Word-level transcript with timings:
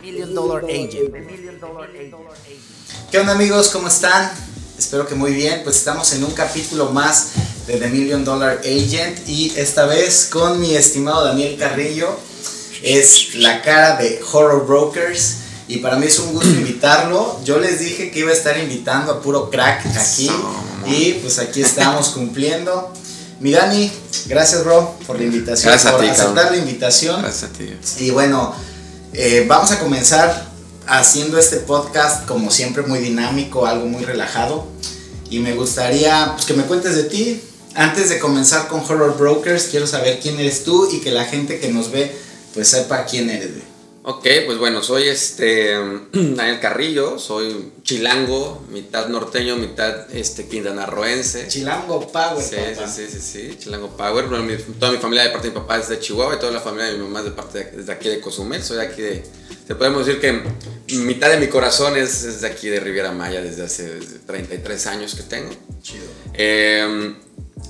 Million 0.00 0.34
Dollar 0.34 0.64
Agent. 0.64 1.12
¿Qué 3.10 3.18
onda 3.18 3.32
amigos? 3.32 3.70
¿Cómo 3.70 3.88
están? 3.88 4.30
Espero 4.78 5.08
que 5.08 5.16
muy 5.16 5.32
bien. 5.32 5.62
Pues 5.64 5.76
estamos 5.76 6.12
en 6.12 6.22
un 6.22 6.30
capítulo 6.30 6.90
más 6.90 7.30
de 7.66 7.76
The 7.78 7.88
Million 7.88 8.24
Dollar 8.24 8.60
Agent 8.60 9.28
y 9.28 9.52
esta 9.56 9.86
vez 9.86 10.28
con 10.30 10.60
mi 10.60 10.76
estimado 10.76 11.24
Daniel 11.24 11.56
Carrillo. 11.58 12.08
Es 12.82 13.34
la 13.34 13.62
cara 13.62 13.96
de 13.96 14.20
Horror 14.32 14.66
Brokers 14.66 15.38
y 15.66 15.78
para 15.78 15.96
mí 15.96 16.06
es 16.06 16.20
un 16.20 16.32
gusto 16.32 16.50
invitarlo. 16.50 17.40
Yo 17.44 17.58
les 17.58 17.80
dije 17.80 18.12
que 18.12 18.20
iba 18.20 18.30
a 18.30 18.34
estar 18.34 18.56
invitando 18.58 19.12
a 19.12 19.20
puro 19.20 19.50
crack 19.50 19.86
aquí 19.86 20.30
y 20.86 21.14
pues 21.14 21.40
aquí 21.40 21.62
estamos 21.62 22.10
cumpliendo. 22.10 22.92
Mi 23.40 23.52
Dani, 23.52 23.90
gracias 24.26 24.62
bro 24.64 24.94
por 25.06 25.16
la 25.18 25.24
invitación, 25.24 25.72
Gracias 25.72 25.92
a 25.92 25.96
por 25.96 26.04
ti, 26.04 26.10
aceptar 26.10 26.34
cabrón. 26.34 26.52
la 26.52 26.58
invitación. 26.58 27.22
Gracias 27.22 27.50
a 27.50 27.52
ti. 27.54 27.74
Y 27.98 28.10
bueno, 28.10 28.54
eh, 29.14 29.46
vamos 29.48 29.70
a 29.70 29.78
comenzar 29.78 30.50
haciendo 30.86 31.38
este 31.38 31.56
podcast 31.56 32.26
como 32.26 32.50
siempre 32.50 32.82
muy 32.82 32.98
dinámico, 32.98 33.66
algo 33.66 33.86
muy 33.86 34.04
relajado. 34.04 34.66
Y 35.30 35.38
me 35.38 35.54
gustaría 35.54 36.32
pues, 36.34 36.44
que 36.44 36.52
me 36.52 36.64
cuentes 36.64 36.94
de 36.96 37.04
ti. 37.04 37.40
Antes 37.74 38.10
de 38.10 38.18
comenzar 38.18 38.68
con 38.68 38.80
Horror 38.80 39.16
Brokers, 39.16 39.68
quiero 39.70 39.86
saber 39.86 40.20
quién 40.20 40.38
eres 40.38 40.64
tú 40.64 40.90
y 40.92 41.00
que 41.00 41.10
la 41.10 41.24
gente 41.24 41.60
que 41.60 41.68
nos 41.72 41.90
ve 41.90 42.14
pues 42.52 42.68
sepa 42.68 43.06
quién 43.06 43.30
eres. 43.30 43.50
Ok, 44.02 44.26
pues 44.46 44.56
bueno, 44.56 44.82
soy 44.82 45.08
este 45.08 45.74
Daniel 46.12 46.58
Carrillo, 46.58 47.18
soy 47.18 47.70
chilango, 47.82 48.64
mitad 48.70 49.08
norteño, 49.08 49.56
mitad 49.56 50.10
este 50.14 50.48
quintanarroense. 50.48 51.48
Chilango 51.48 52.10
Power. 52.10 52.42
Sí, 52.42 52.56
papá. 52.76 52.88
sí, 52.88 53.06
sí, 53.10 53.20
sí, 53.20 53.48
sí, 53.50 53.56
Chilango 53.58 53.88
Power. 53.96 54.24
Bueno, 54.26 54.42
mi- 54.44 54.56
toda 54.56 54.90
mi 54.90 54.96
familia 54.98 55.24
de 55.24 55.30
parte 55.30 55.48
de 55.48 55.54
mi 55.54 55.60
papá 55.60 55.78
es 55.78 55.88
de 55.90 56.00
Chihuahua 56.00 56.36
y 56.36 56.38
toda 56.38 56.50
la 56.52 56.60
familia 56.60 56.86
de 56.86 56.96
mi 56.96 57.04
mamá 57.04 57.18
es 57.18 57.24
de 57.26 57.30
parte 57.32 57.64
de, 57.64 57.92
aquí 57.92 58.08
de 58.08 58.20
Cozumel. 58.20 58.62
Soy 58.62 58.78
de 58.78 58.82
aquí 58.84 59.02
de. 59.02 59.22
Te 59.66 59.74
podemos 59.74 60.06
decir 60.06 60.18
que 60.20 60.42
mitad 60.96 61.28
de 61.28 61.36
mi 61.36 61.48
corazón 61.48 61.96
es, 61.98 62.24
es 62.24 62.40
de 62.40 62.46
aquí 62.48 62.68
de 62.68 62.80
Riviera 62.80 63.12
Maya 63.12 63.42
desde 63.42 63.64
hace 63.64 64.00
33 64.26 64.86
años 64.86 65.14
que 65.14 65.22
tengo. 65.24 65.50
Chido. 65.82 66.04
Eh, 66.32 67.14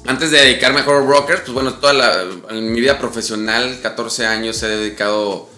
antes 0.06 0.30
de 0.30 0.38
dedicarme 0.40 0.80
a 0.80 0.84
Horror 0.88 1.06
Brokers, 1.06 1.40
pues 1.40 1.52
bueno, 1.52 1.74
toda 1.74 1.92
la, 1.92 2.24
en 2.50 2.72
mi 2.72 2.80
vida 2.80 2.98
profesional, 3.00 3.80
14 3.82 4.24
años, 4.26 4.62
he 4.62 4.68
dedicado 4.68 5.50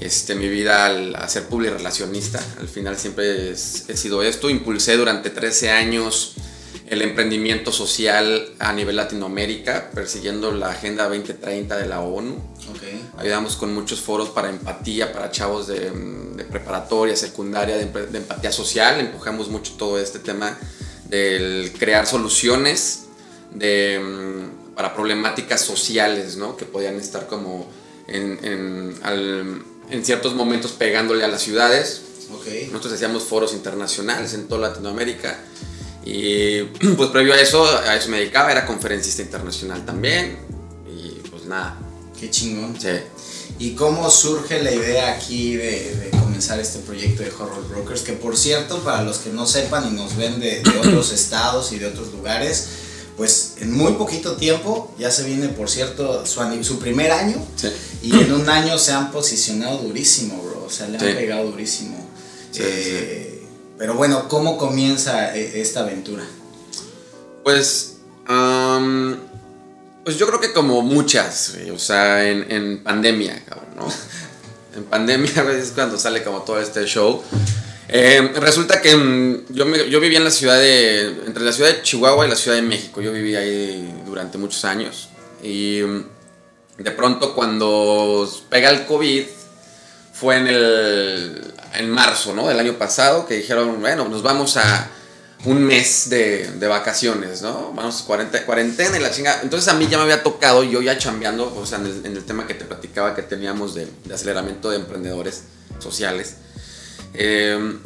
este, 0.00 0.34
mi 0.34 0.48
vida 0.48 0.86
al- 0.86 1.14
a 1.16 1.28
ser 1.28 1.44
public 1.44 1.72
relacionista. 1.72 2.42
Al 2.60 2.68
final 2.68 2.96
siempre 2.96 3.50
es- 3.50 3.84
he 3.88 3.96
sido 3.96 4.22
esto. 4.22 4.50
Impulsé 4.50 4.96
durante 4.96 5.30
13 5.30 5.70
años 5.70 6.34
el 6.88 7.00
emprendimiento 7.02 7.72
social 7.72 8.52
a 8.58 8.72
nivel 8.72 8.96
Latinoamérica, 8.96 9.90
persiguiendo 9.94 10.52
la 10.52 10.70
Agenda 10.70 11.04
2030 11.08 11.78
de 11.78 11.86
la 11.86 12.00
ONU. 12.00 12.36
Ayudamos 13.18 13.56
con 13.56 13.72
muchos 13.72 14.00
foros 14.00 14.28
para 14.30 14.50
empatía, 14.50 15.12
para 15.12 15.30
chavos 15.30 15.66
de, 15.66 15.90
de 15.90 16.44
preparatoria, 16.44 17.16
secundaria, 17.16 17.76
de, 17.76 17.84
empatía 18.18 18.52
social. 18.52 19.00
Empujamos 19.00 19.48
mucho 19.48 19.74
todo 19.78 19.98
este 19.98 20.18
tema 20.18 20.58
del 21.08 21.72
crear 21.78 22.06
soluciones 22.06 23.04
de, 23.52 24.00
mm, 24.00 24.74
para 24.74 24.94
problemáticas 24.94 25.60
sociales, 25.62 26.36
¿no? 26.36 26.56
Que 26.56 26.64
podían 26.64 26.96
estar 26.96 27.26
como 27.28 27.66
en, 28.08 28.38
en- 28.44 28.94
al- 29.02 29.62
en 29.90 30.04
ciertos 30.04 30.34
momentos 30.34 30.72
pegándole 30.72 31.24
a 31.24 31.28
las 31.28 31.42
ciudades. 31.42 32.02
Ok. 32.32 32.46
Nosotros 32.68 32.94
hacíamos 32.94 33.24
foros 33.24 33.52
internacionales 33.52 34.34
en 34.34 34.48
toda 34.48 34.68
Latinoamérica. 34.68 35.38
Y 36.04 36.62
pues 36.96 37.10
previo 37.10 37.34
a 37.34 37.40
eso, 37.40 37.64
a 37.64 37.96
eso 37.96 38.08
me 38.08 38.18
dedicaba, 38.18 38.50
era 38.52 38.66
conferencista 38.66 39.22
internacional 39.22 39.84
también. 39.84 40.38
Y 40.88 41.28
pues 41.28 41.44
nada, 41.44 41.78
Qué 42.18 42.30
chingón. 42.30 42.78
sí. 42.80 42.88
¿Y 43.58 43.74
cómo 43.74 44.10
surge 44.10 44.62
la 44.62 44.72
idea 44.72 45.12
aquí 45.14 45.54
de, 45.54 45.94
de 45.94 46.10
comenzar 46.10 46.58
este 46.58 46.80
proyecto 46.80 47.22
de 47.22 47.30
Horror 47.30 47.68
Brokers? 47.68 48.02
Que 48.02 48.14
por 48.14 48.36
cierto, 48.36 48.82
para 48.82 49.02
los 49.02 49.18
que 49.18 49.30
no 49.30 49.46
sepan 49.46 49.86
y 49.88 49.94
nos 49.94 50.16
ven 50.16 50.40
de, 50.40 50.60
de 50.60 50.78
otros 50.78 51.12
estados 51.12 51.70
y 51.72 51.78
de 51.78 51.86
otros 51.86 52.10
lugares, 52.12 52.66
pues 53.16 53.54
en 53.60 53.72
muy 53.72 53.92
poquito 53.92 54.36
tiempo 54.36 54.92
ya 54.98 55.10
se 55.10 55.22
viene, 55.24 55.48
por 55.48 55.70
cierto, 55.70 56.26
su, 56.26 56.40
su 56.64 56.78
primer 56.78 57.12
año 57.12 57.36
Sí. 57.56 57.68
y 58.02 58.18
en 58.20 58.32
un 58.32 58.48
año 58.48 58.76
se 58.78 58.92
han 58.92 59.10
posicionado 59.12 59.78
durísimo, 59.78 60.42
bro. 60.42 60.64
O 60.66 60.70
sea, 60.70 60.88
le 60.88 60.98
han 60.98 61.04
Sí. 61.06 61.12
pegado 61.14 61.50
durísimo. 61.50 61.96
Sí, 62.50 62.60
Eh, 62.64 63.30
Pero 63.76 63.94
bueno, 63.94 64.28
¿cómo 64.28 64.56
comienza 64.56 65.34
eh, 65.36 65.60
esta 65.60 65.80
aventura? 65.80 66.24
Pues, 67.42 67.96
pues 70.04 70.16
yo 70.18 70.26
creo 70.26 70.40
que 70.40 70.52
como 70.52 70.82
muchas, 70.82 71.54
o 71.74 71.78
sea, 71.78 72.28
en, 72.28 72.50
en 72.50 72.82
pandemia, 72.82 73.42
cabrón, 73.46 73.68
¿no? 73.76 73.86
En 74.76 74.84
pandemia 74.84 75.30
es 75.52 75.70
cuando 75.70 75.98
sale 75.98 76.22
como 76.24 76.42
todo 76.42 76.60
este 76.60 76.84
show. 76.86 77.22
Eh, 77.88 78.32
resulta 78.36 78.80
que 78.80 78.96
mm, 78.96 79.46
yo, 79.50 79.66
me- 79.66 79.88
yo 79.90 80.00
vivía 80.00 80.18
en 80.18 80.24
la 80.24 80.30
ciudad 80.30 80.58
de, 80.58 81.06
entre 81.26 81.44
la 81.44 81.52
ciudad 81.52 81.70
de 81.70 81.82
Chihuahua 81.82 82.26
y 82.26 82.30
la 82.30 82.36
ciudad 82.36 82.56
de 82.56 82.62
México, 82.62 83.00
yo 83.02 83.12
viví 83.12 83.36
ahí 83.36 84.02
durante 84.06 84.38
muchos 84.38 84.64
años. 84.64 85.10
Y 85.42 85.80
mm, 85.82 86.82
de 86.82 86.90
pronto 86.92 87.34
cuando 87.34 88.28
pega 88.48 88.70
el 88.70 88.86
COVID, 88.86 89.24
fue 90.12 90.36
en 90.36 90.46
el 90.46 91.52
en 91.74 91.90
marzo, 91.90 92.34
¿no? 92.34 92.46
Del 92.48 92.58
año 92.60 92.74
pasado, 92.78 93.26
que 93.26 93.34
dijeron, 93.34 93.80
bueno, 93.80 94.08
nos 94.08 94.22
vamos 94.22 94.56
a 94.56 94.88
un 95.44 95.62
mes 95.62 96.08
de, 96.08 96.48
de 96.52 96.66
vacaciones, 96.68 97.42
¿no? 97.42 97.72
Vamos 97.74 98.00
a 98.00 98.06
cuarenta- 98.06 98.46
cuarentena 98.46 98.96
y 98.96 99.00
la 99.02 99.10
chinga. 99.10 99.40
Entonces 99.42 99.68
a 99.68 99.74
mí 99.74 99.88
ya 99.90 99.98
me 99.98 100.04
había 100.04 100.22
tocado, 100.22 100.62
yo 100.62 100.80
ya 100.80 100.96
chambeando, 100.96 101.52
o 101.54 101.66
sea, 101.66 101.78
en 101.78 101.86
el, 101.86 102.06
en 102.06 102.16
el 102.16 102.24
tema 102.24 102.46
que 102.46 102.54
te 102.54 102.64
platicaba 102.64 103.14
que 103.16 103.22
teníamos 103.22 103.74
de, 103.74 103.88
de 104.04 104.14
aceleramiento 104.14 104.70
de 104.70 104.76
emprendedores 104.76 105.42
sociales. 105.80 106.36
Eh, 107.14 107.76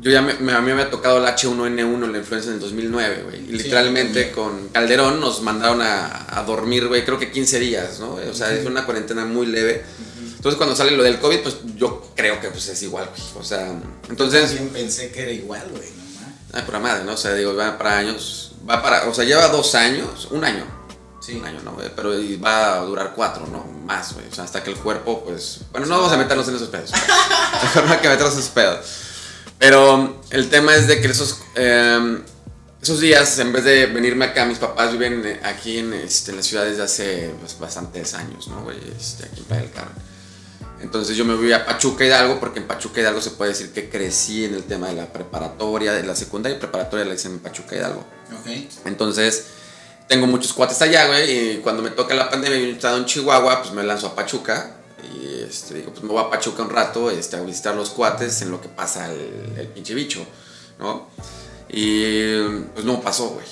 yo 0.00 0.10
ya 0.10 0.20
me, 0.22 0.34
me- 0.34 0.52
a 0.52 0.60
mí 0.60 0.66
me 0.66 0.72
había 0.72 0.90
tocado 0.90 1.18
el 1.18 1.24
H1N1, 1.24 2.10
la 2.12 2.18
influencia 2.18 2.50
en 2.50 2.54
el 2.56 2.60
2009, 2.60 3.22
güey. 3.24 3.42
Y 3.44 3.46
Sí, 3.46 3.52
literalmente 3.64 4.30
con 4.30 4.68
Calderón 4.68 5.20
nos 5.20 5.40
mandaron 5.42 5.80
a, 5.82 6.26
a 6.38 6.42
dormir, 6.44 6.86
güey, 6.88 7.04
creo 7.04 7.18
que 7.18 7.30
15 7.32 7.58
días, 7.60 7.98
¿no? 8.00 8.14
O 8.14 8.34
sea, 8.34 8.52
es 8.52 8.66
una 8.66 8.84
cuarentena 8.84 9.24
muy 9.24 9.46
leve. 9.46 9.82
Entonces 10.36 10.56
cuando 10.58 10.76
sale 10.76 10.92
lo 10.92 11.02
del 11.02 11.18
COVID, 11.18 11.40
pues 11.40 11.56
yo 11.76 12.12
creo 12.14 12.40
que 12.40 12.48
pues 12.50 12.68
es 12.68 12.82
igual, 12.82 13.08
güey. 13.08 13.22
O 13.38 13.42
sea, 13.42 13.72
entonces... 14.08 14.48
También 14.54 14.68
pensé 14.68 15.10
que 15.10 15.22
era 15.22 15.32
igual, 15.32 15.64
güey, 15.70 15.88
no 15.96 16.20
mames. 16.20 16.36
Ay, 16.52 16.62
pura 16.66 16.78
madre, 16.78 17.04
¿no? 17.04 17.14
O 17.14 17.16
sea, 17.16 17.32
digo, 17.34 17.54
va 17.56 17.76
para 17.78 17.98
años. 17.98 18.52
Va 18.68 18.82
para. 18.82 19.08
O 19.08 19.14
sea, 19.14 19.24
lleva 19.24 19.48
dos 19.48 19.74
años, 19.74 20.28
un 20.30 20.44
año. 20.44 20.64
Sí. 21.20 21.36
Un 21.36 21.46
año, 21.46 21.60
¿no? 21.62 21.76
Pero 21.96 22.10
va 22.42 22.74
a 22.74 22.80
durar 22.80 23.12
cuatro, 23.14 23.46
¿no? 23.46 23.64
Más, 23.84 24.14
güey. 24.14 24.26
O 24.28 24.34
sea, 24.34 24.44
hasta 24.44 24.62
que 24.62 24.70
el 24.70 24.76
cuerpo, 24.76 25.24
pues. 25.24 25.60
Bueno, 25.72 25.86
no 25.86 25.96
vamos 25.96 26.12
a 26.12 26.16
meternos 26.16 26.46
en 26.48 26.56
esos 26.56 26.68
pedos. 26.68 26.92
Mejor 27.62 27.84
no 27.86 27.92
hay 27.92 27.98
que 27.98 28.08
meternos 28.08 28.34
en 28.34 28.40
esos 28.40 28.52
pedos. 28.52 28.86
Pero 29.58 30.20
el 30.30 30.48
tema 30.50 30.74
es 30.74 30.86
de 30.86 31.00
que 31.00 31.08
esos. 31.08 31.40
eh, 31.54 32.18
esos 32.86 33.00
días, 33.00 33.38
en 33.40 33.52
vez 33.52 33.64
de 33.64 33.86
venirme 33.86 34.26
acá, 34.26 34.44
mis 34.44 34.58
papás 34.58 34.92
viven 34.92 35.26
eh, 35.26 35.40
aquí 35.42 35.78
en, 35.78 35.92
este, 35.92 36.30
en 36.30 36.36
la 36.36 36.42
ciudad 36.44 36.64
desde 36.64 36.84
hace 36.84 37.34
pues, 37.40 37.58
bastantes 37.58 38.14
años, 38.14 38.46
¿no? 38.46 38.62
güey? 38.62 38.78
Este, 38.96 39.24
aquí 39.24 39.40
en 39.40 39.44
Playa 39.46 39.62
del 39.62 39.72
Carmen. 39.72 39.96
Entonces 40.80 41.16
yo 41.16 41.24
me 41.24 41.34
voy 41.34 41.52
a 41.52 41.66
Pachuca 41.66 42.04
Hidalgo 42.04 42.38
porque 42.38 42.60
en 42.60 42.68
Pachuca 42.68 43.00
Hidalgo 43.00 43.20
se 43.20 43.30
puede 43.30 43.52
decir 43.52 43.72
que 43.72 43.88
crecí 43.88 44.44
en 44.44 44.54
el 44.54 44.62
tema 44.62 44.86
de 44.86 44.94
la 44.94 45.12
preparatoria, 45.12 45.94
de 45.94 46.04
la 46.04 46.14
secundaria 46.14 46.58
y 46.58 46.60
preparatoria 46.60 47.04
la 47.06 47.14
hice 47.14 47.26
en 47.26 47.40
Pachuca 47.40 47.74
Hidalgo. 47.74 48.04
Ok. 48.40 48.46
Entonces 48.84 49.46
tengo 50.06 50.26
muchos 50.26 50.52
cuates 50.52 50.80
allá, 50.82 51.06
güey, 51.06 51.30
y 51.30 51.56
cuando 51.58 51.82
me 51.82 51.90
toca 51.90 52.14
la 52.14 52.30
pandemia 52.30 52.58
y 52.58 52.66
yo 52.68 52.72
estaba 52.72 52.96
en 52.96 53.04
Chihuahua, 53.06 53.62
pues 53.62 53.72
me 53.74 53.82
lanzo 53.82 54.08
a 54.08 54.14
Pachuca 54.14 54.76
y 55.02 55.42
este, 55.42 55.74
digo, 55.74 55.90
pues 55.90 56.02
me 56.02 56.10
voy 56.10 56.22
a 56.22 56.30
Pachuca 56.30 56.62
un 56.62 56.70
rato 56.70 57.10
este, 57.10 57.36
a 57.36 57.40
visitar 57.40 57.74
los 57.74 57.90
cuates 57.90 58.42
en 58.42 58.50
lo 58.50 58.60
que 58.60 58.68
pasa 58.68 59.12
el, 59.12 59.68
pinche 59.74 59.94
bicho, 59.94 60.24
¿no? 60.78 61.08
Y 61.68 62.40
pues 62.74 62.84
no 62.84 63.00
pasó, 63.00 63.30
güey. 63.30 63.46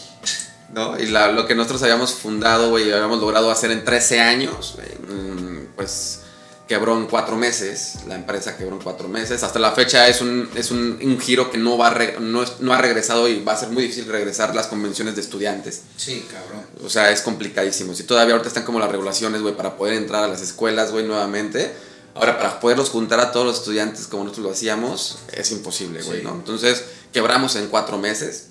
¿No? 0.72 0.98
Y 0.98 1.06
lo 1.06 1.46
que 1.46 1.54
nosotros 1.54 1.82
habíamos 1.84 2.14
fundado, 2.14 2.70
güey, 2.70 2.92
habíamos 2.92 3.20
logrado 3.20 3.48
hacer 3.48 3.70
en 3.70 3.84
13 3.84 4.20
años, 4.20 4.74
güey, 4.74 4.88
mm, 5.08 5.66
pues 5.76 6.23
quebró 6.68 6.96
en 6.96 7.06
cuatro 7.06 7.36
meses, 7.36 7.96
la 8.08 8.14
empresa 8.14 8.56
quebró 8.56 8.76
en 8.76 8.82
cuatro 8.82 9.06
meses. 9.08 9.42
Hasta 9.42 9.58
la 9.58 9.72
fecha 9.72 10.08
es 10.08 10.20
un, 10.22 10.48
es 10.54 10.70
un, 10.70 10.98
un 11.02 11.20
giro 11.20 11.50
que 11.50 11.58
no, 11.58 11.76
va 11.76 11.88
a 11.88 11.90
re- 11.94 12.16
no, 12.20 12.42
es- 12.42 12.60
no 12.60 12.72
ha 12.72 12.78
regresado 12.78 13.28
y 13.28 13.42
va 13.44 13.52
a 13.52 13.56
ser 13.56 13.68
muy 13.68 13.82
difícil 13.82 14.06
regresar 14.06 14.54
las 14.54 14.66
convenciones 14.68 15.14
de 15.14 15.20
estudiantes. 15.20 15.82
Sí, 15.96 16.26
cabrón. 16.30 16.64
O 16.84 16.88
sea, 16.88 17.10
es 17.10 17.20
complicadísimo. 17.20 17.94
Si 17.94 18.04
todavía 18.04 18.32
ahorita 18.34 18.48
están 18.48 18.64
como 18.64 18.78
las 18.80 18.90
regulaciones, 18.90 19.42
güey, 19.42 19.54
para 19.56 19.76
poder 19.76 19.94
entrar 19.94 20.24
a 20.24 20.28
las 20.28 20.40
escuelas, 20.40 20.90
güey, 20.90 21.04
nuevamente. 21.06 21.70
Ahora, 22.14 22.38
para 22.38 22.60
poderlos 22.60 22.90
juntar 22.90 23.20
a 23.20 23.30
todos 23.32 23.44
los 23.44 23.58
estudiantes 23.58 24.06
como 24.06 24.22
nosotros 24.24 24.46
lo 24.46 24.52
hacíamos, 24.52 25.18
es 25.32 25.50
imposible, 25.50 26.00
güey, 26.02 26.20
Sí. 26.20 26.24
¿no? 26.24 26.32
Entonces, 26.34 26.82
quebramos 27.12 27.56
en 27.56 27.66
cuatro 27.68 27.98
meses. 27.98 28.46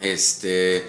Este. 0.00 0.86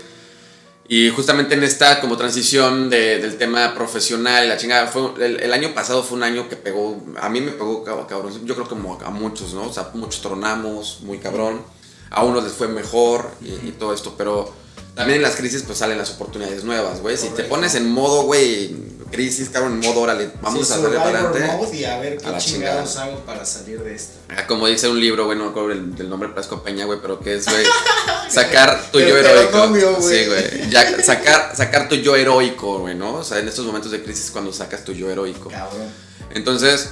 Y 0.93 1.09
justamente 1.09 1.53
en 1.53 1.63
esta 1.63 2.01
como 2.01 2.17
transición 2.17 2.89
de- 2.89 3.17
del 3.19 3.37
tema 3.37 3.73
profesional, 3.73 4.49
la 4.49 4.57
chingada, 4.57 4.87
fue, 4.87 5.03
el, 5.25 5.39
el 5.39 5.53
año 5.53 5.73
pasado 5.73 6.03
fue 6.03 6.17
un 6.17 6.23
año 6.23 6.49
que 6.49 6.57
pegó, 6.57 7.01
a 7.21 7.29
mí 7.29 7.39
me 7.39 7.51
pegó 7.51 7.85
cab- 7.85 8.07
cabrón, 8.07 8.33
yo 8.45 8.53
creo 8.55 8.65
que 8.65 8.71
como 8.75 8.99
a 9.01 9.09
muchos, 9.09 9.53
¿no? 9.53 9.67
O 9.69 9.71
sea, 9.73 9.89
muchos 9.93 10.21
tronamos, 10.21 10.99
muy 11.03 11.17
cabrón, 11.19 11.61
a 12.09 12.25
unos 12.25 12.43
les 12.43 12.51
fue 12.51 12.67
mejor 12.67 13.31
y, 13.41 13.69
y 13.69 13.75
todo 13.79 13.93
esto, 13.93 14.15
pero 14.17 14.53
también 14.93 15.19
en 15.19 15.23
las 15.23 15.37
crisis 15.37 15.63
pues 15.65 15.77
salen 15.77 15.97
las 15.97 16.09
oportunidades 16.11 16.65
nuevas, 16.65 16.99
güey. 16.99 17.15
Si 17.15 17.29
te 17.29 17.43
pones 17.45 17.73
en 17.75 17.89
modo, 17.89 18.23
güey, 18.23 18.75
crisis, 19.11 19.49
cabrón, 19.49 19.73
en 19.73 19.79
modo 19.89 20.01
órale, 20.01 20.31
vamos 20.41 20.67
Sí, 20.67 20.73
a 20.73 20.77
darle 20.77 20.97
para 20.97 21.19
adelante. 21.29 21.77
y 21.77 21.83
a 21.83 21.99
ver 21.99 22.17
qué 22.17 22.27
a 22.27 22.37
chingados 22.37 22.95
hago 22.97 23.19
para 23.25 23.45
salir 23.45 23.79
de 23.83 23.93
esto. 23.93 24.13
Ah, 24.29 24.47
Como 24.47 24.67
dice 24.67 24.87
un 24.87 24.99
libro, 24.99 25.25
güey, 25.25 25.37
no 25.37 25.45
me 25.45 25.49
acuerdo 25.51 25.69
del, 25.69 25.95
del 25.95 26.09
nombre 26.09 26.29
de 26.29 26.33
Plasco 26.35 26.63
Peña, 26.63 26.85
güey, 26.85 26.99
pero 27.01 27.19
que 27.19 27.35
es, 27.35 27.45
güey, 27.45 27.65
sacar 28.29 28.91
tu 28.91 28.99
yo 28.99 29.17
heroico. 29.17 30.01
Sí, 30.01 30.25
güey. 30.25 30.69
Ya, 30.69 31.03
sacar, 31.03 31.55
sacar 31.55 31.89
tu 31.89 31.95
yo 31.95 32.15
heroico, 32.15 32.79
güey, 32.79 32.95
¿no? 32.95 33.15
O 33.15 33.23
sea, 33.23 33.39
en 33.39 33.47
estos 33.47 33.65
momentos 33.65 33.91
de 33.91 34.01
crisis 34.01 34.31
cuando 34.31 34.51
sacas 34.53 34.83
tu 34.83 34.93
yo 34.93 35.09
heroico. 35.09 35.49
Cabrón. 35.49 35.89
Entonces, 36.33 36.89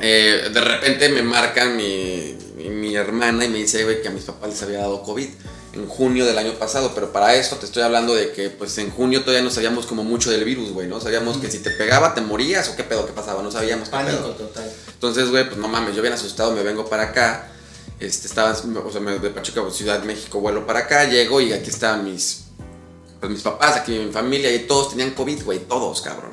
eh, 0.00 0.48
de 0.52 0.60
repente 0.60 1.08
me 1.10 1.22
marcan 1.22 1.76
mi, 1.76 2.36
mi, 2.56 2.68
mi 2.70 2.94
hermana 2.96 3.44
y 3.44 3.48
me 3.48 3.58
dice, 3.58 3.84
güey, 3.84 4.00
que 4.00 4.08
a 4.08 4.10
mis 4.12 4.24
papás 4.24 4.50
les 4.50 4.62
había 4.62 4.78
dado 4.78 5.02
COVID 5.02 5.28
en 5.72 5.86
junio 5.86 6.26
del 6.26 6.36
año 6.38 6.52
pasado, 6.54 6.92
pero 6.94 7.12
para 7.12 7.34
esto 7.34 7.56
te 7.56 7.66
estoy 7.66 7.82
hablando 7.82 8.14
de 8.14 8.32
que 8.32 8.50
pues 8.50 8.76
en 8.78 8.90
junio 8.90 9.20
todavía 9.20 9.42
no 9.42 9.50
sabíamos 9.50 9.86
como 9.86 10.02
mucho 10.02 10.30
del 10.30 10.44
virus, 10.44 10.72
güey, 10.72 10.88
¿no? 10.88 11.00
Sabíamos 11.00 11.36
que 11.38 11.50
si 11.50 11.58
te 11.60 11.70
pegaba 11.70 12.12
te 12.14 12.20
morías 12.20 12.68
o 12.70 12.76
qué 12.76 12.82
pedo, 12.82 13.06
qué 13.06 13.12
pasaba, 13.12 13.42
no 13.42 13.52
sabíamos 13.52 13.88
qué 13.88 13.92
Pánico 13.92 14.18
pedo. 14.18 14.30
total. 14.34 14.72
Entonces, 14.92 15.30
güey, 15.30 15.46
pues 15.46 15.58
no 15.58 15.68
mames, 15.68 15.94
yo 15.94 16.02
bien 16.02 16.14
asustado, 16.14 16.52
me 16.52 16.62
vengo 16.62 16.86
para 16.88 17.04
acá. 17.04 17.52
Este, 18.00 18.26
estaba, 18.26 18.50
o 18.52 18.90
sea, 18.90 19.00
me- 19.00 19.18
de 19.18 19.30
Pachuca, 19.30 19.62
Ciudad 19.70 20.00
de 20.00 20.06
México, 20.06 20.40
vuelo 20.40 20.66
para 20.66 20.80
acá, 20.80 21.04
llego 21.04 21.40
y 21.40 21.52
aquí 21.52 21.68
estaban 21.70 22.02
mis, 22.04 22.44
pues 23.20 23.30
mis 23.30 23.42
papás, 23.42 23.76
aquí 23.76 23.92
mi 23.98 24.10
familia, 24.10 24.52
y 24.54 24.60
todos 24.60 24.90
tenían 24.90 25.10
COVID, 25.10 25.44
güey, 25.44 25.58
todos, 25.60 26.00
cabrón. 26.00 26.32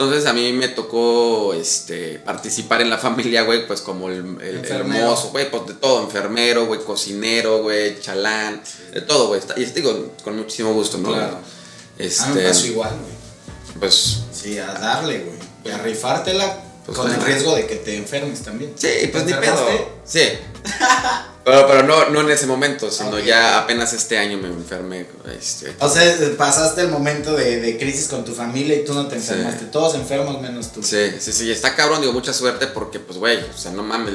Entonces 0.00 0.24
a 0.24 0.32
mí 0.32 0.50
me 0.54 0.68
tocó 0.68 1.52
este, 1.52 2.18
participar 2.20 2.80
en 2.80 2.88
la 2.88 2.96
familia, 2.96 3.42
güey, 3.42 3.66
pues 3.66 3.82
como 3.82 4.08
el, 4.08 4.16
el- 4.16 4.40
el 4.40 4.56
Enfermero. 4.60 5.08
mozo, 5.08 5.28
güey, 5.28 5.50
pues 5.50 5.66
de 5.66 5.74
todo, 5.74 6.02
enfermero, 6.02 6.64
güey, 6.64 6.80
cocinero, 6.80 7.62
güey, 7.62 8.00
chalán, 8.00 8.62
de 8.94 9.02
todo, 9.02 9.28
güey. 9.28 9.42
Y 9.58 9.64
digo, 9.66 10.12
con 10.24 10.38
muchísimo 10.38 10.72
gusto, 10.72 10.96
¿no? 10.96 11.10
Claro. 11.12 11.36
A 11.36 12.02
Este, 12.02 12.28
mí 12.30 12.34
me 12.36 12.48
pasó 12.48 12.66
igual, 12.66 12.92
güey. 12.98 13.78
pues 13.78 14.20
Sí, 14.32 14.56
a 14.58 14.68
darle, 14.72 15.18
güey. 15.18 15.36
Y 15.66 15.68
a 15.68 15.76
rifártela 15.82 16.62
Pues 16.86 16.96
con 16.96 17.12
el 17.12 17.20
riesgo 17.20 17.54
de 17.54 17.66
que 17.66 17.76
te 17.76 17.94
enfermes 17.98 18.40
también. 18.40 18.72
Sí, 18.76 18.88
pues 19.12 19.26
¿Te 19.26 19.34
ni 19.34 19.38
pedo. 19.38 19.68
Sí. 20.06 20.22
Pero, 21.42 21.66
pero 21.66 21.82
no, 21.84 22.10
no 22.10 22.20
en 22.20 22.30
ese 22.30 22.46
momento, 22.46 22.90
sino 22.90 23.18
ya 23.18 23.58
apenas 23.60 23.92
este 23.94 24.18
año 24.18 24.36
me 24.36 24.48
enfermé. 24.48 25.06
Este, 25.38 25.74
O 25.80 25.88
sea, 25.88 26.04
pasaste 26.36 26.82
el 26.82 26.88
momento 26.88 27.34
de, 27.34 27.60
de 27.60 27.78
crisis 27.78 28.08
con 28.08 28.24
tu 28.24 28.34
familia 28.34 28.76
y 28.76 28.84
tú 28.84 28.92
no 28.92 29.08
te 29.08 29.18
Sí. 29.18 29.30
enfermaste. 29.30 29.64
Todos 29.66 29.94
enfermos 29.94 30.40
menos 30.40 30.70
tú. 30.72 30.82
sí, 30.82 31.12
sí, 31.18 31.32
sí, 31.32 31.50
está 31.50 31.74
cabrón, 31.74 32.00
digo, 32.02 32.12
mucha 32.12 32.32
suerte 32.34 32.66
porque, 32.66 33.00
pues, 33.00 33.18
güey, 33.18 33.38
o 33.38 33.56
sea, 33.56 33.72
no 33.72 33.82
mames. 33.82 34.14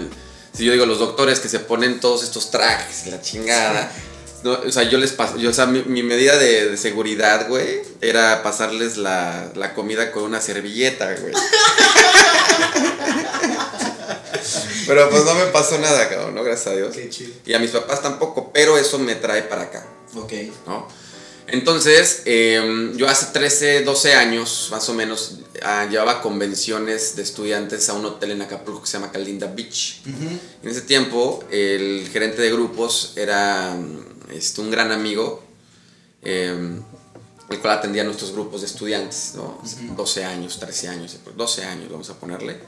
Si 0.55 0.63
yo 0.65 0.71
digo, 0.71 0.85
los 0.85 0.99
doctores 0.99 1.39
que 1.39 1.49
se 1.49 1.59
ponen 1.59 1.99
todos 1.99 2.23
estos 2.23 2.51
trajes, 2.51 3.07
la 3.07 3.19
chingada. 3.21 3.91
no, 4.43 4.51
o 4.65 4.71
sea, 4.71 4.83
yo 4.83 4.97
les 4.99 5.11
paso, 5.11 5.37
yo, 5.37 5.49
o 5.49 5.53
sea, 5.53 5.65
mi, 5.65 5.81
mi 5.83 6.03
medida 6.03 6.37
de, 6.37 6.69
de 6.69 6.77
seguridad, 6.77 7.47
güey, 7.49 7.81
era 8.01 8.43
pasarles 8.43 8.97
la, 8.97 9.49
la 9.55 9.73
comida 9.73 10.11
con 10.11 10.23
una 10.23 10.39
servilleta, 10.41 11.13
güey. 11.19 11.33
Pero 14.87 15.09
pues 15.09 15.25
no 15.25 15.35
me 15.35 15.45
pasó 15.47 15.77
nada, 15.79 16.07
cabrón, 16.09 16.35
¿no? 16.35 16.43
Gracias 16.43 16.67
a 16.67 16.75
Dios. 16.75 16.95
Qué 16.95 17.09
chido. 17.09 17.31
Y 17.45 17.53
a 17.53 17.59
mis 17.59 17.71
papás 17.71 18.01
tampoco, 18.01 18.51
pero 18.53 18.77
eso 18.77 18.99
me 18.99 19.15
trae 19.15 19.43
para 19.43 19.63
acá, 19.63 19.85
Ok. 20.15 20.33
¿no? 20.67 20.87
Entonces, 21.47 22.23
eh, 22.25 22.91
yo 22.95 23.07
hace 23.07 23.27
13, 23.27 23.83
12 23.83 24.13
años, 24.15 24.69
más 24.71 24.89
o 24.89 24.95
menos, 24.95 25.39
ah, 25.61 25.85
llevaba 25.89 26.21
convenciones 26.21 27.15
de 27.15 27.21
estudiantes 27.21 27.87
a 27.89 27.93
un 27.93 28.03
hotel 28.05 28.31
en 28.31 28.41
Acapulco 28.41 28.81
que 28.81 28.87
se 28.87 28.93
llama 28.93 29.11
Calinda 29.11 29.45
Beach. 29.47 30.01
En 30.07 30.69
ese 30.69 30.81
tiempo, 30.81 31.43
el 31.51 32.09
gerente 32.11 32.41
de 32.41 32.51
grupos 32.51 33.13
era 33.15 33.75
mm, 33.75 34.31
este, 34.33 34.61
un 34.61 34.71
gran 34.71 34.91
amigo, 34.91 35.43
eh, 36.23 36.79
el 37.51 37.59
cual 37.59 37.77
atendía 37.77 38.01
a 38.01 38.05
nuestros 38.05 38.31
grupos 38.31 38.61
de 38.61 38.67
estudiantes, 38.67 39.33
¿no? 39.35 39.61
12 39.95 40.25
años, 40.25 40.57
13 40.59 40.87
años, 40.87 41.15
12 41.37 41.63
años 41.63 41.91
vamos 41.91 42.09
a 42.09 42.15
ponerle. 42.15 42.59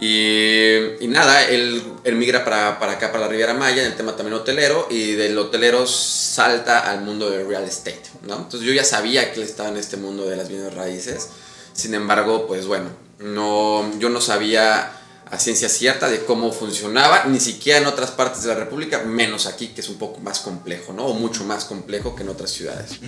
Y, 0.00 1.04
y 1.04 1.06
nada, 1.06 1.44
él, 1.48 1.82
él 2.02 2.16
migra 2.16 2.44
para, 2.44 2.78
para 2.80 2.92
acá, 2.92 3.12
para 3.12 3.24
la 3.24 3.28
Riviera 3.28 3.54
Maya, 3.54 3.82
en 3.82 3.92
el 3.92 3.96
tema 3.96 4.16
también 4.16 4.34
hotelero, 4.34 4.88
y 4.90 5.12
del 5.12 5.38
hotelero 5.38 5.86
salta 5.86 6.90
al 6.90 7.02
mundo 7.02 7.30
del 7.30 7.46
real 7.46 7.64
estate, 7.64 8.02
¿no? 8.22 8.36
Entonces 8.36 8.62
yo 8.62 8.72
ya 8.72 8.84
sabía 8.84 9.32
que 9.32 9.40
él 9.40 9.46
estaba 9.46 9.68
en 9.68 9.76
este 9.76 9.96
mundo 9.96 10.24
de 10.24 10.36
las 10.36 10.48
bienes 10.48 10.74
raíces, 10.74 11.28
sin 11.72 11.94
embargo, 11.94 12.46
pues 12.48 12.66
bueno, 12.66 12.90
no, 13.20 13.96
yo 13.98 14.08
no 14.08 14.20
sabía 14.20 14.92
a 15.30 15.38
ciencia 15.38 15.68
cierta 15.70 16.10
de 16.10 16.24
cómo 16.24 16.52
funcionaba, 16.52 17.24
ni 17.24 17.40
siquiera 17.40 17.78
en 17.78 17.86
otras 17.86 18.10
partes 18.10 18.42
de 18.42 18.48
la 18.48 18.54
República, 18.54 19.02
menos 19.04 19.46
aquí, 19.46 19.68
que 19.68 19.80
es 19.80 19.88
un 19.88 19.96
poco 19.96 20.20
más 20.20 20.40
complejo, 20.40 20.92
¿no? 20.92 21.06
O 21.06 21.14
mucho 21.14 21.44
más 21.44 21.64
complejo 21.64 22.14
que 22.14 22.22
en 22.22 22.28
otras 22.28 22.50
ciudades. 22.50 22.98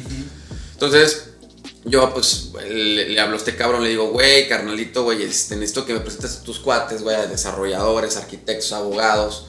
Entonces, 0.73 1.34
yo 1.85 2.13
pues 2.15 2.51
le, 2.69 3.09
le 3.11 3.21
hablo 3.21 3.35
a 3.35 3.39
este 3.39 3.57
cabrón, 3.57 3.83
le 3.83 3.91
digo, 3.91 4.09
güey, 4.11 4.49
carnalito, 4.49 5.05
güey, 5.05 5.23
este, 5.23 5.57
necesito 5.57 5.85
que 5.85 5.93
me 5.95 6.01
presentes 6.01 6.37
a 6.37 6.43
tus 6.43 6.59
cuates, 6.59 7.03
güey, 7.03 7.17
desarrolladores, 7.29 8.17
arquitectos, 8.17 8.73
abogados, 8.73 9.47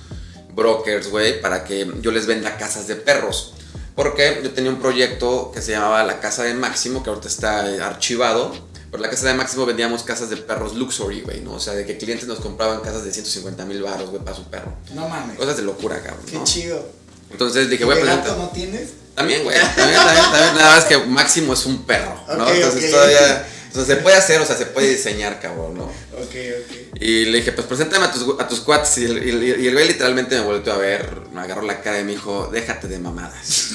brokers, 0.54 1.10
güey, 1.10 1.42
para 1.42 1.64
que 1.64 1.90
yo 2.02 2.12
les 2.12 2.26
venda 2.26 2.58
casas 2.58 2.88
de 2.88 2.96
perros. 2.96 3.54
Porque 3.96 4.42
yo 4.44 4.52
tenía 4.52 4.70
un 4.72 4.80
proyecto 4.82 5.52
que 5.54 5.62
se 5.62 5.72
llamaba 5.72 6.04
La 6.04 6.20
Casa 6.20 6.44
de 6.44 6.54
Máximo, 6.54 7.02
que 7.02 7.10
ahorita 7.10 7.30
está 7.30 7.72
eh, 7.74 7.82
archivado. 7.82 8.52
Pero 8.92 9.02
la 9.02 9.10
Casa 9.10 9.28
de 9.28 9.34
Máximo 9.36 9.66
vendíamos 9.66 10.04
casas 10.04 10.30
de 10.30 10.36
perros 10.36 10.76
luxury, 10.76 11.22
güey, 11.22 11.40
¿no? 11.40 11.54
O 11.54 11.60
sea, 11.62 11.74
de 11.74 11.86
que 11.86 11.98
clientes 11.98 12.28
nos 12.28 12.40
compraban 12.40 12.82
casas 12.82 13.06
de 13.06 13.14
150 13.14 13.66
mil 13.66 13.82
baros, 13.82 14.10
güey, 14.10 14.22
para 14.22 14.36
su 14.36 14.44
perro. 14.44 14.74
No 14.94 15.08
mames. 15.08 15.38
Cosas 15.38 15.56
de 15.56 15.64
locura, 15.64 16.02
cabrón, 16.02 16.26
Qué 16.26 16.36
¿no? 16.36 16.44
chido. 16.44 16.86
Entonces 17.32 17.70
dije, 17.70 17.80
¿Qué 17.80 17.86
voy 17.86 17.98
a 17.98 18.02
presentar... 18.02 18.38
no 18.38 18.50
tienes? 18.50 18.90
También, 19.16 19.44
güey. 19.44 19.58
También, 19.58 19.96
también, 20.00 20.26
también. 20.32 20.56
Nada 20.56 20.76
más 20.76 20.86
que 20.86 20.98
Máximo 20.98 21.54
es 21.54 21.66
un 21.66 21.84
perro, 21.86 22.20
¿no? 22.38 22.50
Entonces 22.50 22.92
todavía. 22.92 23.48
O 23.72 23.78
sea, 23.78 23.86
se 23.86 23.96
puede 23.98 24.16
hacer, 24.16 24.40
o 24.40 24.46
sea, 24.46 24.56
se 24.56 24.68
puede 24.68 24.90
diseñar, 24.90 25.42
cabrón, 25.42 25.78
¿no? 25.78 25.84
Ok, 25.86 26.34
ok. 26.34 27.02
Y 27.02 27.26
le 27.26 27.40
dije, 27.40 27.52
pues 27.52 27.68
preséntame 27.68 28.06
a 28.06 28.12
tus, 28.12 28.24
a 28.40 28.48
tus 28.48 28.62
cuates. 28.62 28.98
Y 29.00 29.06
el, 29.06 29.26
y 29.28 29.30
el- 29.32 29.62
y 29.62 29.68
el 29.68 29.74
güey 29.74 29.88
literalmente 29.88 30.36
me 30.36 30.42
volteó 30.46 30.74
a 30.74 30.78
ver, 30.78 31.10
me 31.34 31.42
agarró 31.42 31.62
la 31.62 31.82
cara 31.82 32.00
y 32.00 32.04
me 32.06 32.14
dijo, 32.14 32.50
déjate 32.54 32.88
de 32.88 33.00
mamadas. 33.00 33.72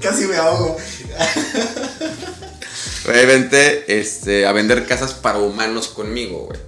Casi 0.00 0.24
me 0.24 0.36
ahogo. 0.36 0.78
Güey, 3.04 3.26
vente 3.26 3.84
este, 4.00 4.46
a 4.46 4.52
vender 4.52 4.86
casas 4.86 5.12
para 5.12 5.38
humanos 5.38 5.88
conmigo, 5.88 6.46
güey. 6.46 6.58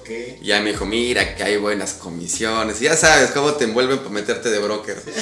Ok. 0.00 0.40
Y 0.40 0.46
ya 0.46 0.60
me 0.62 0.70
dijo, 0.70 0.86
mira 0.86 1.34
que 1.36 1.42
hay 1.42 1.56
buenas 1.58 1.92
comisiones. 1.94 2.80
Y 2.80 2.84
ya 2.84 2.96
sabes 2.96 3.30
cómo 3.32 3.52
te 3.54 3.64
envuelven 3.64 3.98
para 3.98 4.10
meterte 4.10 4.48
de 4.50 4.58
broker. 4.58 5.02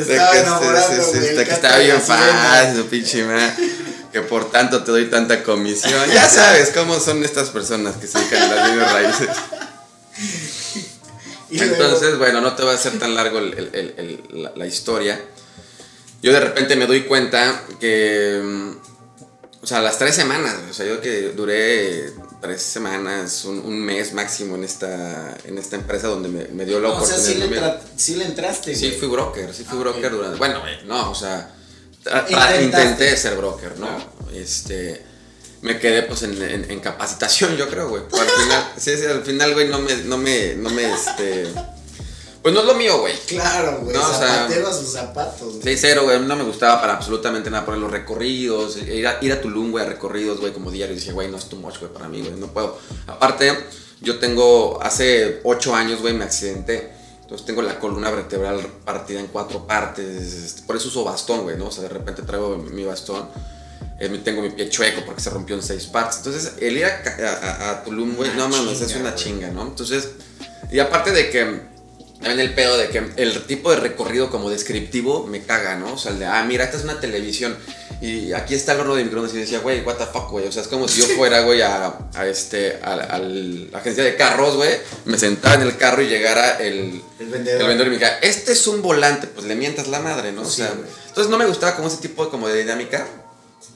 De 0.00 0.12
estaba 0.14 0.32
que, 0.32 0.38
enamorando, 0.40 1.04
sí, 1.04 1.10
sí, 1.12 1.16
el 1.18 1.36
de 1.36 1.44
que 1.44 1.52
de 1.52 1.84
bien 1.84 2.00
fácil, 2.00 2.84
pinche 2.84 3.24
Que 4.12 4.20
por 4.22 4.50
tanto 4.50 4.82
te 4.84 4.90
doy 4.92 5.06
tanta 5.10 5.42
comisión. 5.42 6.08
Ya 6.12 6.28
sabes 6.28 6.70
cómo 6.74 6.98
son 7.00 7.24
estas 7.24 7.50
personas 7.50 7.96
que 7.96 8.06
se 8.06 8.18
dedican 8.18 8.42
a 8.42 8.54
las 8.54 8.70
bienes 8.72 8.92
raíces. 8.92 9.28
Y 11.50 11.58
luego- 11.58 11.74
Entonces, 11.74 12.18
bueno, 12.18 12.40
no 12.40 12.54
te 12.54 12.62
va 12.64 12.72
a 12.72 12.74
hacer 12.74 12.98
tan 12.98 13.14
largo 13.14 13.38
el- 13.38 13.54
el- 13.54 13.70
el- 13.74 13.94
el- 13.98 14.42
la, 14.42 14.52
la 14.56 14.66
historia. 14.66 15.20
Yo 16.22 16.32
de 16.32 16.40
repente 16.40 16.74
me 16.76 16.86
doy 16.86 17.02
cuenta 17.02 17.62
que. 17.80 18.40
mm, 18.42 18.70
O 19.62 19.66
sea, 19.66 19.80
las 19.80 19.96
tres 19.96 20.14
semanas, 20.14 20.56
o 20.70 20.74
sea, 20.74 20.84
yo 20.84 21.00
que 21.00 21.32
duré 21.34 22.12
tres 22.44 22.62
semanas, 22.62 23.44
un, 23.46 23.58
un 23.60 23.80
mes 23.80 24.12
máximo 24.12 24.54
en 24.56 24.64
esta, 24.64 25.34
en 25.44 25.56
esta 25.56 25.76
empresa 25.76 26.08
donde 26.08 26.28
me, 26.28 26.44
me 26.48 26.66
dio 26.66 26.78
la 26.78 26.90
o 26.90 27.04
sea, 27.06 27.16
oportunidad. 27.16 27.24
sí 27.46 27.48
le, 27.50 27.60
tra- 27.60 27.80
sí 27.96 28.14
le 28.16 28.24
entraste, 28.26 28.74
Sí, 28.74 28.88
güey. 28.88 28.98
fui 28.98 29.08
broker, 29.08 29.54
sí 29.54 29.64
fui 29.64 29.78
Ah, 29.78 29.80
broker 29.80 30.06
ok. 30.06 30.12
durante. 30.12 30.38
Bueno, 30.38 30.60
güey, 30.60 30.84
no, 30.84 31.10
o 31.10 31.14
sea. 31.14 31.50
tra- 32.04 32.26
tra- 32.26 32.30
Intentaste. 32.30 32.64
intenté 32.64 33.16
ser 33.16 33.36
broker, 33.36 33.78
¿no? 33.78 33.88
Este. 34.34 35.02
Me 35.62 35.78
quedé 35.78 36.02
pues 36.02 36.22
en, 36.24 36.42
en- 36.42 36.70
en 36.70 36.80
capacitación, 36.80 37.56
yo 37.56 37.68
creo, 37.70 37.88
güey. 37.88 38.02
Al 38.02 38.28
final, 38.42 38.72
sí, 38.76 38.96
sí, 38.98 39.06
al 39.06 39.22
final, 39.22 39.54
güey, 39.54 39.68
no 39.68 39.78
me, 39.78 39.96
no 39.96 40.18
me, 40.18 40.54
no 40.56 40.68
me, 40.68 40.92
este. 40.92 41.46
Pues 42.44 42.52
no 42.52 42.60
es 42.60 42.66
lo 42.66 42.74
mío, 42.74 42.98
güey. 42.98 43.14
Claro, 43.26 43.78
güey. 43.80 43.96
No, 43.96 44.02
o 44.02 44.12
sea- 44.12 44.28
zapatero 44.28 44.68
a 44.68 44.72
sus 44.74 44.92
zapatos. 44.92 45.60
güey. 45.60 45.62
Sí, 45.62 45.78
cero, 45.80 46.02
güey. 46.04 46.20
No 46.20 46.36
me 46.36 46.44
gustaba 46.44 46.78
para 46.78 46.92
absolutamente 46.92 47.48
nada 47.48 47.64
poner 47.64 47.80
los 47.80 47.90
recorridos. 47.90 48.76
Ir 48.76 49.06
a, 49.06 49.16
ir 49.22 49.32
a 49.32 49.40
Tulum, 49.40 49.70
güey, 49.70 49.82
a 49.82 49.88
recorridos, 49.88 50.40
güey, 50.40 50.52
como 50.52 50.70
diario. 50.70 50.94
Y 50.94 50.98
dije, 50.98 51.12
güey, 51.12 51.30
no 51.30 51.38
es 51.38 51.46
too 51.46 51.56
much, 51.56 51.78
güey, 51.78 51.90
para 51.90 52.06
mí, 52.06 52.20
güey. 52.20 52.34
No 52.34 52.48
puedo. 52.48 52.78
Aparte, 53.06 53.50
yo 54.02 54.18
tengo, 54.18 54.78
hace 54.82 55.40
ocho 55.42 55.74
años, 55.74 56.02
güey, 56.02 56.12
me 56.12 56.24
accidenté. 56.24 56.92
Entonces 57.22 57.46
tengo 57.46 57.62
la 57.62 57.78
columna 57.78 58.10
vertebral 58.10 58.60
partida 58.84 59.20
en 59.20 59.28
cuatro 59.28 59.66
partes. 59.66 60.34
este, 60.34 60.62
Por 60.64 60.76
eso 60.76 60.88
uso 60.88 61.02
bastón, 61.02 61.44
güey, 61.44 61.56
¿no? 61.56 61.68
O 61.68 61.72
sea, 61.72 61.84
de 61.84 61.88
repente 61.88 62.20
traigo 62.20 62.58
mi, 62.58 62.84
bastón. 62.84 63.26
Eh, 63.98 64.20
tengo 64.22 64.42
mi 64.42 64.50
pie 64.50 64.68
chueco 64.68 65.00
porque 65.06 65.22
se 65.22 65.30
rompió 65.30 65.56
en 65.56 65.62
seis 65.62 65.86
partes. 65.86 66.18
Entonces, 66.18 66.52
el 66.60 66.76
ir 66.76 66.84
a, 66.84 67.82
Tulum, 67.86 68.16
güey, 68.16 68.30
no 68.36 68.50
mames, 68.50 68.82
es 68.82 68.94
una 68.96 69.14
chinga, 69.14 69.48
¿no? 69.48 69.62
Entonces, 69.62 70.10
y 70.70 70.78
aparte 70.78 71.10
de 71.10 71.30
que 71.30 71.73
también 72.24 72.40
el 72.40 72.54
pedo 72.54 72.76
de 72.76 72.88
que 72.88 73.02
el 73.16 73.44
tipo 73.46 73.70
de 73.70 73.76
recorrido 73.76 74.30
como 74.30 74.50
descriptivo 74.50 75.26
me 75.26 75.42
caga, 75.42 75.76
¿no? 75.76 75.94
O 75.94 75.98
sea, 75.98 76.12
el 76.12 76.18
de, 76.18 76.26
ah, 76.26 76.44
mira, 76.44 76.64
esta 76.64 76.76
es 76.76 76.84
una 76.84 76.98
televisión 77.00 77.56
y 78.00 78.32
aquí 78.32 78.54
está 78.54 78.72
el 78.72 78.80
horno 78.80 78.96
de 78.96 79.04
microondas 79.04 79.34
y 79.34 79.38
decía, 79.38 79.60
güey, 79.60 79.82
what 79.82 79.94
the 79.94 80.06
fuck, 80.06 80.30
güey. 80.30 80.46
O 80.46 80.52
sea, 80.52 80.62
es 80.62 80.68
como 80.68 80.88
si 80.88 81.00
yo 81.00 81.06
fuera, 81.16 81.40
güey, 81.42 81.62
a, 81.62 81.96
a 82.14 82.26
este, 82.26 82.78
a, 82.82 82.94
a 82.94 83.18
la 83.18 83.78
agencia 83.78 84.02
de 84.02 84.16
carros, 84.16 84.56
güey, 84.56 84.70
me 85.04 85.16
sentara 85.16 85.54
en 85.54 85.68
el 85.68 85.76
carro 85.76 86.02
y 86.02 86.08
llegara 86.08 86.58
el, 86.58 87.02
El 87.18 87.26
vendedor. 87.28 87.60
el 87.62 87.66
vendedor 87.68 87.86
y 87.86 87.90
me 87.90 87.96
dijera, 87.98 88.18
este 88.20 88.52
es 88.52 88.66
un 88.66 88.82
volante, 88.82 89.26
pues 89.28 89.46
le 89.46 89.54
mientas 89.54 89.88
la 89.88 90.00
madre, 90.00 90.32
¿no? 90.32 90.42
O 90.42 90.50
sea, 90.50 90.72
entonces 91.08 91.30
no 91.30 91.38
me 91.38 91.46
gustaba 91.46 91.76
como 91.76 91.88
ese 91.88 91.98
tipo 91.98 92.24
de, 92.24 92.30
como 92.30 92.48
de 92.48 92.58
dinámica. 92.58 93.06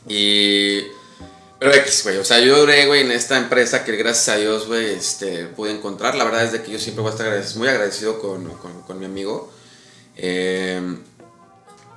Y... 0.09 0.83
Pero 1.59 1.75
X, 1.75 2.05
güey, 2.05 2.19
o 2.19 2.25
sea, 2.25 2.39
yo 2.39 2.57
duré, 2.61 2.87
güey, 2.87 3.01
en 3.01 3.11
esta 3.11 3.37
empresa 3.37 3.85
que 3.85 3.97
gracias 3.97 4.29
a 4.29 4.39
Dios, 4.39 4.69
güey, 4.69 4.95
este, 4.95 5.47
pude 5.47 5.73
encontrar. 5.73 6.15
La 6.15 6.25
verdad 6.25 6.45
es 6.45 6.53
de 6.53 6.63
que 6.63 6.71
yo 6.71 6.79
siempre 6.79 7.03
voy 7.03 7.11
a 7.11 7.15
estar 7.15 7.57
muy 7.57 7.69
agradecido 7.69 8.21
con, 8.21 8.45
con, 8.87 8.99
mi 8.99 9.07
amigo. 9.07 9.53
Eh, 10.17 10.81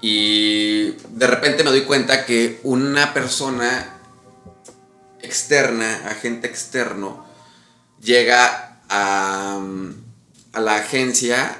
y 0.01 0.91
de 1.09 1.27
repente 1.27 1.63
me 1.63 1.69
doy 1.69 1.81
cuenta 1.81 2.25
que 2.25 2.59
una 2.63 3.13
persona 3.13 3.99
externa, 5.21 6.07
agente 6.07 6.47
externo, 6.47 7.23
llega 8.01 8.81
a, 8.89 9.61
a 10.53 10.59
la 10.59 10.75
agencia 10.75 11.55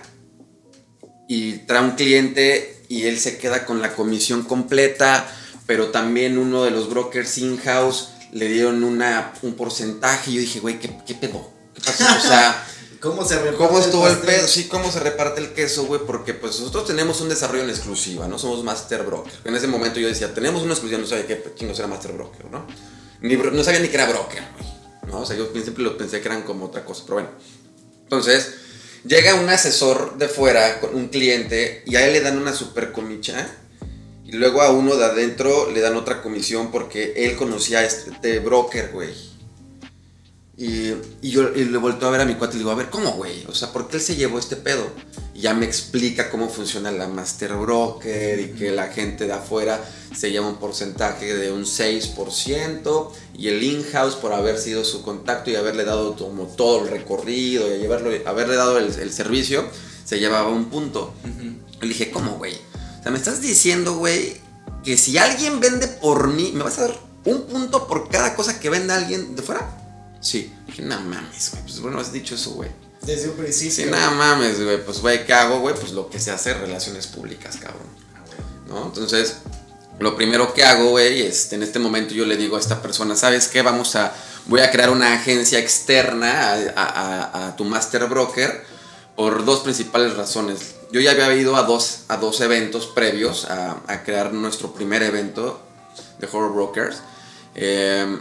y 1.27 1.59
trae 1.59 1.83
un 1.83 1.91
cliente 1.91 2.83
y 2.89 3.05
él 3.05 3.19
se 3.19 3.37
queda 3.37 3.65
con 3.65 3.81
la 3.81 3.93
comisión 3.93 4.43
completa, 4.43 5.25
pero 5.71 5.87
también 5.87 6.37
uno 6.37 6.65
de 6.65 6.71
los 6.71 6.89
brokers 6.89 7.37
in-house 7.37 8.09
le 8.33 8.49
dieron 8.49 8.83
una, 8.83 9.31
un 9.41 9.53
porcentaje 9.53 10.29
y 10.29 10.33
yo 10.33 10.41
dije, 10.41 10.59
güey, 10.59 10.77
¿qué, 10.79 10.93
¿qué, 11.07 11.15
pedo? 11.15 11.49
¿Qué 11.73 11.79
pasó? 11.79 12.03
O 12.03 12.19
sea... 12.19 12.67
¿Cómo 12.99 13.23
se 13.25 13.35
reparte 13.35 13.57
¿Cómo 13.57 13.79
estuvo 13.79 14.07
el, 14.07 14.17
pedo? 14.17 14.47
Sí, 14.49 14.67
cómo 14.67 14.91
se 14.91 14.99
reparte 14.99 15.39
el 15.39 15.53
queso, 15.53 15.85
güey, 15.85 16.01
porque 16.05 16.33
pues 16.33 16.59
nosotros 16.59 16.85
tenemos 16.87 17.21
un 17.21 17.29
desarrollo 17.29 17.63
en 17.63 17.69
exclusiva, 17.69 18.27
¿no? 18.27 18.37
Somos 18.37 18.65
Master 18.65 19.03
Broker. 19.03 19.31
En 19.45 19.55
ese 19.55 19.67
momento 19.67 20.01
yo 20.01 20.09
decía, 20.09 20.33
tenemos 20.33 20.61
una 20.61 20.73
exclusiva, 20.73 20.99
no 20.99 21.07
sabía 21.07 21.25
qué 21.25 21.41
chingo 21.55 21.73
era 21.73 21.87
Master 21.87 22.11
Broker, 22.11 22.45
¿no? 22.51 22.67
no 23.21 23.63
sabía 23.63 23.79
ni 23.79 23.87
que 23.87 23.95
era 23.95 24.07
broker, 24.07 24.43
¿no? 25.07 25.21
O 25.21 25.25
sea, 25.25 25.37
yo 25.37 25.49
siempre 25.53 25.85
lo 25.85 25.97
pensé 25.97 26.19
que 26.19 26.27
eran 26.27 26.43
como 26.43 26.65
otra 26.65 26.83
cosa, 26.83 27.03
pero 27.05 27.15
bueno. 27.15 27.29
Entonces, 28.03 28.55
llega 29.05 29.35
un 29.35 29.49
asesor 29.49 30.17
de 30.17 30.27
fuera 30.27 30.81
con 30.81 30.93
un 30.93 31.07
cliente 31.07 31.81
y 31.87 31.95
a 31.95 32.05
él 32.05 32.11
le 32.11 32.19
dan 32.19 32.37
una 32.37 32.53
super 32.53 32.91
comicha 32.91 33.49
y 34.31 34.37
luego 34.37 34.61
a 34.61 34.71
uno 34.71 34.95
de 34.95 35.03
adentro 35.03 35.69
le 35.71 35.81
dan 35.81 35.97
otra 35.97 36.21
comisión 36.21 36.71
porque 36.71 37.13
él 37.17 37.35
conocía 37.35 37.79
a 37.79 37.83
este 37.83 38.39
broker, 38.39 38.91
güey. 38.93 39.09
Y, 40.57 40.93
yo 41.21 41.49
le 41.49 41.77
volteo 41.77 42.07
a 42.07 42.11
ver 42.11 42.21
a 42.21 42.25
mi 42.25 42.35
cuate 42.35 42.53
y 42.53 42.57
le 42.57 42.59
digo, 42.59 42.71
a 42.71 42.75
ver, 42.75 42.89
¿cómo, 42.89 43.11
güey? 43.13 43.43
O 43.47 43.53
sea, 43.53 43.73
¿por 43.73 43.89
qué 43.89 43.97
él 43.97 44.01
se 44.01 44.15
llevó 44.15 44.39
este 44.39 44.55
pedo? 44.55 44.87
Y 45.33 45.41
ya 45.41 45.53
me 45.53 45.65
explica 45.65 46.29
cómo 46.29 46.47
funciona 46.47 46.91
la 46.91 47.09
Master 47.09 47.55
Broker 47.55 48.39
y 48.39 48.51
que 48.53 48.71
la 48.71 48.87
gente 48.87 49.25
de 49.25 49.33
afuera 49.33 49.83
se 50.15 50.31
lleva 50.31 50.47
un 50.47 50.57
porcentaje 50.57 51.35
de 51.35 51.51
un 51.51 51.65
6% 51.65 53.11
y 53.37 53.49
el 53.49 53.61
in-house 53.61 54.15
por 54.15 54.31
haber 54.31 54.57
sido 54.59 54.85
su 54.85 55.01
contacto 55.01 55.49
y 55.49 55.55
haberle 55.55 55.83
dado 55.83 56.15
como 56.15 56.45
todo 56.45 56.85
el 56.85 56.89
recorrido 56.89 57.67
y 57.75 57.85
haberle 57.85 58.55
dado 58.55 58.77
el, 58.77 59.11
servicio, 59.11 59.65
se 60.05 60.19
llevaba 60.19 60.49
un 60.49 60.69
punto. 60.69 61.13
Le 61.81 61.87
dije, 61.89 62.11
¿cómo, 62.11 62.37
güey? 62.37 62.70
O 63.01 63.03
sea, 63.03 63.11
me 63.11 63.17
estás 63.17 63.41
diciendo, 63.41 63.95
güey, 63.95 64.39
que 64.83 64.97
si 64.97 65.17
alguien 65.17 65.59
vende 65.59 65.87
por 65.87 66.27
mí, 66.27 66.51
¿me 66.53 66.63
vas 66.63 66.77
a 66.77 66.83
dar 66.83 66.99
un 67.25 67.47
punto 67.47 67.87
por 67.87 68.09
cada 68.09 68.35
cosa 68.35 68.59
que 68.59 68.69
venda 68.69 68.95
alguien 68.95 69.35
de 69.35 69.41
fuera? 69.41 69.67
Sí. 70.21 70.53
Dije, 70.67 70.83
no 70.83 71.01
mames, 71.01 71.51
güey. 71.51 71.63
Pues 71.63 71.79
bueno, 71.81 71.99
has 71.99 72.13
dicho 72.13 72.35
eso, 72.35 72.51
güey. 72.51 72.69
Desde 73.01 73.29
un 73.29 73.35
principio. 73.35 73.71
Sí, 73.71 73.85
nada 73.85 74.11
mames, 74.11 74.63
güey. 74.63 74.85
Pues, 74.85 75.01
güey, 75.01 75.25
¿qué 75.25 75.33
hago, 75.33 75.59
güey? 75.59 75.75
Pues 75.75 75.91
lo 75.91 76.09
que 76.09 76.19
se 76.19 76.31
hace, 76.31 76.53
relaciones 76.53 77.07
públicas, 77.07 77.57
cabrón. 77.57 77.87
¿No? 78.67 78.85
Entonces, 78.85 79.37
lo 80.01 80.15
primero 80.15 80.53
que 80.53 80.63
hago, 80.63 80.89
güey, 80.91 81.21
es 81.21 81.51
en 81.53 81.63
este 81.63 81.79
momento 81.79 82.13
yo 82.13 82.25
le 82.25 82.37
digo 82.37 82.55
a 82.55 82.59
esta 82.59 82.81
persona, 82.81 83.15
¿sabes 83.15 83.47
qué? 83.47 83.61
Vamos 83.61 83.95
a, 83.95 84.13
voy 84.45 84.61
a 84.61 84.71
crear 84.71 84.89
una 84.89 85.13
agencia 85.13 85.59
externa 85.59 86.53
a, 86.75 87.55
tu 87.55 87.65
master 87.65 88.05
broker 88.05 88.63
por 89.15 89.45
dos 89.45 89.59
principales 89.59 90.15
razones. 90.15 90.75
Yo 90.91 90.99
ya 90.99 91.11
había 91.11 91.33
ido 91.35 91.55
a 91.55 91.63
dos, 91.63 92.01
a 92.09 92.17
dos 92.17 92.41
eventos 92.41 92.87
previos 92.87 93.45
a, 93.45 94.03
crear 94.03 94.33
nuestro 94.33 94.73
primer 94.73 95.01
evento 95.03 95.61
de 96.19 96.27
Horror 96.27 96.53
Brokers. 96.53 97.01
Eh, 97.55 98.17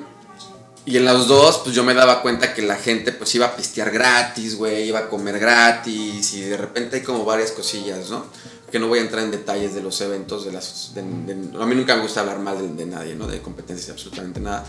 y 0.87 0.97
en 0.97 1.05
los 1.05 1.29
dos, 1.29 1.61
pues 1.63 1.75
yo 1.75 1.85
me 1.85 1.95
daba 1.95 2.23
cuenta 2.23 2.55
que 2.55 2.63
la 2.63 2.77
gente 2.77 3.13
pues 3.13 3.35
iba 3.35 3.47
a 3.47 3.57
pistear 3.57 3.91
gratis, 3.91 4.57
güey, 4.57 4.89
iba 4.89 5.01
a 5.01 5.09
comer 5.09 5.39
gratis 5.39 6.33
y 6.35 6.41
de 6.41 6.57
repente 6.57 6.97
hay 6.97 7.03
como 7.03 7.25
varias 7.25 7.53
cosillas, 7.53 8.09
¿no? 8.09 8.25
Que 8.73 8.79
no 8.79 8.89
voy 8.89 9.01
a 9.01 9.03
entrar 9.03 9.23
en 9.25 9.31
detalles 9.31 9.75
de 9.75 9.83
los 9.83 10.01
eventos, 10.01 10.45
de 10.45 10.53
las... 10.53 10.93
a 10.97 11.67
mí 11.67 11.75
nunca 11.75 11.97
me 11.97 12.03
gusta 12.03 12.21
hablar 12.21 12.39
mal 12.39 12.77
de, 12.77 12.87
nadie, 12.87 13.15
¿no? 13.15 13.27
De 13.27 13.43
competencias, 13.43 13.91
absolutamente 13.91 14.41
nada. 14.41 14.65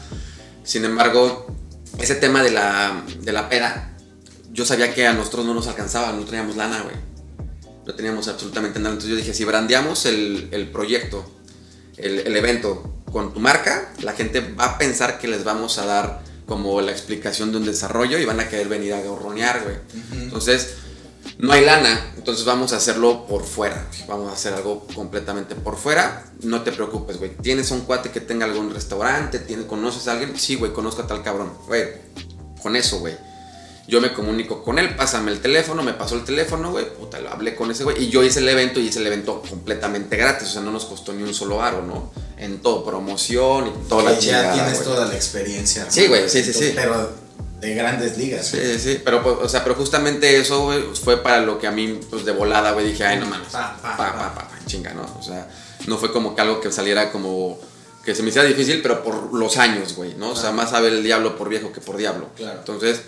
Sin 0.63 0.83
embargo, 0.83 1.47
ese 1.97 2.15
tema 2.15 2.43
de 2.43 2.51
la, 2.51 3.03
de 3.21 3.31
la 3.31 3.47
peda, 3.47 3.95
yo 4.51 4.65
sabía 4.65 4.93
que 4.93 5.07
a 5.07 5.13
nosotros 5.13 5.45
no 5.45 5.53
nos 5.53 5.67
alcanzaba, 5.67 6.11
no 6.11 6.25
teníamos 6.25 6.57
lana, 6.57 6.81
güey. 6.81 7.10
No 7.85 7.95
teníamos 7.95 8.27
absolutamente 8.27 8.79
nada. 8.79 8.91
Entonces 8.91 9.09
yo 9.09 9.15
dije, 9.15 9.33
si 9.33 9.43
brandeamos 9.43 10.05
el, 10.05 10.49
el 10.51 10.69
proyecto, 10.69 11.25
el, 11.97 12.19
el 12.19 12.35
evento 12.35 13.01
con 13.11 13.33
tu 13.33 13.39
marca, 13.39 13.93
la 14.01 14.13
gente 14.13 14.41
va 14.41 14.65
a 14.65 14.77
pensar 14.77 15.19
que 15.19 15.27
les 15.27 15.43
vamos 15.43 15.77
a 15.77 15.85
dar 15.85 16.21
como 16.45 16.81
la 16.81 16.91
explicación 16.91 17.51
de 17.51 17.57
un 17.57 17.65
desarrollo 17.65 18.17
y 18.17 18.25
van 18.25 18.39
a 18.39 18.49
querer 18.49 18.67
venir 18.67 18.93
a 18.93 19.01
gorronear, 19.01 19.63
güey. 19.63 19.75
Entonces, 20.21 20.75
no 21.37 21.53
hay 21.53 21.63
lana, 21.63 22.13
entonces 22.17 22.45
vamos 22.45 22.73
a 22.73 22.77
hacerlo 22.77 23.25
por 23.25 23.43
fuera. 23.43 23.87
Vamos 24.07 24.29
a 24.29 24.33
hacer 24.33 24.53
algo 24.53 24.85
completamente 24.93 25.55
por 25.55 25.77
fuera. 25.77 26.25
No 26.41 26.61
te 26.61 26.71
preocupes, 26.71 27.17
güey. 27.17 27.35
¿Tienes 27.37 27.71
un 27.71 27.81
cuate 27.81 28.11
que 28.11 28.21
tenga 28.21 28.45
algún 28.45 28.73
restaurante? 28.73 29.39
¿Tienes, 29.39 29.65
¿Conoces 29.65 30.07
a 30.07 30.13
alguien? 30.13 30.37
Sí, 30.37 30.55
güey, 30.55 30.73
conozco 30.73 31.03
a 31.03 31.07
tal 31.07 31.23
cabrón. 31.23 31.53
Güey, 31.67 31.85
con 32.61 32.75
eso, 32.75 32.99
güey 32.99 33.30
yo 33.91 33.99
me 33.99 34.13
comunico 34.13 34.63
con 34.63 34.79
él, 34.79 34.95
pásame 34.95 35.33
el 35.33 35.41
teléfono, 35.41 35.83
me 35.83 35.91
pasó 35.91 36.15
el 36.15 36.23
teléfono, 36.23 36.71
güey, 36.71 36.85
puta, 36.95 37.19
lo 37.19 37.29
hablé 37.29 37.55
con 37.55 37.69
ese 37.71 37.83
güey. 37.83 38.05
Y 38.05 38.09
yo 38.09 38.23
hice 38.23 38.39
el 38.39 38.47
evento 38.47 38.79
y 38.79 38.87
hice 38.87 38.99
el 38.99 39.07
evento 39.07 39.43
completamente 39.47 40.15
gratis, 40.15 40.47
o 40.47 40.51
sea, 40.53 40.61
no 40.61 40.71
nos 40.71 40.85
costó 40.85 41.11
ni 41.11 41.23
un 41.23 41.33
solo 41.33 41.61
aro, 41.61 41.81
¿no? 41.81 42.09
En 42.37 42.59
todo, 42.61 42.85
promoción 42.85 43.67
y 43.67 43.89
toda 43.89 44.03
la 44.13 44.17
chingada. 44.17 44.55
Ya 44.55 44.63
tienes 44.63 44.83
toda 44.85 45.07
la 45.07 45.13
experiencia. 45.13 45.91
Sí, 45.91 46.07
güey, 46.07 46.29
sí, 46.29 46.41
sí, 46.41 46.53
sí. 46.53 46.71
Pero 46.73 47.11
de 47.59 47.75
grandes 47.75 48.17
ligas. 48.17 48.47
Sí, 48.47 48.59
sí, 48.63 48.79
sí. 48.79 49.01
Pero, 49.03 49.21
pues, 49.21 49.35
o 49.41 49.49
sea, 49.49 49.61
pero 49.61 49.75
justamente 49.75 50.39
eso, 50.39 50.63
güey, 50.63 50.83
fue 50.93 51.21
para 51.21 51.41
lo 51.41 51.59
que 51.59 51.67
a 51.67 51.71
mí, 51.71 51.99
pues 52.09 52.23
de 52.23 52.31
volada, 52.31 52.71
güey, 52.71 52.85
dije, 52.85 53.03
ay, 53.03 53.19
no 53.19 53.25
mames. 53.25 53.49
Pa, 53.49 53.77
pa, 53.81 53.97
pa, 53.97 54.13
pa, 54.13 54.33
pa, 54.35 54.59
chinga, 54.67 54.93
¿no? 54.93 55.05
O 55.19 55.21
sea, 55.21 55.49
no 55.87 55.97
fue 55.97 56.13
como 56.13 56.33
que 56.33 56.41
algo 56.41 56.61
que 56.61 56.71
saliera 56.71 57.11
como 57.11 57.59
que 58.05 58.15
se 58.15 58.23
me 58.23 58.29
hiciera 58.29 58.47
difícil, 58.47 58.81
pero 58.81 59.03
por 59.03 59.33
los 59.33 59.57
años, 59.57 59.95
güey, 59.95 60.15
¿no? 60.15 60.31
O 60.31 60.35
sea, 60.35 60.51
más 60.53 60.69
sabe 60.71 60.87
el 60.87 61.03
diablo 61.03 61.37
por 61.37 61.49
viejo 61.49 61.73
que 61.73 61.81
por 61.81 61.97
diablo. 61.97 62.29
Claro. 62.35 62.57
Entonces, 62.59 63.01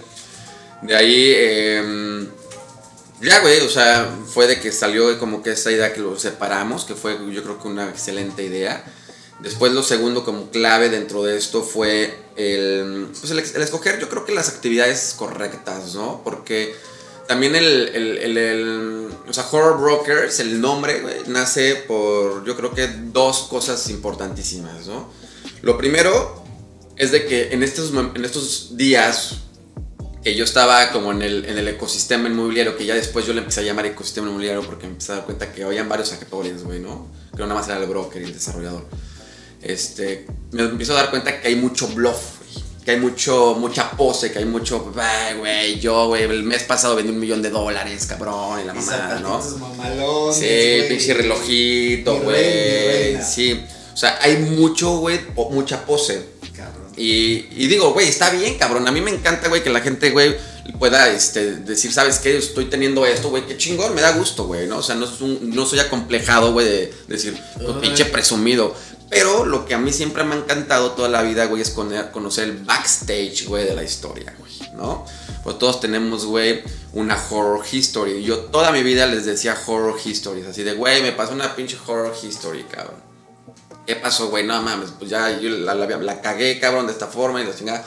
de 0.86 0.96
ahí, 0.96 1.34
eh, 1.36 2.28
ya, 3.22 3.40
güey, 3.40 3.62
o 3.62 3.70
sea, 3.70 4.10
fue 4.28 4.48
de 4.48 4.60
que 4.60 4.72
salió 4.72 5.18
como 5.18 5.42
que 5.42 5.52
esa 5.52 5.72
idea 5.72 5.94
que 5.94 6.02
lo 6.02 6.20
separamos, 6.20 6.84
que 6.84 6.94
fue 6.94 7.18
yo 7.32 7.44
creo 7.44 7.62
que 7.62 7.68
una 7.68 7.90
excelente 7.90 8.44
idea. 8.44 8.84
Después 9.40 9.72
lo 9.74 9.84
segundo 9.84 10.24
como 10.24 10.52
clave 10.52 10.90
dentro 10.90 11.24
de 11.24 11.38
esto 11.38 11.64
fue 11.64 12.18
el, 12.36 13.08
pues 13.20 13.32
el, 13.32 13.40
escoger 13.40 14.00
yo 14.00 14.10
creo 14.10 14.26
que 14.26 14.34
las 14.34 14.50
actividades 14.50 15.16
correctas, 15.18 15.96
¿no? 15.96 16.22
Porque 16.24 16.76
también 17.28 17.56
el, 17.56 17.90
el, 17.90 18.38
el, 18.38 19.10
o 19.28 19.34
sea, 19.34 19.46
Horror 19.50 19.80
Brokers, 19.80 20.40
el 20.40 20.60
nombre, 20.60 21.00
güey, 21.00 21.16
nace 21.28 21.76
por 21.76 22.46
yo 22.46 22.56
creo 22.56 22.74
que 22.74 22.88
dos 22.88 23.48
cosas 23.50 23.90
importantísimas, 23.90 24.88
¿no? 24.88 25.10
Lo 25.62 25.78
primero 25.78 26.44
es 26.98 27.12
de 27.12 27.26
que 27.26 27.54
en 27.54 27.64
estos, 27.64 27.92
en 27.94 28.26
estos 28.26 28.76
días 28.78 29.43
que 30.24 30.36
yo 30.36 30.46
estaba 30.46 30.92
como 30.92 31.12
en 31.12 31.22
el, 31.22 31.46
en 31.46 31.58
el 31.58 31.68
ecosistema 31.68 32.30
inmobiliario, 32.30 32.78
que 32.78 32.86
ya 32.86 32.96
después 32.96 33.26
yo 33.26 33.34
le 33.34 33.40
empecé 33.40 33.60
a 33.60 33.64
llamar 33.64 33.86
ecosistema 33.86 34.28
inmobiliario 34.28 34.64
porque 34.64 34.86
me 34.86 34.94
empecé 34.94 35.12
a 35.12 35.16
dar 35.16 35.26
cuenta 35.26 35.52
que 35.52 35.64
habían 35.64 35.90
varios 35.90 36.14
actores, 36.14 36.64
güey, 36.64 36.80
¿no? 36.80 37.08
Que 37.32 37.40
no 37.40 37.48
nada 37.48 37.60
más 37.60 37.68
era 37.68 37.80
el 37.80 37.88
broker 37.88 38.22
y 38.22 38.26
el 38.26 38.34
desarrollador. 38.34 38.86
Este, 39.62 40.26
me 40.52 40.64
empiezo 40.64 40.94
a 40.94 40.96
dar 40.96 41.10
cuenta 41.10 41.42
que 41.42 41.50
hay 41.50 41.56
mucho 41.56 41.88
bluff, 41.88 42.40
güey. 42.40 42.64
Que 42.86 42.92
hay 42.92 43.00
mucho, 43.00 43.56
mucha 43.60 43.92
pose, 43.92 44.32
que 44.32 44.40
hay 44.40 44.46
mucho, 44.46 44.92
güey, 44.94 45.80
yo, 45.80 46.08
güey, 46.08 46.24
el 46.24 46.44
mes 46.44 46.64
pasado 46.64 46.96
vendí 46.96 47.12
un 47.12 47.20
millón 47.20 47.42
de 47.42 47.50
dólares, 47.50 48.06
cabrón, 48.06 48.60
y 48.62 48.66
la 48.66 48.74
mamá, 48.74 49.20
¿no? 49.22 50.34
sí, 50.34 50.84
pinche 50.90 51.14
relojito, 51.14 52.20
güey. 52.20 53.22
Sí, 53.22 53.64
o 53.94 53.98
sea, 53.98 54.20
hay 54.22 54.38
mucho, 54.38 54.98
güey, 54.98 55.20
mucha 55.52 55.86
pose. 55.86 56.33
Y, 56.96 57.68
digo, 57.68 57.94
güey, 57.94 58.08
está 58.08 58.30
bien, 58.30 58.58
cabrón. 58.58 58.88
A 58.88 58.92
mí 58.92 59.02
me 59.02 59.12
encanta, 59.12 59.50
güey, 59.50 59.64
que 59.64 59.70
la 59.70 59.82
gente, 59.82 60.12
güey, 60.12 60.36
pueda 60.80 61.10
este, 61.10 61.56
decir, 61.58 61.92
¿sabes 61.92 62.20
qué? 62.20 62.38
Estoy 62.38 62.66
teniendo 62.66 63.06
esto, 63.06 63.30
güey, 63.30 63.46
qué 63.46 63.58
chingón, 63.58 63.96
me 63.96 64.02
da 64.02 64.12
gusto, 64.12 64.46
güey, 64.46 64.68
¿no? 64.68 64.78
O 64.78 64.84
sea, 64.84 64.96
no, 64.96 65.08
no 65.42 65.66
soy 65.66 65.80
acomplejado, 65.80 66.54
güey, 66.54 66.68
de 66.68 66.94
decir, 67.08 67.40
pues, 67.58 67.78
pinche 67.78 68.06
presumido. 68.06 68.76
Pero 69.10 69.46
lo 69.46 69.66
que 69.66 69.76
a 69.76 69.78
mí 69.78 69.94
siempre 69.94 70.24
me 70.24 70.34
ha 70.34 70.38
encantado 70.40 70.92
toda 70.94 71.08
la 71.08 71.22
vida, 71.22 71.46
güey, 71.46 71.62
es 71.62 71.70
conocer 71.70 72.46
el 72.46 72.58
backstage, 72.58 73.46
güey, 73.46 73.66
de 73.66 73.76
la 73.76 73.84
historia, 73.84 74.34
güey, 74.40 74.52
¿no? 74.76 75.06
Pues 75.44 75.60
todos 75.60 75.80
tenemos, 75.80 76.26
güey, 76.26 76.64
una 76.94 77.22
horror 77.30 77.64
history. 77.70 78.24
Yo 78.24 78.40
toda 78.40 78.72
mi 78.72 78.82
vida 78.82 79.06
les 79.06 79.26
decía 79.26 79.56
horror 79.68 80.00
histories, 80.04 80.48
así 80.48 80.64
de, 80.64 80.74
güey, 80.74 81.04
me 81.04 81.12
pasó 81.12 81.34
una 81.34 81.56
pinche 81.56 81.78
horror 81.86 82.14
history, 82.24 82.64
cabrón. 82.64 83.03
¿Qué 83.86 83.96
pasó, 83.96 84.30
güey? 84.30 84.46
No 84.46 84.62
mames, 84.62 84.92
pues 84.98 85.10
ya 85.10 85.40
yo 85.40 85.50
la, 85.50 85.76
la, 85.76 86.22
cagué, 86.22 86.60
cabrón, 86.60 86.88
de 86.88 86.94
esta 86.94 87.08
forma 87.08 87.42
y 87.42 87.46
la 87.46 87.56
chingada. 87.56 87.84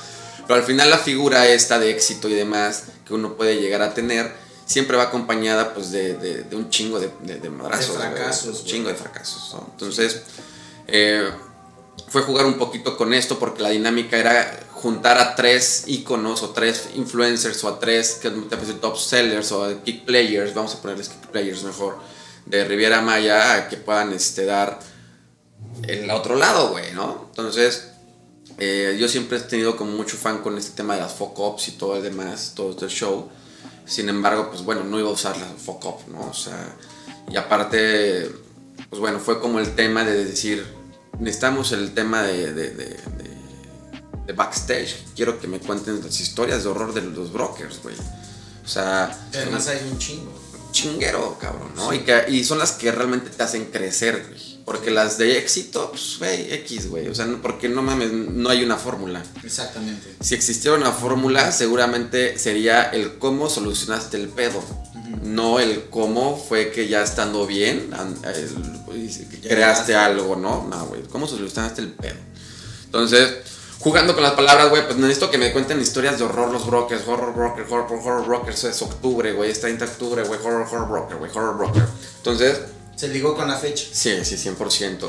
Pero 0.46 0.60
al 0.60 0.66
final 0.66 0.90
la 0.90 0.98
figura 0.98 1.46
esta 1.48 1.78
de 1.78 1.90
éxito 1.90 2.28
y 2.28 2.34
demás 2.34 2.84
que 3.06 3.14
uno 3.14 3.36
puede 3.36 3.60
llegar 3.60 3.82
a 3.82 3.94
tener 3.94 4.32
siempre 4.66 4.96
va 4.96 5.04
acompañada 5.04 5.74
pues 5.74 5.90
de, 5.90 6.14
de, 6.14 6.56
un 6.56 6.68
chingo 6.70 7.00
de, 7.00 7.10
de, 7.22 7.38
de 7.38 7.50
madrazos. 7.50 7.98
De 7.98 8.02
fracasos. 8.02 8.60
Un 8.60 8.66
chingo 8.66 8.88
de 8.88 8.94
fracasos. 8.94 9.54
¿no? 9.54 9.68
Entonces, 9.72 10.22
eh, 10.86 11.30
fue 12.08 12.22
jugar 12.22 12.46
un 12.46 12.58
poquito 12.58 12.96
con 12.96 13.14
esto 13.14 13.38
porque 13.38 13.62
la 13.62 13.70
dinámica 13.70 14.16
era 14.18 14.60
juntar 14.72 15.18
a 15.18 15.34
tres 15.34 15.84
iconos 15.86 16.42
o 16.42 16.50
tres 16.50 16.90
influencers 16.94 17.64
o 17.64 17.68
a 17.68 17.80
tres 17.80 18.18
que 18.20 18.30
top 18.30 18.98
sellers 18.98 19.50
o 19.52 19.64
a 19.64 19.82
kick 19.82 20.04
players, 20.04 20.54
vamos 20.54 20.74
a 20.74 20.82
ponerles 20.82 21.08
kick 21.08 21.26
players 21.28 21.62
mejor, 21.62 21.98
de 22.44 22.64
Riviera 22.64 23.00
Maya 23.00 23.68
que 23.68 23.76
puedan 23.78 24.12
este, 24.12 24.44
dar 24.44 24.78
el 25.83 26.11
otro 26.11 26.37
lado, 26.37 26.71
güey, 26.71 26.92
¿no? 26.92 27.26
Entonces, 27.30 27.88
eh, 28.59 28.97
yo 28.99 29.09
siempre 29.09 29.38
he 29.38 29.40
tenido 29.40 29.76
como 29.76 29.92
mucho 29.92 30.16
fan 30.16 30.42
con 30.42 30.56
este 30.56 30.76
tema 30.76 30.95
de 30.95 31.00
las 31.00 31.14
fuck-ups 31.14 31.68
y 31.68 31.73
todo 31.73 31.97
el 31.97 32.02
demás, 32.02 32.52
todo 32.54 32.71
este 32.71 32.88
show. 32.88 33.28
Sin 33.85 34.09
embargo, 34.09 34.50
pues 34.50 34.62
bueno, 34.62 34.83
no 34.85 34.99
iba 34.99 35.09
a 35.09 35.12
usar 35.12 35.37
la 35.37 35.47
fuck-up, 35.47 36.09
¿no? 36.09 36.28
O 36.28 36.35
sea, 36.35 36.75
y 37.30 37.37
aparte, 37.37 38.30
pues 38.90 39.00
bueno, 39.00 39.21
fue 39.21 39.40
como 39.40 39.61
el 39.61 39.75
tema 39.75 40.04
de 40.04 40.25
decir, 40.25 40.66
necesitamos 41.21 41.73
el 41.73 41.95
tema 41.95 42.23
de, 42.23 42.52
de, 42.52 42.71
de, 42.71 42.97
de 44.26 44.33
backstage. 44.33 44.97
Quiero 45.14 45.38
que 45.40 45.47
me 45.47 45.61
cuenten 45.61 46.02
las 46.02 46.21
historias 46.21 46.64
de 46.64 46.71
horror 46.71 46.95
de 46.95 47.02
los 47.02 47.33
brokers, 47.33 47.83
güey. 47.83 47.95
O 48.64 48.68
sea... 48.68 49.16
Además 49.33 49.68
hay 49.68 49.88
un 49.90 49.99
chingo. 49.99 50.33
Chinguero, 50.73 51.38
cabrón, 51.40 51.71
¿no? 51.76 51.92
Y, 51.95 52.00
que, 52.00 52.25
y 52.28 52.45
son 52.45 52.59
las 52.59 52.73
que 52.73 52.90
realmente 52.90 53.30
te 53.30 53.42
hacen 53.42 53.66
crecer, 53.66 54.26
güey. 54.28 54.55
Porque 54.66 54.90
las 54.90 55.16
de 55.16 55.38
éxito, 55.38 55.92
pues, 55.92 56.16
güey, 56.18 56.52
X, 56.52 56.90
güey. 56.90 57.06
O 57.06 57.14
sea, 57.14 57.25
porque 57.40 57.68
no 57.68 57.82
mames, 57.82 58.11
no 58.12 58.49
hay 58.50 58.64
una 58.64 58.76
fórmula. 58.76 59.23
Exactamente. 59.44 60.16
Si 60.20 60.35
existiera 60.35 60.76
una 60.76 60.90
fórmula, 60.90 61.52
seguramente 61.52 62.37
sería 62.37 62.82
el 62.82 63.16
cómo 63.18 63.49
solucionaste 63.49 64.16
el 64.16 64.28
pedo. 64.28 64.61
No 65.23 65.61
el 65.61 65.85
cómo 65.85 66.37
fue 66.37 66.73
que 66.73 66.88
ya 66.88 67.04
estando 67.04 67.46
bien, 67.46 67.90
creaste 69.44 69.94
algo, 69.94 70.35
¿no? 70.35 70.66
No, 70.68 70.87
güey. 70.87 71.02
¿Cómo 71.12 71.28
solucionaste 71.28 71.82
el 71.82 71.92
pedo? 71.92 72.16
Entonces, 72.87 73.35
jugando 73.78 74.14
con 74.14 74.25
las 74.25 74.32
palabras, 74.32 74.68
güey, 74.70 74.85
pues 74.85 74.96
necesito 74.96 75.30
que 75.30 75.38
me 75.38 75.52
cuenten 75.52 75.80
historias 75.80 76.18
de 76.18 76.25
horror 76.25 76.50
los 76.50 76.66
brokers. 76.66 77.06
Horror 77.06 77.32
broker, 77.32 77.64
horror, 77.70 78.00
horror 78.04 78.26
brokers 78.26 78.64
es 78.64 78.82
octubre, 78.82 79.32
güey. 79.32 79.52
Es 79.52 79.61
30 79.61 79.85
de 79.85 79.92
octubre, 79.92 80.23
güey. 80.25 80.40
Horror, 80.40 80.66
horror 80.68 80.88
broker, 80.88 81.16
güey. 81.18 81.30
Horror 81.30 81.56
broker. 81.56 81.87
Entonces 82.16 82.58
se 82.96 83.08
ligó 83.08 83.36
con 83.36 83.46
la 83.46 83.56
fecha. 83.56 83.84
Sí, 83.92 84.24
sí, 84.24 84.36
100%. 84.36 85.06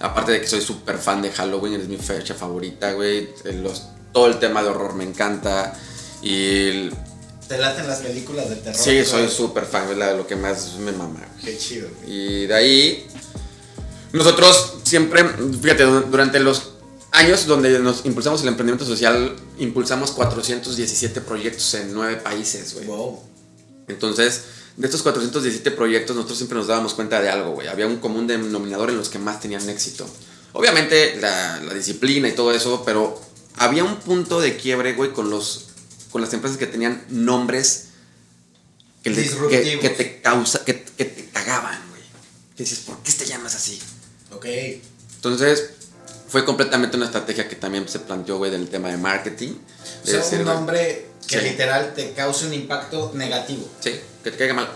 Aparte 0.00 0.32
de 0.32 0.40
que 0.40 0.46
soy 0.46 0.60
súper 0.60 0.98
fan 0.98 1.22
de 1.22 1.30
Halloween, 1.32 1.80
es 1.80 1.88
mi 1.88 1.96
fecha 1.96 2.34
favorita, 2.34 2.92
güey. 2.92 3.30
Los, 3.62 3.88
todo 4.12 4.26
el 4.26 4.38
tema 4.38 4.62
de 4.62 4.68
horror 4.68 4.94
me 4.94 5.04
encanta. 5.04 5.72
Y. 6.22 6.90
¿Te 7.48 7.58
laten 7.58 7.88
las 7.88 8.00
películas 8.00 8.50
de 8.50 8.56
terror? 8.56 8.80
Sí, 8.80 9.04
soy 9.04 9.28
súper 9.28 9.64
fan, 9.64 9.90
es 9.90 10.16
lo 10.16 10.26
que 10.26 10.36
más 10.36 10.76
me 10.76 10.92
mama. 10.92 11.20
Qué 11.42 11.56
chido. 11.56 11.88
Y 12.06 12.46
de 12.46 12.54
ahí. 12.54 13.06
Nosotros 14.12 14.74
siempre, 14.82 15.24
fíjate, 15.62 15.84
durante 15.84 16.38
los 16.38 16.72
años 17.12 17.46
donde 17.46 17.78
nos 17.78 18.04
impulsamos 18.04 18.42
el 18.42 18.48
emprendimiento 18.48 18.84
social, 18.84 19.36
impulsamos 19.58 20.10
417 20.10 21.22
proyectos 21.22 21.72
en 21.74 21.94
nueve 21.94 22.16
países, 22.16 22.74
güey. 22.74 22.86
Wow. 22.86 23.20
Entonces 23.88 24.42
de 24.76 24.86
estos 24.86 25.02
417 25.02 25.70
proyectos, 25.72 26.16
nosotros 26.16 26.38
siempre 26.38 26.56
nos 26.56 26.66
dábamos 26.66 26.94
cuenta 26.94 27.20
de 27.20 27.28
algo, 27.28 27.52
güey. 27.52 27.68
Había 27.68 27.86
un 27.86 27.96
común 27.98 28.26
denominador 28.26 28.90
en 28.90 28.96
los 28.96 29.08
que 29.08 29.18
más 29.18 29.40
tenían 29.40 29.68
éxito. 29.68 30.08
Obviamente 30.52 31.16
la, 31.20 31.60
disciplina 31.74 32.28
y 32.28 32.32
todo 32.32 32.52
eso, 32.52 32.82
pero 32.84 33.20
había 33.56 33.84
un 33.84 33.96
punto 33.96 34.40
de 34.40 34.56
quiebre, 34.56 34.94
güey, 34.94 35.12
con, 35.12 35.30
los, 35.30 35.68
con 36.10 36.20
las 36.20 36.32
empresas 36.32 36.58
que 36.58 36.66
tenían 36.66 37.04
nombres 37.08 37.88
que, 39.02 39.12
que, 39.80 39.90
te 39.90 40.20
causa, 40.20 40.64
que, 40.64 40.74
te 40.74 41.28
cagaban, 41.32 41.80
güey. 41.90 42.02
Que 42.56 42.64
dices, 42.64 42.80
¿por 42.80 42.98
qué 42.98 43.12
te 43.12 43.26
llamas 43.26 43.54
así? 43.54 43.80
Ok. 44.30 44.46
Entonces, 45.16 45.70
fue 46.28 46.44
completamente 46.44 46.96
una 46.96 47.06
estrategia 47.06 47.48
que 47.48 47.56
también 47.56 47.88
se 47.88 47.98
planteó, 47.98 48.38
güey, 48.38 48.50
del 48.50 48.68
tema 48.68 48.88
de 48.88 48.96
marketing. 48.96 49.54
O 50.04 50.06
sea, 50.06 50.22
un 50.38 50.44
nombre 50.44 51.11
que 51.26 51.40
literal 51.40 51.92
te 51.94 52.12
cause 52.12 52.46
un 52.46 52.54
impacto 52.54 53.12
negativo. 53.14 53.68
Sí, 53.80 54.00
que 54.22 54.30
te 54.30 54.36
caiga 54.36 54.54
mal. 54.54 54.68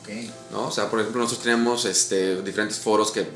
Ok. 0.00 0.08
¿No? 0.52 0.68
O 0.68 0.70
sea, 0.70 0.88
por 0.88 1.00
ejemplo, 1.00 1.22
nosotros 1.22 1.44
teníamos 1.44 1.84
este, 1.84 2.42
diferentes 2.42 2.78
foros 2.78 3.10
que, 3.10 3.26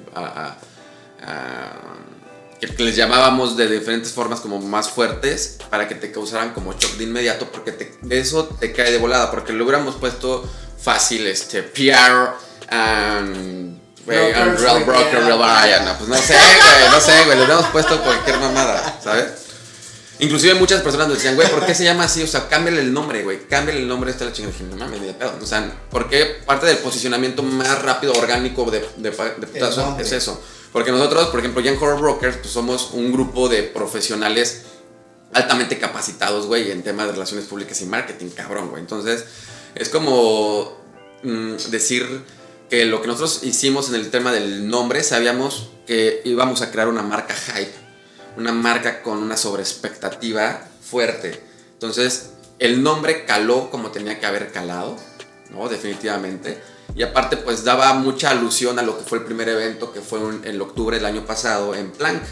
que, 2.61 2.83
les 2.83 2.97
llamábamos 2.97 3.57
de 3.57 3.69
diferentes 3.69 4.13
formas 4.13 4.41
como 4.41 4.61
más 4.61 4.89
fuertes 4.89 5.59
para 5.71 5.89
que 5.89 5.95
te 5.95 6.13
causaran 6.13 6.53
como 6.53 6.73
shock 6.73 6.93
de 6.97 7.05
inmediato 7.05 7.51
porque 7.51 7.73
te, 7.73 7.99
eso 8.11 8.47
te 8.47 8.73
cae 8.73 8.91
de 8.91 8.99
volada 8.99 9.31
porque 9.31 9.53
lo 9.53 9.65
hubiéramos 9.65 9.97
puesto 9.97 10.49
fácil, 10.81 11.27
este, 11.27 11.63
PR, 11.63 12.35
and, 12.69 13.79
real 14.07 14.85
broker, 14.85 15.25
real 15.25 15.85
no, 15.85 15.99
pues 15.99 16.09
no 16.09 16.17
sé, 16.17 16.35
güey, 16.35 16.91
no 16.91 17.01
sé, 17.01 17.25
güey, 17.25 17.39
le 17.39 17.45
hubiéramos 17.45 17.67
puesto 17.67 18.03
cualquier 18.03 18.39
mamada, 18.39 19.01
¿sabes? 19.03 19.42
Inclusive 20.23 20.55
muchas 20.55 20.83
personas 20.83 21.09
nos 21.09 21.17
decían, 21.17 21.35
güey, 21.35 21.51
¿por 21.51 21.67
qué 21.67 21.75
se 21.75 21.83
llama 21.83 22.05
así? 22.05 22.23
O 22.23 22.29
sea, 22.29 22.49
cámbiale 22.49 22.81
el 22.81 22.93
nombre, 22.93 23.25
güey. 23.25 23.41
Cámbiale 23.49 23.81
el 23.81 23.89
nombre 23.89 24.13
esta 24.13 24.25
la 24.25 24.33
chingada. 24.33 24.55
No 24.71 24.77
mames, 24.77 25.01
ni 25.01 25.09
de 25.09 25.15
pedo. 25.15 25.33
O 25.43 25.45
sea, 25.45 25.81
porque 25.91 26.37
parte 26.47 26.67
del 26.67 26.79
posicionamiento 26.79 27.43
más 27.43 27.83
rápido, 27.83 28.13
orgánico 28.13 28.71
de, 28.71 28.87
de, 28.99 29.11
de 29.11 29.47
putazo 29.49 29.97
es 29.99 30.13
eso. 30.13 30.41
Porque 30.73 30.93
nosotros, 30.93 31.27
por 31.27 31.41
ejemplo, 31.41 31.61
ya 31.61 31.73
en 31.73 31.77
Horror 31.77 32.01
Brokers, 32.01 32.37
pues 32.37 32.53
somos 32.53 32.93
un 32.93 33.13
grupo 33.13 33.49
de 33.49 33.65
profesionales 33.65 34.63
altamente 35.33 35.79
capacitados, 35.79 36.47
güey, 36.47 36.71
en 36.71 36.85
temas 36.85 37.07
de 37.07 37.15
relaciones 37.15 37.47
públicas 37.47 37.81
y 37.81 37.87
marketing, 37.87 38.29
cabrón, 38.29 38.71
güey. 38.71 38.81
Entonces, 38.81 39.25
es 39.75 39.89
como 39.89 40.79
mm, 41.25 41.57
decir 41.71 42.23
que 42.71 42.85
lo 42.85 43.03
que 43.03 43.09
nosotros 43.09 43.41
hicimos 43.43 43.89
en 43.89 43.97
el 43.97 44.09
tema 44.11 44.31
del 44.31 44.69
nombre, 44.69 45.03
sabíamos 45.03 45.71
que 45.85 46.23
íbamos 46.25 46.63
a 46.63 46.71
crear 46.71 46.87
una 46.87 47.03
marca 47.03 47.35
hype 47.35 47.82
una 48.37 48.53
marca 48.53 49.03
con 49.03 49.19
una 49.19 49.37
sobreexpectativa 49.37 50.61
fuerte. 50.83 51.43
Entonces, 51.75 52.31
el 52.59 52.83
nombre 52.83 53.25
caló 53.25 53.71
como 53.71 53.91
tenía 53.91 54.21
que 54.21 54.27
haber 54.27 54.53
calado, 54.53 54.97
¿no? 55.51 55.69
Definitivamente. 55.69 56.63
Y 56.95 57.03
aparte, 57.03 57.37
pues 57.37 57.65
daba 57.65 57.95
mucha 57.95 58.31
alusión 58.31 58.79
a 58.79 58.83
lo 58.83 58.99
que 58.99 59.05
fue 59.05 59.19
el 59.19 59.25
primer 59.25 59.49
evento, 59.49 59.93
que 59.93 60.01
fue 60.01 60.21
en 60.21 60.45
el 60.45 60.61
octubre 60.61 60.97
del 60.97 61.07
año 61.07 61.25
pasado 61.25 61.75
en 61.75 61.91
Planck. 61.91 62.23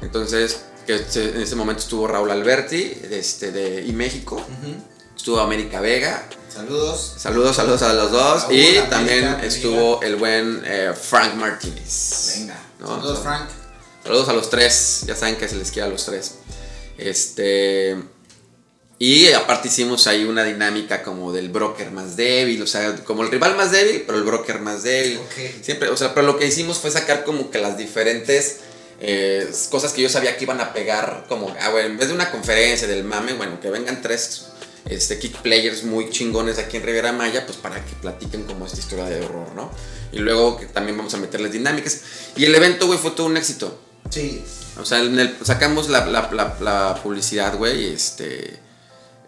Entonces, 0.00 0.62
que 0.86 0.96
en 0.96 1.40
ese 1.42 1.56
momento 1.56 1.82
estuvo 1.82 2.06
Raúl 2.06 2.30
Alberti 2.30 2.98
este, 3.10 3.52
de 3.52 3.84
y 3.84 3.92
México. 3.92 4.42
Estuvo 5.16 5.40
América 5.40 5.80
Vega. 5.80 6.28
Saludos. 6.48 7.14
Saludos, 7.18 7.56
saludos 7.56 7.82
a 7.82 7.92
los 7.92 8.10
dos. 8.10 8.46
y 8.50 8.78
también 8.88 9.40
estuvo 9.42 10.00
el 10.02 10.16
buen 10.16 10.62
eh, 10.64 10.94
Frank 10.98 11.34
Martínez. 11.34 12.36
Venga. 12.38 12.56
Saludos, 12.80 13.20
Frank. 13.22 13.48
Saludos 14.06 14.28
a 14.28 14.34
los 14.34 14.50
tres, 14.50 15.02
ya 15.04 15.16
saben 15.16 15.34
que 15.34 15.48
se 15.48 15.56
les 15.56 15.72
quiere 15.72 15.88
a 15.88 15.90
los 15.90 16.04
tres. 16.04 16.36
Este. 16.96 17.96
Y 19.00 19.32
aparte 19.32 19.66
hicimos 19.66 20.06
ahí 20.06 20.24
una 20.24 20.44
dinámica 20.44 21.02
como 21.02 21.32
del 21.32 21.48
broker 21.48 21.90
más 21.90 22.14
débil, 22.14 22.62
o 22.62 22.68
sea, 22.68 22.94
como 23.04 23.24
el 23.24 23.32
rival 23.32 23.56
más 23.56 23.72
débil, 23.72 24.04
pero 24.06 24.16
el 24.16 24.22
broker 24.22 24.60
más 24.60 24.84
débil. 24.84 25.18
Siempre, 25.60 25.88
o 25.88 25.96
sea, 25.96 26.14
pero 26.14 26.24
lo 26.24 26.38
que 26.38 26.46
hicimos 26.46 26.78
fue 26.78 26.92
sacar 26.92 27.24
como 27.24 27.50
que 27.50 27.58
las 27.58 27.76
diferentes 27.76 28.58
eh, 29.00 29.50
cosas 29.70 29.92
que 29.92 30.02
yo 30.02 30.08
sabía 30.08 30.36
que 30.36 30.44
iban 30.44 30.60
a 30.60 30.72
pegar, 30.72 31.26
como, 31.28 31.52
ah, 31.60 31.70
bueno, 31.70 31.88
en 31.88 31.98
vez 31.98 32.06
de 32.06 32.14
una 32.14 32.30
conferencia 32.30 32.86
del 32.86 33.02
mame, 33.02 33.32
bueno, 33.32 33.60
que 33.60 33.70
vengan 33.70 34.02
tres 34.02 34.46
este, 34.88 35.18
kick 35.18 35.42
players 35.42 35.82
muy 35.82 36.10
chingones 36.10 36.60
aquí 36.60 36.76
en 36.76 36.84
Rivera 36.84 37.10
Maya, 37.10 37.44
pues 37.44 37.58
para 37.58 37.84
que 37.84 37.92
platiquen 38.00 38.44
como 38.44 38.66
esta 38.66 38.78
historia 38.78 39.06
de 39.06 39.24
horror, 39.24 39.52
¿no? 39.56 39.72
Y 40.12 40.20
luego 40.20 40.58
que 40.58 40.66
también 40.66 40.96
vamos 40.96 41.12
a 41.14 41.16
meterles 41.16 41.50
dinámicas. 41.50 42.02
Y 42.36 42.44
el 42.44 42.54
evento, 42.54 42.86
güey, 42.86 43.00
fue 43.00 43.10
todo 43.10 43.26
un 43.26 43.36
éxito. 43.36 43.80
Sí. 44.10 44.44
O 44.80 44.84
sea, 44.84 45.00
sacamos 45.42 45.88
la, 45.88 47.00
publicidad, 47.02 47.56
güey, 47.56 47.92
este... 47.92 48.60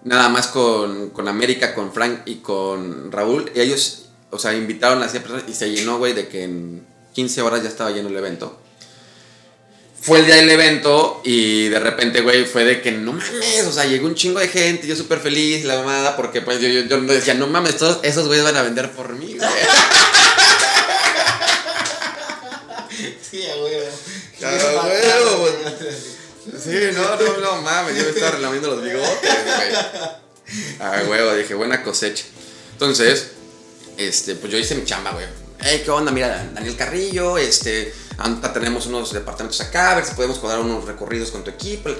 Nada 0.05 0.29
más 0.29 0.47
con, 0.47 1.11
América, 1.27 1.75
con 1.75 1.93
Frank 1.93 2.21
y 2.25 2.37
con 2.37 3.11
Raúl. 3.11 3.51
Y 3.55 3.61
ellos, 3.61 4.07
o 4.31 4.39
sea, 4.39 4.55
invitaron 4.55 5.03
a 5.03 5.09
100 5.09 5.23
personas 5.23 5.45
y 5.49 5.55
se 5.55 5.71
llenó, 5.71 5.99
güey, 5.99 6.15
de 6.15 6.29
que 6.29 6.45
en 6.45 6.87
15 7.15 7.43
horas 7.43 7.63
ya 7.63 7.69
estaba 7.69 7.91
lleno 7.91 8.09
el 8.09 8.17
evento. 8.17 8.61
Fue 10.01 10.21
el 10.21 10.27
día 10.27 10.37
del 10.37 10.49
evento 10.49 11.21
y 11.25 11.69
de 11.69 11.81
repente, 11.81 12.21
güey, 12.21 12.45
fue 12.45 12.65
de 12.65 12.81
que 12.81 12.93
no 12.93 13.13
mames, 13.13 13.67
o 13.67 13.73
sea, 13.73 13.85
llegó 13.85 14.07
un 14.07 14.15
chingo 14.15 14.39
de 14.39 14.47
gente, 14.47 14.87
yo 14.87 14.95
súper 14.95 15.19
feliz, 15.19 15.65
la 15.65 15.79
mamada, 15.79 16.17
porque 16.17 16.41
pues 16.41 16.61
yo, 16.61 16.69
yo, 16.69 16.85
yo 16.85 17.01
decía, 17.01 17.35
no 17.35 17.49
mames, 17.49 17.77
todos 17.77 17.99
esos 18.05 18.29
güeyes 18.29 18.45
van 18.45 18.57
a 18.57 18.63
vender 18.63 18.93
por 18.93 19.13
mí, 19.15 19.37
güey. 19.37 19.51
sí, 23.31 23.43
güey. 23.59 23.75
Sí, 26.65 26.71
no, 26.95 27.17
no, 27.17 27.37
no 27.41 27.63
mames, 27.63 27.97
yo 27.97 28.05
me 28.05 28.11
estaba 28.11 28.31
relamiendo 28.31 28.75
los 28.75 28.83
bigotes, 28.83 29.21
güey. 29.21 30.79
Ah, 30.81 31.03
huevo, 31.07 31.35
dije, 31.35 31.55
buena 31.55 31.83
cosecha. 31.83 32.25
Entonces, 32.73 33.33
este, 33.99 34.35
pues 34.35 34.51
yo 34.51 34.59
hice 34.59 34.75
mi 34.75 34.85
chamba, 34.85 35.11
güey. 35.13 35.27
Hey, 35.61 35.83
¿qué 35.85 35.91
onda? 35.91 36.11
Mira, 36.11 36.51
Daniel 36.55 36.77
Carrillo, 36.77 37.37
este, 37.37 37.93
tenemos 38.55 38.87
unos 38.87 39.13
departamentos 39.13 39.61
acá, 39.61 39.93
a 39.93 39.95
ver 39.97 40.05
si 40.07 40.15
podemos 40.15 40.39
cuadrar 40.39 40.63
unos 40.63 40.85
recorridos 40.85 41.31
con 41.31 41.45
tu 41.45 41.51
equipo. 41.51 41.91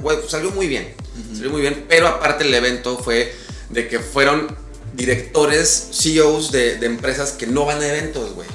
Güey, 0.00 0.18
pues 0.18 0.30
salió 0.30 0.50
muy 0.50 0.66
bien, 0.66 0.94
salió 1.32 1.50
muy 1.50 1.60
bien, 1.60 1.86
pero 1.88 2.08
aparte 2.08 2.44
el 2.44 2.54
evento 2.54 2.98
fue 2.98 3.32
de 3.70 3.86
que 3.86 4.00
fueron 4.00 4.54
directores, 4.94 5.90
CEOs 5.92 6.50
de, 6.50 6.76
de 6.78 6.86
empresas 6.86 7.32
que 7.32 7.46
no 7.46 7.66
van 7.66 7.80
a 7.82 7.86
eventos, 7.86 8.34
güey. 8.34 8.48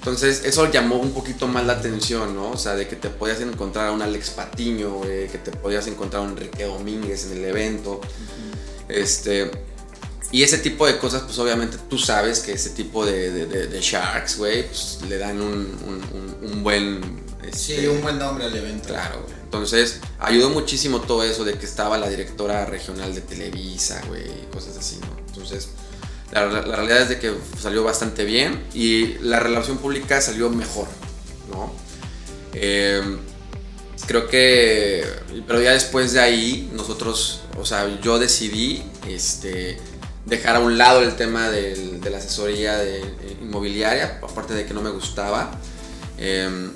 Entonces, 0.00 0.44
eso 0.46 0.70
llamó 0.70 0.96
un 0.96 1.12
poquito 1.12 1.46
más 1.46 1.66
la 1.66 1.74
atención, 1.74 2.34
¿no? 2.34 2.52
O 2.52 2.56
sea, 2.56 2.74
de 2.74 2.88
que 2.88 2.96
te 2.96 3.10
podías 3.10 3.38
encontrar 3.42 3.88
a 3.88 3.92
un 3.92 4.00
Alex 4.00 4.30
Patiño, 4.30 4.94
güey, 4.94 5.28
que 5.28 5.36
te 5.36 5.50
podías 5.50 5.86
encontrar 5.88 6.22
a 6.22 6.24
un 6.24 6.30
Enrique 6.30 6.64
Domínguez 6.64 7.26
en 7.26 7.36
el 7.36 7.44
evento. 7.44 8.00
Este. 8.88 9.50
Y 10.32 10.42
ese 10.42 10.56
tipo 10.56 10.86
de 10.86 10.96
cosas, 10.96 11.24
pues 11.24 11.38
obviamente 11.38 11.76
tú 11.90 11.98
sabes 11.98 12.40
que 12.40 12.52
ese 12.52 12.70
tipo 12.70 13.04
de, 13.04 13.46
de, 13.46 13.80
Sharks, 13.80 14.38
güey, 14.38 14.66
pues 14.66 15.00
le 15.06 15.18
dan 15.18 15.38
un, 15.38 15.68
un, 16.40 16.62
buen. 16.62 17.20
sí, 17.52 17.74
este, 17.74 17.88
un 17.90 18.00
buen 18.00 18.18
nombre 18.18 18.46
al 18.46 18.56
evento. 18.56 18.88
Claro, 18.88 19.22
güey. 19.22 19.34
Entonces, 19.42 20.00
ayudó 20.18 20.48
muchísimo 20.48 21.02
todo 21.02 21.24
eso 21.24 21.44
de 21.44 21.58
que 21.58 21.66
estaba 21.66 21.98
la 21.98 22.08
directora 22.08 22.64
regional 22.64 23.14
de 23.14 23.20
Televisa, 23.20 24.00
güey, 24.08 24.48
cosas 24.50 24.78
así, 24.78 24.98
¿no? 25.02 25.08
Entonces 25.26 25.68
la, 26.32 26.46
realidad 26.48 27.02
es 27.02 27.08
de 27.08 27.18
que 27.18 27.32
salió 27.58 27.82
bastante 27.82 28.24
bien 28.24 28.64
y 28.72 29.18
la 29.18 29.40
relación 29.40 29.78
pública 29.78 30.20
salió 30.20 30.50
mejor, 30.50 30.86
¿no? 31.50 31.72
Em, 32.52 33.18
creo 34.06 34.28
que, 34.28 35.04
pero 35.46 35.60
ya 35.60 35.72
después 35.72 36.12
de 36.12 36.20
ahí, 36.20 36.70
nosotros, 36.72 37.42
o 37.58 37.64
sea, 37.64 38.00
yo 38.00 38.18
decidí 38.18 38.82
este, 39.08 39.78
dejar 40.26 40.56
a 40.56 40.60
un 40.60 40.78
lado 40.78 41.02
el 41.02 41.16
tema 41.16 41.50
de 41.50 42.00
la 42.10 42.18
asesoría 42.18 42.78
de, 42.78 43.02
inmobiliaria, 43.42 44.20
aparte 44.22 44.54
de 44.54 44.66
que 44.66 44.74
no 44.74 44.82
me 44.82 44.90
gustaba. 44.90 45.50
Em, 46.18 46.72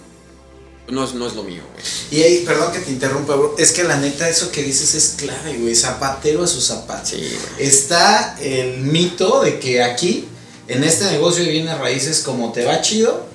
no, 0.88 1.11
no 1.12 1.27
es 1.27 1.35
lo 1.35 1.42
mío, 1.42 1.62
güey. 1.73 1.85
Y 2.11 2.23
ahí, 2.23 2.44
perdón 2.44 2.73
que 2.73 2.81
te 2.81 2.90
interrumpa, 2.90 3.35
bro. 3.35 3.55
Es 3.59 3.73
que 3.73 3.85
la 3.85 3.97
neta, 3.97 4.29
eso 4.29 4.51
que 4.51 4.62
dices 4.62 4.94
es 4.94 5.14
clave, 5.16 5.57
güey. 5.59 5.75
Zapatero 5.75 6.44
a 6.44 6.47
sus 6.47 6.64
zapatos. 6.64 7.11
Sí, 7.11 7.37
Está 7.59 8.37
el 8.40 8.79
mito 8.79 9.42
de 9.42 9.59
que 9.59 9.83
aquí, 9.83 10.29
en 10.68 10.85
este 10.85 11.07
negocio 11.07 11.44
de 11.44 11.51
bienes 11.51 11.79
raíces, 11.79 12.20
como 12.20 12.53
te 12.53 12.64
va 12.64 12.83
chido, 12.83 13.27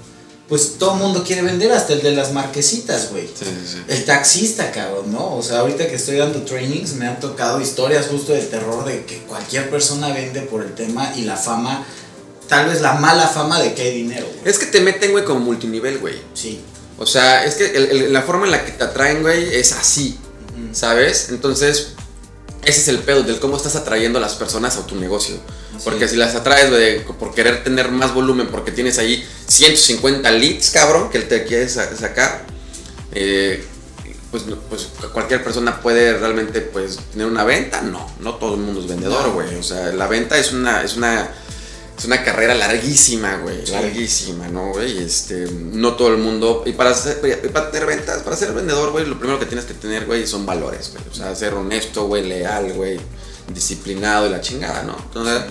pues 0.48 0.78
todo 0.78 0.94
el 0.94 1.00
mundo 1.00 1.24
quiere 1.24 1.42
vender, 1.42 1.72
hasta 1.72 1.94
el 1.94 2.02
de 2.02 2.12
las 2.12 2.34
marquesitas, 2.34 3.12
güey. 3.12 3.28
Sí, 3.28 3.46
sí. 3.66 3.78
El 3.88 4.06
taxista, 4.06 4.72
cabrón, 4.72 5.12
¿no? 5.12 5.36
O 5.36 5.44
sea, 5.44 5.60
ahorita 5.60 5.88
que 5.88 5.96
estoy 5.96 6.18
dando 6.18 6.44
trainings, 6.44 6.94
me 6.94 7.08
han 7.08 7.20
tocado 7.20 7.62
historias 7.62 8.08
justo 8.08 8.34
de 8.34 8.42
terror 8.42 8.86
de 8.86 9.06
que 9.06 9.20
cualquier 9.24 9.70
persona 9.70 10.12
vende 10.14 10.42
por 10.42 10.64
el 10.64 10.74
tema 10.74 11.14
y 11.16 11.24
la 11.24 11.36
fama 11.36 11.86
tal 12.48 12.68
vez 12.68 12.82
la 12.82 12.94
mala 12.94 13.28
fama 13.28 13.62
de 13.62 13.74
que 13.74 13.84
hay 13.84 13.94
dinero. 13.94 14.28
Es 14.44 14.58
que 14.58 14.66
te 14.66 14.82
meten, 14.82 15.12
güey, 15.12 15.24
como 15.24 15.40
multinivel, 15.40 16.00
güey. 16.00 16.16
Sí. 16.34 16.60
O 17.00 17.06
sea, 17.06 17.46
es 17.46 17.56
que 17.56 18.08
la 18.10 18.22
forma 18.22 18.46
en 18.46 18.52
la 18.52 18.66
que 18.66 18.74
te 18.74 18.84
atraen, 18.84 19.22
güey, 19.22 19.56
es 19.56 19.72
así, 19.72 20.20
¿sabes? 20.74 21.30
Entonces, 21.30 21.94
ese 22.64 22.82
es 22.82 22.88
el 22.90 23.00
pedo 23.00 23.24
del 23.24 23.40
cómo 23.40 23.56
estás 23.56 23.78
atrayendo 23.78 24.20
a 24.20 24.22
las 24.22 24.36
personas 24.36 24.76
a 24.76 24.86
tu 24.86 24.96
negocio. 24.96 25.38
Porque 25.86 26.10
si 26.10 26.18
las 26.18 26.36
atraes, 26.36 26.70
güey, 26.70 27.06
por 27.06 27.34
querer 27.34 27.64
tener 27.64 27.90
más 27.90 28.14
volumen, 28.14 28.48
porque 28.48 28.74
tienes 28.74 29.00
ahí 29.00 29.26
150 29.48 30.30
leads, 30.32 30.72
cabrón, 30.72 31.10
que 31.10 31.20
te 31.20 31.46
quieres 31.46 31.80
sacar, 31.98 32.46
eh, 33.14 33.64
pues, 34.30 34.44
pues, 34.70 34.90
cualquier 35.14 35.42
persona 35.42 35.82
puede 35.82 36.18
realmente 36.18 36.60
pues, 36.60 37.00
tener 37.14 37.28
una 37.28 37.46
venta. 37.46 37.82
No, 37.82 38.12
no 38.20 38.36
todo 38.36 38.56
el 38.56 38.60
mundo 38.60 38.82
es 38.82 38.88
vendedor, 38.88 39.32
güey. 39.32 39.56
O 39.56 39.64
sea, 39.64 39.94
la 39.94 40.08
venta 40.08 40.38
es 40.38 40.52
una, 40.52 40.84
es 40.84 40.98
una 40.98 41.30
es 42.00 42.06
una 42.06 42.24
carrera 42.24 42.56
larguísima, 42.56 43.40
güey. 43.44 43.66
Larguísima, 43.66 44.48
¿no, 44.48 44.72
güey? 44.72 45.00
Este, 45.00 45.48
no 45.52 45.96
todo 45.98 46.08
el 46.08 46.18
mundo. 46.18 46.64
Y 46.66 46.72
para, 46.72 46.96
para 47.52 47.72
tener 47.72 47.88
ventas, 47.88 48.24
para 48.24 48.38
ser 48.38 48.54
vendedor, 48.54 48.92
güey, 48.92 49.06
lo 49.06 49.20
primero 49.20 49.38
que 49.38 49.46
tienes 49.46 49.66
que 49.66 49.74
tener, 49.74 50.06
güey, 50.06 50.26
son 50.26 50.46
valores, 50.46 50.92
güey. 50.94 51.04
O 51.12 51.14
sea, 51.14 51.36
ser 51.36 51.56
honesto, 51.56 52.08
güey, 52.08 52.26
leal, 52.26 52.72
güey, 52.72 52.98
disciplinado 53.54 54.28
y 54.28 54.30
la 54.30 54.40
chingada, 54.40 54.84
¿no? 54.84 54.96
Entonces, 54.98 55.44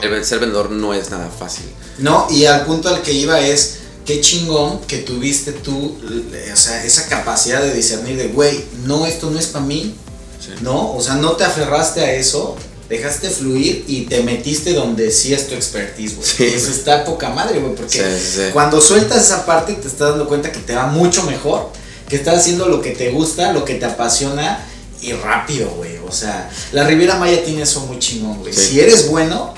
el 0.00 0.24
ser 0.24 0.38
vendedor 0.38 0.70
no 0.70 0.94
es 0.94 1.10
nada 1.10 1.28
fácil. 1.28 1.66
No, 1.98 2.28
y 2.30 2.44
al 2.44 2.64
punto 2.64 2.88
al 2.88 3.02
que 3.02 3.12
iba 3.12 3.40
es. 3.40 3.80
Qué 4.06 4.22
chingón 4.22 4.80
que 4.86 4.98
tuviste 4.98 5.52
tú, 5.52 5.98
o 6.50 6.56
sea, 6.56 6.82
esa 6.82 7.08
capacidad 7.10 7.60
de 7.60 7.74
discernir 7.74 8.16
de, 8.16 8.28
güey, 8.28 8.64
no, 8.86 9.04
esto 9.04 9.30
no 9.30 9.38
es 9.38 9.48
para 9.48 9.66
mí, 9.66 9.94
¿no? 10.62 10.94
O 10.94 11.02
sea, 11.02 11.16
no 11.16 11.32
te 11.32 11.44
aferraste 11.44 12.00
a 12.00 12.14
eso, 12.14 12.56
dejaste 12.88 13.28
fluir 13.28 13.84
y 13.86 14.02
te 14.02 14.22
metiste 14.22 14.72
donde 14.72 15.10
sí 15.10 15.34
es 15.34 15.48
tu 15.48 15.54
expertise, 15.54 16.16
güey. 16.16 16.54
Eso 16.54 16.70
está 16.70 17.04
poca 17.04 17.30
madre, 17.30 17.60
güey, 17.60 17.74
porque 17.74 18.02
cuando 18.52 18.80
sueltas 18.80 19.24
esa 19.24 19.44
parte 19.44 19.74
te 19.74 19.88
estás 19.88 20.10
dando 20.10 20.26
cuenta 20.26 20.50
que 20.50 20.60
te 20.60 20.74
va 20.74 20.86
mucho 20.86 21.22
mejor, 21.24 21.70
que 22.08 22.16
estás 22.16 22.38
haciendo 22.38 22.66
lo 22.66 22.80
que 22.80 22.90
te 22.92 23.10
gusta, 23.10 23.52
lo 23.52 23.64
que 23.64 23.74
te 23.74 23.84
apasiona 23.84 24.66
y 25.02 25.12
rápido, 25.12 25.68
güey. 25.70 25.98
O 25.98 26.12
sea, 26.12 26.50
la 26.72 26.86
Riviera 26.86 27.16
Maya 27.16 27.44
tiene 27.44 27.62
eso 27.62 27.80
muy 27.80 27.98
chingón, 27.98 28.38
güey. 28.38 28.52
Si 28.52 28.80
eres 28.80 29.08
bueno, 29.10 29.54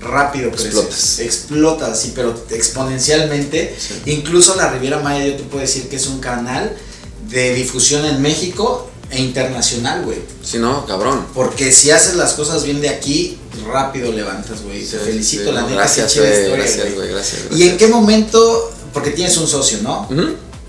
rápido 0.00 0.50
explotas. 0.50 1.18
Explotas, 1.20 1.98
sí, 1.98 2.12
pero 2.14 2.34
exponencialmente. 2.50 3.74
Incluso 4.04 4.54
la 4.56 4.70
Riviera 4.70 4.98
Maya 4.98 5.24
yo 5.26 5.36
te 5.36 5.42
puedo 5.44 5.62
decir 5.62 5.88
que 5.88 5.96
es 5.96 6.06
un 6.06 6.20
canal 6.20 6.76
de 7.30 7.54
difusión 7.54 8.04
en 8.04 8.20
México 8.20 8.90
e 9.14 9.20
internacional, 9.20 10.04
güey. 10.04 10.18
Si 10.42 10.58
no, 10.58 10.84
cabrón. 10.86 11.26
Porque 11.34 11.72
si 11.72 11.90
haces 11.90 12.16
las 12.16 12.32
cosas 12.34 12.64
bien 12.64 12.80
de 12.80 12.88
aquí, 12.88 13.38
rápido 13.66 14.12
levantas, 14.12 14.62
güey. 14.62 14.84
Te 14.84 14.98
felicito, 14.98 15.52
la 15.52 15.62
neta. 15.62 15.74
Gracias, 15.74 16.16
güey. 16.16 16.50
Gracias, 16.50 16.94
güey. 16.94 17.08
Gracias, 17.08 17.40
¿Y 17.52 17.68
en 17.68 17.76
qué 17.76 17.86
momento? 17.86 18.72
Porque 18.92 19.10
tienes 19.10 19.36
un 19.36 19.46
socio, 19.46 19.78
¿no? 19.82 20.08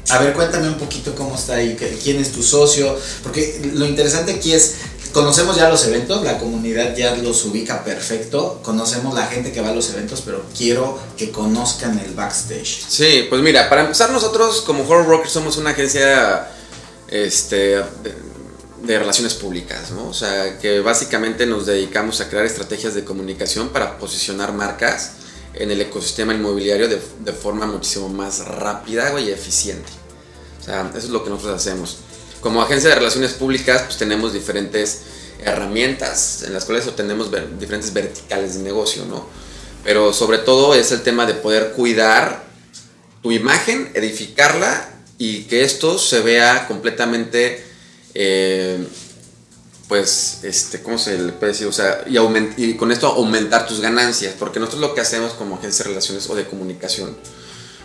A 0.10 0.20
ver, 0.20 0.34
cuéntame 0.34 0.68
un 0.68 0.78
poquito 0.78 1.16
cómo 1.16 1.36
está 1.36 1.56
ahí, 1.56 1.76
quién 2.04 2.20
es 2.20 2.32
tu 2.32 2.44
socio. 2.44 2.96
Porque 3.24 3.72
lo 3.74 3.86
interesante 3.86 4.34
aquí 4.34 4.54
es, 4.54 4.76
conocemos 5.12 5.56
ya 5.56 5.68
los 5.68 5.84
eventos, 5.86 6.24
la 6.24 6.38
comunidad 6.38 6.96
ya 6.96 7.16
los 7.16 7.44
ubica 7.46 7.84
perfecto, 7.84 8.60
conocemos 8.64 9.16
la 9.16 9.26
gente 9.26 9.52
que 9.52 9.62
va 9.62 9.70
a 9.70 9.74
los 9.74 9.90
eventos, 9.90 10.22
pero 10.24 10.44
quiero 10.56 11.00
que 11.18 11.32
conozcan 11.32 11.98
el 12.00 12.14
backstage. 12.14 12.86
Sí, 12.88 13.26
pues 13.30 13.42
mira, 13.42 13.68
para 13.68 13.82
empezar 13.82 14.12
nosotros 14.12 14.62
como 14.62 14.84
Horror 14.84 15.08
Rockers 15.08 15.32
somos 15.32 15.58
una 15.58 15.72
agencia 15.72 16.52
este, 17.08 17.82
de 18.86 19.00
relaciones 19.00 19.34
públicas, 19.34 19.92
¿no? 19.92 20.08
O 20.08 20.14
sea, 20.14 20.60
que 20.60 20.80
básicamente 20.80 21.46
nos 21.46 21.66
dedicamos 21.66 22.22
a 22.22 22.30
crear 22.30 22.46
estrategias 22.46 22.94
de 22.94 23.04
comunicación 23.04 23.70
para 23.70 23.98
posicionar 23.98 24.54
marcas 24.54 25.14
en 25.54 25.72
el 25.72 25.82
ecosistema 25.82 26.34
inmobiliario 26.34 26.88
de, 26.88 27.02
de 27.20 27.34
forma 27.34 27.66
muchísimo 27.66 28.10
más 28.10 28.46
rápida 28.46 29.20
y 29.20 29.30
eficiente. 29.30 29.92
O 30.62 30.64
sea, 30.64 30.90
eso 30.90 31.08
es 31.08 31.10
lo 31.10 31.24
que 31.24 31.30
nosotros 31.30 31.56
hacemos. 31.56 31.98
Como 32.42 32.62
agencia 32.62 32.90
de 32.90 32.96
relaciones 32.96 33.34
públicas, 33.34 33.84
pues 33.84 33.98
tenemos 33.98 34.34
diferentes 34.34 35.02
herramientas 35.44 36.44
en 36.44 36.54
las 36.54 36.66
cuales 36.66 36.88
obtenemos 36.88 37.30
diferentes 37.60 37.94
verticales 37.94 38.56
de 38.56 38.64
negocio, 38.64 39.06
¿no? 39.06 39.28
Pero 39.84 40.14
sobre 40.14 40.40
todo 40.40 40.74
es 40.74 40.92
el 40.92 41.04
tema 41.04 41.26
de 41.26 41.36
poder 41.36 41.74
cuidar 41.74 42.46
tu 43.22 43.32
imagen, 43.32 43.92
edificarla 43.94 44.90
y 45.18 45.44
que 45.44 45.64
esto 45.64 45.98
se 45.98 46.22
vea 46.22 46.68
completamente 46.68 47.64
eh, 48.16 48.84
pues, 49.88 50.40
este, 50.44 50.82
¿cómo 50.82 50.98
se 50.98 51.18
le 51.20 51.32
puede 51.34 51.52
decir? 51.52 51.68
O 51.68 51.72
sea, 51.72 52.04
y, 52.08 52.18
y 52.58 52.74
con 52.76 52.92
esto 52.92 53.08
aumentar 53.08 53.68
tus 53.68 53.82
ganancias, 53.82 54.34
porque 54.40 54.60
nosotros 54.60 54.82
lo 54.82 54.96
que 54.96 55.02
hacemos 55.02 55.34
como 55.34 55.56
agencia 55.56 55.84
de 55.84 55.90
relaciones 55.90 56.28
o 56.30 56.36
de 56.36 56.46
comunicación, 56.46 57.16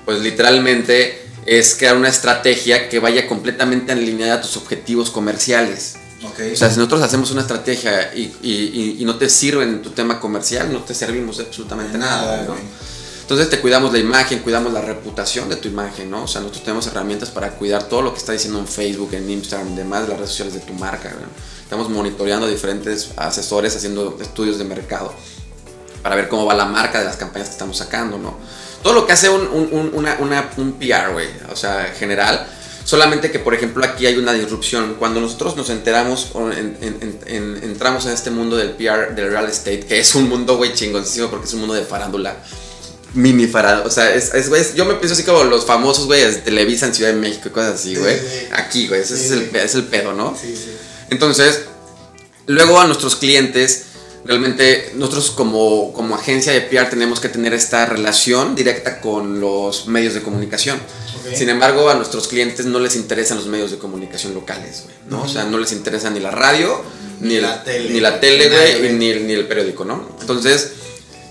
pues 0.07 0.21
literalmente 0.21 1.27
es 1.47 1.75
crear 1.75 1.97
una 1.97 2.09
estrategia 2.09 2.89
que 2.89 3.01
vaya 3.01 3.27
completamente 3.27 3.93
alineada 3.93 4.35
a 4.35 4.41
tus 4.41 4.57
objetivos 4.57 5.11
comerciales. 5.11 5.97
Okay. 6.33 6.53
O 6.53 6.57
sea, 6.57 6.71
si 6.71 6.77
nosotros 6.77 7.03
hacemos 7.03 7.31
una 7.31 7.41
estrategia 7.43 8.15
y, 8.15 8.33
y, 8.43 8.97
y, 8.99 9.05
no 9.05 9.17
te 9.17 9.31
sirve 9.31 9.65
en 9.65 9.81
tu 9.81 9.91
tema 9.91 10.21
comercial, 10.21 10.71
no 10.71 10.81
te 10.81 10.95
servimos 10.95 11.41
absolutamente 11.41 11.97
nada. 11.97 12.45
¿no? 12.45 12.55
Entonces 13.31 13.49
te 13.49 13.61
cuidamos 13.61 13.93
la 13.93 14.01
imagen, 14.01 14.41
cuidamos 14.41 14.73
la 14.73 14.81
reputación 14.81 15.49
de 15.49 15.55
tu 15.55 15.69
imagen, 15.69 16.11
¿no? 16.11 16.25
O 16.25 16.27
sea, 16.27 16.41
nosotros 16.41 16.65
tenemos 16.65 16.89
herramientas 16.89 17.31
para 17.31 17.51
cuidar 17.53 17.85
todo 17.85 18.03
lo 18.03 18.13
que 18.13 18.19
está 18.19 18.33
diciendo 18.33 18.59
en 18.59 18.67
Facebook, 18.67 19.11
en 19.13 19.31
Instagram, 19.31 19.77
demás, 19.77 20.09
las 20.09 20.19
redes 20.19 20.31
sociales 20.31 20.55
de 20.55 20.59
tu 20.59 20.73
marca. 20.73 21.13
Estamos 21.63 21.89
monitoreando 21.91 22.49
diferentes 22.49 23.13
asesores 23.15 23.77
haciendo 23.77 24.19
estudios 24.21 24.59
de 24.59 24.65
mercado 24.65 25.15
para 26.03 26.17
ver 26.17 26.29
cómo 26.29 26.45
va 26.45 26.55
la 26.55 26.65
marca 26.65 26.99
de 26.99 27.05
las 27.05 27.15
campañas 27.15 27.47
que 27.47 27.53
estamos 27.53 27.77
sacando, 27.77 28.19
¿no? 28.19 28.37
Todo 28.83 28.95
lo 28.95 29.07
que 29.07 29.13
hace 29.13 29.29
un, 29.29 29.43
un, 29.47 29.93
una, 29.95 30.17
una, 30.19 30.51
un 30.57 30.73
PR, 30.73 31.13
güey, 31.13 31.29
o 31.53 31.55
sea, 31.55 31.95
general. 31.97 32.49
Solamente 32.83 33.31
que, 33.31 33.39
por 33.39 33.55
ejemplo, 33.55 33.85
aquí 33.85 34.07
hay 34.07 34.17
una 34.17 34.33
disrupción. 34.33 34.97
Cuando 34.99 35.21
nosotros 35.21 35.55
nos 35.55 35.71
enteramos 35.71 36.33
o 36.35 36.51
entramos 36.51 38.07
en 38.07 38.13
este 38.13 38.33
mundo 38.33 38.57
del 38.57 38.71
PR, 38.71 39.15
del 39.15 39.31
real 39.31 39.49
estate, 39.49 39.87
que 39.87 40.01
es 40.01 40.17
un 40.17 40.29
mundo, 40.29 40.57
güey, 40.57 40.75
chingoncísimo 40.75 41.29
porque 41.31 41.47
es 41.47 41.55
un 41.55 41.61
mundo 41.61 41.75
de 41.75 41.85
farándula 41.85 42.35
mini 43.15 43.47
farado. 43.47 43.85
O 43.85 43.91
sea, 43.91 44.15
es, 44.15 44.33
es, 44.35 44.75
yo 44.75 44.85
me 44.85 44.95
pienso 44.95 45.15
así 45.15 45.25
como 45.25 45.45
los 45.45 45.65
famosos, 45.65 46.07
güey, 46.07 46.23
de 46.23 46.33
Televisa 46.37 46.87
en 46.87 46.95
Ciudad 46.95 47.13
de 47.13 47.19
México 47.19 47.49
y 47.49 47.51
cosas 47.51 47.75
así, 47.75 47.97
güey. 47.97 48.17
Aquí, 48.53 48.89
güey, 48.89 49.01
ese 49.01 49.15
es, 49.15 49.31
el, 49.31 49.55
es 49.55 49.75
el 49.75 49.85
pedo, 49.85 50.13
¿no? 50.13 50.37
Sí, 50.41 50.55
sí. 50.57 50.71
Entonces, 51.11 51.63
luego 52.47 52.81
a 52.81 52.87
nuestros 52.87 53.17
clientes, 53.17 53.87
realmente 54.25 54.93
nosotros 54.95 55.31
como, 55.31 55.93
como 55.93 56.15
agencia 56.15 56.53
de 56.53 56.61
PR 56.61 56.89
tenemos 56.89 57.21
que 57.21 57.29
tener 57.29 57.53
esta 57.53 57.87
relación 57.87 58.55
directa 58.55 59.01
con 59.01 59.41
los 59.41 59.87
medios 59.87 60.15
de 60.15 60.23
comunicación. 60.23 60.79
Sin 61.35 61.49
embargo, 61.49 61.91
a 61.91 61.95
nuestros 61.95 62.29
clientes 62.29 62.67
no 62.67 62.81
les 62.81 62.97
interesan 62.97 63.37
los 63.37 63.47
medios 63.47 63.71
de 63.71 63.79
comunicación 63.79 64.35
locales, 64.35 64.83
güey, 64.85 64.97
¿no? 65.09 65.23
O 65.23 65.29
sea, 65.29 65.45
no 65.45 65.59
les 65.59 65.71
interesa 65.71 66.11
ni 66.11 66.19
la 66.19 66.31
radio, 66.31 66.83
ni, 67.21 67.39
la 67.39 67.63
tele, 67.63 67.91
ni 67.91 68.01
la 68.01 68.19
tele, 68.19 68.49
güey, 68.49 68.93
ni, 68.95 69.15
ni 69.15 69.33
el 69.35 69.47
periódico, 69.47 69.85
¿no? 69.85 70.17
Entonces 70.21 70.73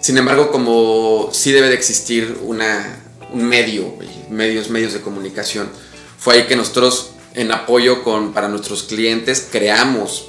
sin 0.01 0.17
embargo, 0.17 0.51
como 0.51 1.29
sí 1.31 1.51
debe 1.51 1.69
de 1.69 1.75
existir 1.75 2.39
una, 2.43 2.99
un 3.33 3.43
medio, 3.43 3.93
medios, 4.29 4.69
medios 4.69 4.93
de 4.93 5.01
comunicación. 5.01 5.69
Fue 6.17 6.35
ahí 6.35 6.43
que 6.43 6.55
nosotros, 6.55 7.11
en 7.33 7.51
apoyo 7.51 8.03
con, 8.03 8.33
para 8.33 8.47
nuestros 8.47 8.83
clientes, 8.83 9.47
creamos 9.51 10.25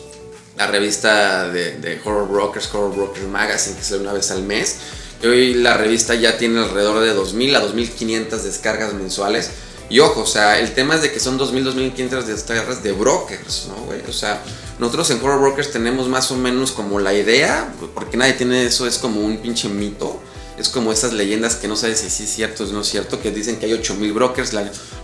la 0.57 0.67
revista 0.67 1.49
de, 1.49 1.79
de 1.79 2.01
Horror 2.05 2.29
Brokers, 2.29 2.69
Horror 2.73 2.95
Brokers 2.95 3.27
Magazine, 3.27 3.77
que 3.77 3.83
sale 3.83 4.03
una 4.03 4.13
vez 4.13 4.31
al 4.31 4.43
mes. 4.43 4.77
Hoy 5.23 5.55
la 5.55 5.77
revista 5.77 6.15
ya 6.15 6.39
tiene 6.39 6.61
alrededor 6.61 7.01
de 7.01 7.15
2.000 7.15 7.57
a 7.57 7.63
2.500 7.63 8.29
descargas 8.43 8.95
mensuales. 8.95 9.51
Y 9.91 9.99
ojo, 9.99 10.21
o 10.21 10.27
sea, 10.27 10.59
el 10.61 10.73
tema 10.73 10.95
es 10.95 11.03
de 11.03 11.13
que 11.13 11.21
son 11.21 11.39
2.000, 11.39 11.95
2.500 11.95 12.23
descargas 12.23 12.83
de 12.83 12.93
brokers, 12.93 13.67
¿no, 13.69 13.85
güey? 13.85 14.01
O 14.09 14.13
sea, 14.13 14.41
nosotros 14.79 15.11
en 15.11 15.19
Horror 15.19 15.41
Brokers 15.41 15.73
tenemos 15.73 16.09
más 16.09 16.31
o 16.31 16.37
menos 16.37 16.71
como 16.71 17.01
la 17.01 17.13
idea, 17.13 17.75
porque 17.95 18.17
nadie 18.17 18.35
tiene 18.35 18.65
eso, 18.65 18.87
es 18.87 18.99
como 18.99 19.21
un 19.21 19.39
pinche 19.39 19.69
mito. 19.69 20.21
Es 20.57 20.69
como 20.69 20.93
esas 20.93 21.15
leyendas 21.15 21.57
que 21.57 21.69
no 21.69 21.75
sabes 21.75 22.01
si 22.01 22.11
sí 22.11 22.25
es 22.25 22.35
cierto 22.35 22.65
o 22.65 22.67
no 22.67 22.83
es 22.83 22.89
cierto, 22.89 23.21
que 23.21 23.31
dicen 23.31 23.59
que 23.59 23.65
hay 23.65 23.73
8.000 23.73 24.13
brokers. 24.13 24.53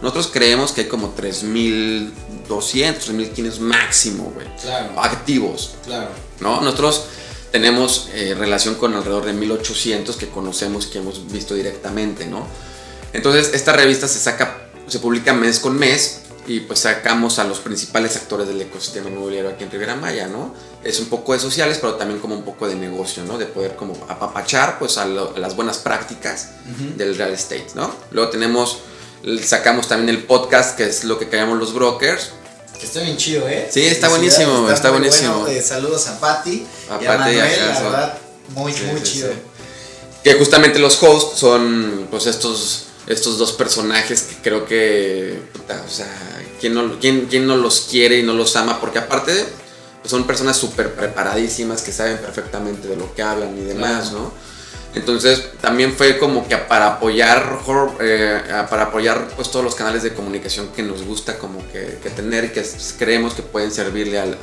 Nosotros 0.03 0.29
creemos 0.31 0.73
que 0.73 0.83
hay 0.83 0.87
como 0.87 1.17
3.200, 1.17 2.13
3.500 2.49 3.59
máximo, 3.61 4.33
güey. 4.35 4.47
Claro. 4.61 5.01
Activos. 5.01 5.77
Claro. 5.87 6.11
¿No? 6.41 6.61
Nosotros 6.61 7.05
tenemos 7.53 8.11
eh, 8.13 8.35
relación 8.37 8.75
con 8.75 8.95
alrededor 8.95 9.25
de 9.25 9.35
1.800 9.35 10.17
que 10.17 10.29
conocemos, 10.29 10.87
que 10.87 10.99
hemos 10.99 11.33
visto 11.33 11.55
directamente, 11.55 12.27
¿no? 12.27 12.47
Entonces, 13.15 13.55
esta 13.55 13.73
revista 13.73 14.09
se 14.09 14.19
saca, 14.19 14.66
se 14.87 14.99
publica 14.99 15.33
mes 15.33 15.59
con 15.59 15.79
mes 15.79 16.21
y 16.47 16.61
pues 16.61 16.81
sacamos 16.81 17.39
a 17.39 17.45
los 17.45 17.59
principales 17.59 18.17
actores 18.17 18.47
del 18.47 18.61
ecosistema 18.61 19.11
inmobiliario 19.11 19.51
aquí 19.51 19.65
en 19.65 19.71
Riviera 19.71 19.97
Maya, 19.97 20.29
¿no? 20.29 20.55
Es 20.85 21.01
un 21.01 21.07
poco 21.07 21.33
de 21.33 21.41
sociales, 21.41 21.79
pero 21.81 21.95
también 21.95 22.21
como 22.21 22.37
un 22.37 22.45
poco 22.45 22.69
de 22.69 22.77
negocio, 22.77 23.25
¿no? 23.25 23.37
De 23.37 23.47
poder 23.47 23.75
como 23.75 23.95
apapachar 24.09 24.79
pues 24.79 24.97
a, 24.97 25.07
las 25.07 25.57
buenas 25.57 25.79
prácticas 25.79 26.51
del 26.97 27.17
real 27.17 27.33
estate, 27.33 27.67
¿no? 27.75 27.93
Luego 28.13 28.31
tenemos, 28.31 28.79
sacamos 29.43 29.89
también 29.89 30.17
el 30.17 30.23
podcast, 30.23 30.77
que 30.77 30.85
es 30.85 31.03
lo 31.05 31.19
que 31.19 31.29
callamos 31.29 31.59
los 31.59 31.75
brokers. 31.75 32.31
Está 32.81 33.01
bien 33.01 33.17
chido, 33.17 33.49
¿eh? 33.49 33.69
Sí, 33.71 33.85
está 33.85 34.09
buenísimo, 34.09 34.71
está, 34.71 34.91
buenísimo. 34.91 35.47
Eh, 35.49 35.63
saludos 35.63 36.07
a 36.07 36.21
Patti 36.21 36.65
a 36.89 37.03
y 37.03 37.07
a 37.07 37.19
Manuel, 37.19 37.39
la 37.39 37.83
verdad, 37.83 38.19
muy, 38.51 38.73
muy 38.93 39.03
chido. 39.03 39.31
Que 40.23 40.35
justamente 40.35 40.79
los 40.79 41.03
hosts 41.03 41.39
son 41.41 42.07
pues 42.11 42.27
estos 42.27 42.86
estos 43.07 43.39
dos 43.39 43.53
personajes 43.53 44.23
que 44.23 44.37
creo 44.43 44.67
que, 44.67 45.39
o 45.69 45.89
sea, 45.89 46.09
¿quién 46.61 46.75
no, 46.75 46.99
quién, 46.99 47.27
quién 47.27 47.47
no 47.47 47.57
los 47.57 47.87
quiere 47.91 48.19
y 48.19 48.23
no 48.23 48.35
los 48.35 48.57
ama? 48.57 48.81
Porque 48.81 48.99
aparte 48.99 49.33
pues 50.01 50.11
son 50.11 50.27
personas 50.27 50.57
súper 50.57 50.95
preparadísimas 50.95 51.83
que 51.83 51.93
saben 51.93 52.19
perfectamente 52.19 52.89
de 52.89 52.97
lo 52.97 53.15
que 53.15 53.23
hablan 53.23 53.57
y 53.59 53.63
demás, 53.63 54.13
¿no? 54.13 54.33
Entonces 54.95 55.51
también 55.61 55.93
fue 55.93 56.19
como 56.19 56.49
que 56.49 56.57
para 56.57 56.95
apoyar, 56.95 57.61
eh, 58.01 58.41
para 58.71 58.85
apoyar 58.85 59.29
pues 59.37 59.51
todos 59.51 59.65
los 59.65 59.75
canales 59.75 60.03
de 60.03 60.15
comunicación 60.15 60.69
que 60.75 60.83
nos 60.83 61.03
gusta 61.03 61.39
como 61.39 61.61
que, 61.71 61.99
tener 62.17 62.45
y 62.45 62.49
que 62.49 62.65
creemos 62.99 63.35
que 63.35 63.43
pueden 63.43 63.71
servirle 63.71 64.19
al, 64.19 64.39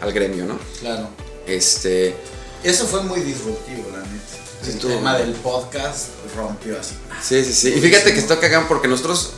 al, 0.00 0.12
gremio, 0.12 0.44
¿no? 0.46 0.58
Claro. 0.80 1.08
Este... 1.46 2.14
Eso 2.62 2.86
fue 2.86 3.02
muy 3.02 3.20
disruptivo, 3.20 3.90
la 3.92 3.98
neta 3.98 4.47
el 4.66 4.78
tema 4.78 5.16
del 5.16 5.32
podcast 5.32 6.08
rompió 6.36 6.78
así. 6.78 6.94
Sí, 7.22 7.44
sí, 7.44 7.52
sí. 7.52 7.68
Y 7.76 7.80
fíjate 7.80 8.12
que 8.12 8.18
está 8.18 8.38
cagando 8.40 8.68
porque 8.68 8.88
nosotros, 8.88 9.34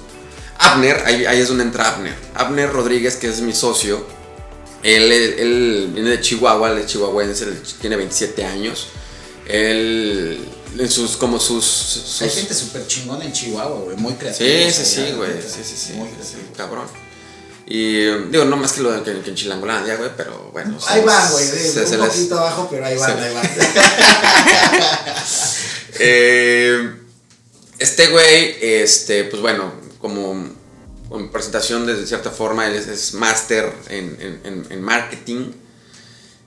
Abner, 0.58 1.02
ahí, 1.06 1.40
es 1.40 1.48
donde 1.48 1.64
entra 1.64 1.94
Abner. 1.94 2.14
Abner 2.34 2.72
Rodríguez, 2.72 3.16
que 3.16 3.28
es 3.28 3.40
mi 3.40 3.52
socio, 3.52 4.06
él, 4.82 5.12
él 5.12 5.90
viene 5.92 6.10
de 6.10 6.20
Chihuahua, 6.20 6.70
él 6.70 6.78
es 6.78 6.86
chihuahuense, 6.86 7.46
tiene 7.80 7.96
27 7.96 8.44
años. 8.44 8.88
Él, 9.46 10.48
en 10.78 10.88
sus, 10.88 11.16
como 11.16 11.38
sus... 11.38 12.20
Hay 12.22 12.30
gente 12.30 12.54
súper 12.54 12.86
chingona 12.86 13.24
en 13.24 13.32
Chihuahua, 13.32 13.80
güey, 13.80 13.96
muy 13.96 14.14
creativa. 14.14 14.70
Sí, 14.70 14.70
sí, 14.70 14.84
sí, 14.84 15.12
güey, 15.16 15.32
sí, 15.42 15.60
sí, 15.64 15.76
sí. 15.76 15.92
Muy 15.94 16.08
cabrón. 16.56 16.86
Y 17.72 18.04
digo, 18.32 18.44
no 18.46 18.56
más 18.56 18.72
que 18.72 18.80
lo 18.80 18.90
de 18.90 19.04
que, 19.04 19.20
que 19.20 19.30
en 19.30 19.36
Chilangolandia, 19.36 19.94
güey, 19.94 20.10
pero 20.16 20.50
bueno. 20.52 20.76
Ahí 20.88 21.04
va, 21.04 21.30
güey, 21.30 21.46
un 21.46 22.06
poquito 22.08 22.36
abajo, 22.36 22.66
pero 22.68 22.84
ahí 22.84 22.96
va, 22.96 23.06
ahí 23.06 23.32
va. 23.32 23.42
eh, 26.00 26.94
este 27.78 28.08
güey, 28.08 28.56
este, 28.60 29.22
pues 29.22 29.40
bueno, 29.40 29.72
como 30.00 30.50
en 31.12 31.30
presentación 31.30 31.86
de 31.86 32.04
cierta 32.08 32.32
forma, 32.32 32.66
él 32.66 32.74
es, 32.74 33.14
máster 33.14 33.72
en, 33.88 34.40
en, 34.42 34.66
en, 34.68 34.82
marketing. 34.82 35.52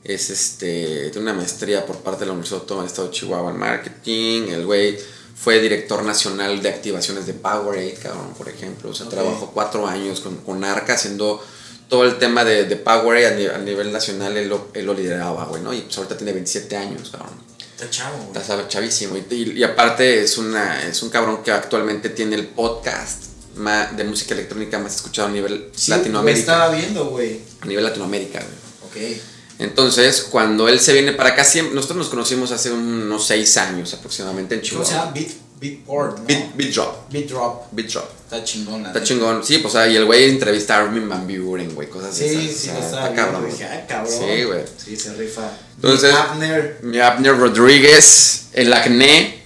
Es 0.04 0.30
este, 0.30 1.10
tiene 1.10 1.22
una 1.22 1.34
maestría 1.36 1.86
por 1.86 2.00
parte 2.00 2.20
de 2.20 2.26
la 2.26 2.32
Universidad 2.34 2.60
Autónoma 2.60 2.84
del 2.84 2.92
Estado 2.92 3.08
de 3.08 3.14
Chihuahua 3.14 3.52
en 3.52 3.58
marketing. 3.58 4.42
El 4.50 4.66
güey 4.66 5.00
fue 5.44 5.60
director 5.60 6.04
nacional 6.06 6.62
de 6.62 6.70
activaciones 6.70 7.26
de 7.26 7.34
Powerade, 7.34 7.96
cabrón, 8.02 8.34
por 8.38 8.48
ejemplo. 8.48 8.92
O 8.92 8.94
sea, 8.94 9.10
trabajó 9.10 9.52
cuatro 9.54 9.86
años 9.86 10.22
con, 10.22 10.38
con 10.38 10.64
Arca 10.64 10.94
haciendo 10.94 11.44
todo 11.90 12.06
el 12.06 12.18
tema 12.18 12.46
de, 12.46 12.64
de 12.64 12.78
Powerade 12.78 13.52
a, 13.54 13.58
nivel, 13.58 13.92
nacional, 13.92 14.38
él 14.38 14.48
lo, 14.48 14.70
él 14.74 14.86
lo 14.86 14.94
lideraba, 14.94 15.44
güey, 15.46 15.62
¿no? 15.62 15.74
Y 15.74 15.82
pues 15.82 15.98
ahorita 15.98 16.16
tiene 16.16 16.32
27 16.32 16.78
años, 16.78 17.10
cabrón. 17.10 17.34
Está 17.76 17.90
chavo, 17.90 18.18
güey. 18.30 18.42
Está 18.42 18.68
chavísimo. 18.70 19.18
Y, 19.18 19.52
y, 19.58 19.64
aparte 19.64 20.24
es, 20.24 20.38
una, 20.38 20.82
es 20.88 21.04
un 21.04 21.10
cabrón 21.10 21.44
que 21.44 21.52
actualmente 21.52 22.10
tiene 22.10 22.36
el 22.36 22.48
podcast 22.48 23.26
de 23.56 24.04
música 24.06 24.34
electrónica 24.34 24.80
más 24.80 24.96
escuchado 24.96 25.28
a 25.28 25.32
nivel 25.32 25.70
sí, 25.76 25.92
Latinoamérica. 25.92 26.40
estaba 26.40 26.74
viendo, 26.74 27.08
güey. 27.08 27.42
A 27.60 27.66
nivel 27.66 27.84
Latinoamérica, 27.84 28.40
güey. 28.40 29.12
Ok. 29.16 29.22
Entonces, 29.60 30.28
cuando 30.30 30.68
él 30.68 30.80
se 30.80 30.94
viene 30.94 31.14
para 31.14 31.30
acá, 31.30 31.46
nosotros 31.74 31.98
nos 31.98 32.10
conocimos 32.10 32.52
hace 32.52 32.72
unos 32.72 33.26
seis 33.26 33.56
años 33.58 33.94
aproximadamente 33.94 34.56
en 34.56 34.62
Chihuahua. 34.62 34.90
¿Cómo 34.90 35.00
se 35.00 35.06
llama? 35.06 35.12
Beat, 35.14 35.32
Beatport, 35.60 36.20
¿no? 36.20 36.26
Beat, 36.26 36.56
beat 36.56 36.74
Drop. 36.74 37.12
Beat 37.12 37.28
Drop. 37.28 37.72
Beat 37.72 37.88
Drop. 37.90 38.10
Está 38.26 38.44
chingón. 38.44 38.86
Está 38.86 39.04
chingón. 39.04 39.44
Sí, 39.44 39.60
pues 39.60 39.74
y 39.76 39.96
el 39.96 40.06
güey 40.06 40.30
entrevista 40.30 40.76
a 40.76 40.80
Armin 40.84 41.08
Van 41.08 41.28
Buren, 41.28 41.74
güey, 41.74 41.88
cosas 41.88 42.10
así. 42.10 42.30
Sí, 42.30 42.54
sí, 42.54 42.70
está 42.70 43.14
cabrón. 43.14 43.46
Dije, 43.50 43.66
ah, 43.66 43.86
cabrón. 43.88 44.12
Sí, 44.12 44.44
güey. 44.44 44.62
Sí, 44.76 44.96
se 44.98 45.14
rifa. 45.14 45.52
Entonces, 45.76 46.12
mi 46.12 46.18
Abner. 46.18 46.80
Mi 46.82 47.00
Abner 47.00 47.38
Rodríguez, 47.38 48.48
el 48.54 48.74
acné. 48.74 49.44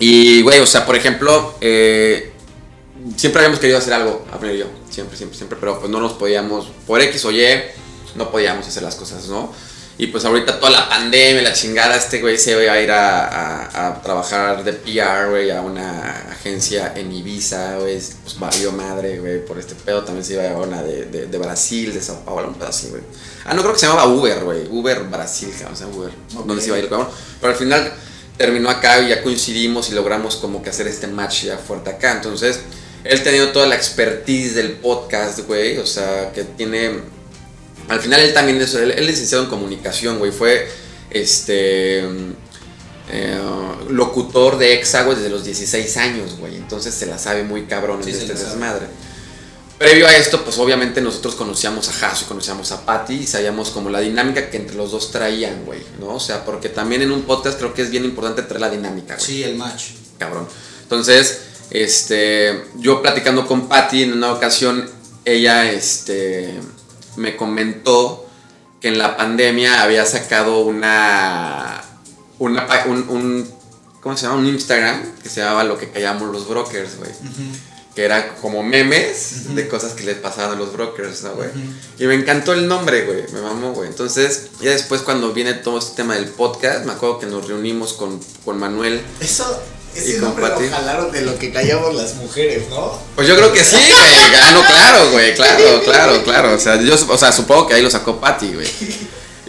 Y, 0.00 0.42
güey, 0.42 0.60
o 0.60 0.66
sea, 0.66 0.84
por 0.84 0.96
ejemplo, 0.96 1.54
eh, 1.60 2.32
siempre 3.16 3.40
habíamos 3.40 3.60
querido 3.60 3.78
hacer 3.78 3.92
algo, 3.94 4.26
Abner 4.32 4.54
y 4.54 4.58
yo. 4.58 4.66
Siempre, 4.90 5.16
siempre, 5.16 5.36
siempre. 5.36 5.58
Pero 5.58 5.78
pues 5.78 5.90
no 5.90 6.00
nos 6.00 6.12
podíamos, 6.14 6.70
por 6.86 7.00
X 7.00 7.24
o 7.24 7.30
Y, 7.30 7.44
no 8.14 8.30
podíamos 8.30 8.66
hacer 8.66 8.82
las 8.82 8.96
cosas, 8.96 9.28
¿no? 9.28 9.52
Y 10.00 10.06
pues 10.06 10.24
ahorita 10.24 10.60
toda 10.60 10.70
la 10.70 10.88
pandemia, 10.88 11.42
la 11.42 11.52
chingada, 11.52 11.96
este 11.96 12.20
güey 12.20 12.38
se 12.38 12.54
va 12.54 12.72
a 12.72 12.80
ir 12.80 12.90
a, 12.92 13.88
a, 13.88 14.00
trabajar 14.00 14.62
de 14.62 14.72
PR, 14.72 15.28
güey, 15.28 15.50
a 15.50 15.60
una 15.60 16.28
agencia 16.30 16.92
en 16.94 17.10
Ibiza, 17.10 17.78
güey. 17.78 18.00
Pues 18.22 18.38
valió 18.38 18.70
madre, 18.70 19.18
güey, 19.18 19.44
por 19.44 19.58
este 19.58 19.74
pedo. 19.74 20.04
También 20.04 20.24
se 20.24 20.34
iba 20.34 20.48
a 20.48 20.56
una 20.56 20.84
de, 20.84 21.06
de, 21.06 21.26
de 21.26 21.38
Brasil, 21.38 21.92
de 21.92 22.00
Sao 22.00 22.20
Paulo, 22.24 22.46
un 22.46 22.54
pedo 22.54 22.68
así, 22.68 22.90
güey. 22.90 23.02
Ah, 23.44 23.54
no 23.54 23.62
creo 23.62 23.72
que 23.72 23.80
se 23.80 23.86
llamaba 23.86 24.06
Uber, 24.06 24.44
güey. 24.44 24.68
Uber 24.70 25.00
Brasil, 25.02 25.52
o 25.68 25.74
sea, 25.74 25.88
Uber. 25.88 26.12
Donde 26.46 26.62
se 26.62 26.68
iba 26.68 26.76
a 26.76 26.78
ir, 26.78 26.88
cabrón. 26.88 27.08
Pero 27.40 27.52
al 27.52 27.58
final 27.58 27.92
terminó 28.36 28.70
acá 28.70 29.00
y 29.00 29.08
ya 29.08 29.24
coincidimos 29.24 29.90
y 29.90 29.94
logramos 29.94 30.36
como 30.36 30.62
que 30.62 30.70
hacer 30.70 30.86
este 30.86 31.08
match 31.08 31.42
ya 31.46 31.58
fuerte 31.58 31.90
acá. 31.90 32.12
Entonces, 32.12 32.60
él 33.02 33.20
tenido 33.24 33.48
toda 33.48 33.66
la 33.66 33.74
expertise 33.74 34.54
del 34.54 34.74
podcast, 34.74 35.40
güey. 35.40 35.78
O 35.78 35.86
sea, 35.86 36.30
que 36.32 36.44
tiene 36.44 37.00
al 37.88 38.00
final 38.00 38.20
él 38.20 38.34
también 38.34 38.60
es, 38.60 38.74
él, 38.74 38.90
es 38.90 39.06
licenciado 39.06 39.44
en 39.44 39.50
comunicación, 39.50 40.18
güey. 40.18 40.30
Fue 40.30 40.68
este 41.10 42.00
eh, 43.10 43.40
locutor 43.88 44.58
de 44.58 44.74
Exago 44.74 45.14
desde 45.14 45.30
los 45.30 45.44
16 45.44 45.96
años, 45.96 46.38
güey. 46.38 46.56
Entonces 46.56 46.94
se 46.94 47.06
la 47.06 47.18
sabe 47.18 47.44
muy 47.44 47.64
cabrón 47.64 48.02
en 48.02 48.08
este 48.08 48.34
desmadre. 48.34 48.86
Previo 49.78 50.08
a 50.08 50.16
esto, 50.16 50.42
pues 50.42 50.58
obviamente 50.58 51.00
nosotros 51.00 51.36
conocíamos 51.36 51.88
a 51.88 52.06
Hasso 52.06 52.24
y 52.24 52.28
conocíamos 52.28 52.72
a 52.72 52.84
Patty 52.84 53.14
y 53.14 53.26
sabíamos 53.28 53.70
como 53.70 53.90
la 53.90 54.00
dinámica 54.00 54.50
que 54.50 54.56
entre 54.56 54.74
los 54.74 54.90
dos 54.90 55.12
traían, 55.12 55.64
güey, 55.64 55.80
¿no? 56.00 56.16
O 56.16 56.20
sea, 56.20 56.44
porque 56.44 56.68
también 56.68 57.02
en 57.02 57.12
un 57.12 57.22
podcast 57.22 57.58
creo 57.58 57.72
que 57.74 57.82
es 57.82 57.90
bien 57.90 58.04
importante 58.04 58.42
traer 58.42 58.60
la 58.60 58.70
dinámica, 58.70 59.14
güey. 59.14 59.24
Sí, 59.24 59.44
el 59.44 59.54
match. 59.54 59.90
Cabrón. 60.18 60.48
Entonces, 60.82 61.42
este, 61.70 62.64
yo 62.78 63.00
platicando 63.00 63.46
con 63.46 63.68
Patty 63.68 64.02
en 64.02 64.14
una 64.14 64.32
ocasión, 64.32 64.90
ella, 65.24 65.70
este, 65.70 66.54
me 67.18 67.36
comentó 67.36 68.26
que 68.80 68.88
en 68.88 68.98
la 68.98 69.16
pandemia 69.16 69.82
había 69.82 70.06
sacado 70.06 70.60
una, 70.60 71.82
una 72.38 72.66
un, 72.86 73.48
¿cómo 74.00 74.16
se 74.16 74.26
llama? 74.26 74.38
Un 74.38 74.46
Instagram 74.46 75.14
que 75.22 75.28
se 75.28 75.40
llamaba 75.40 75.64
lo 75.64 75.78
que 75.78 75.90
callamos 75.90 76.30
los 76.32 76.48
brokers, 76.48 76.96
güey. 76.98 77.10
Que 77.94 78.04
era 78.04 78.36
como 78.36 78.62
memes 78.62 79.54
de 79.56 79.66
cosas 79.66 79.94
que 79.94 80.04
les 80.04 80.16
pasaban 80.16 80.56
a 80.56 80.58
los 80.58 80.72
brokers, 80.72 81.24
¿no, 81.24 81.34
güey? 81.34 81.50
Y 81.98 82.06
me 82.06 82.14
encantó 82.14 82.52
el 82.52 82.68
nombre, 82.68 83.04
güey. 83.04 83.24
Me 83.32 83.40
mamó, 83.40 83.72
güey. 83.72 83.88
Entonces, 83.88 84.50
ya 84.60 84.70
después 84.70 85.02
cuando 85.02 85.32
viene 85.32 85.54
todo 85.54 85.80
este 85.80 85.96
tema 85.96 86.14
del 86.14 86.26
podcast, 86.26 86.84
me 86.84 86.92
acuerdo 86.92 87.18
que 87.18 87.26
nos 87.26 87.48
reunimos 87.48 87.94
con, 87.94 88.20
con 88.44 88.58
Manuel. 88.58 89.02
Eso 89.20 89.60
ese 89.94 90.18
nombre 90.18 90.46
lo 90.48 90.70
jalaron 90.70 91.10
de 91.10 91.22
lo 91.22 91.38
que 91.38 91.52
callamos 91.52 91.94
las 91.94 92.14
mujeres, 92.14 92.68
¿no? 92.70 92.98
Pues 93.16 93.26
yo 93.26 93.36
creo 93.36 93.52
que 93.52 93.64
sí, 93.64 93.76
güey. 93.76 94.34
Ah, 94.36 94.52
no, 94.52 94.64
claro, 94.64 95.10
güey, 95.10 95.34
claro, 95.34 95.82
claro, 95.84 96.22
claro. 96.24 96.54
O 96.54 96.58
sea, 96.58 96.80
yo 96.80 96.94
o 96.94 97.18
sea, 97.18 97.32
supongo 97.32 97.66
que 97.66 97.74
ahí 97.74 97.82
lo 97.82 97.90
sacó 97.90 98.20
Patty, 98.20 98.54
güey. 98.54 98.68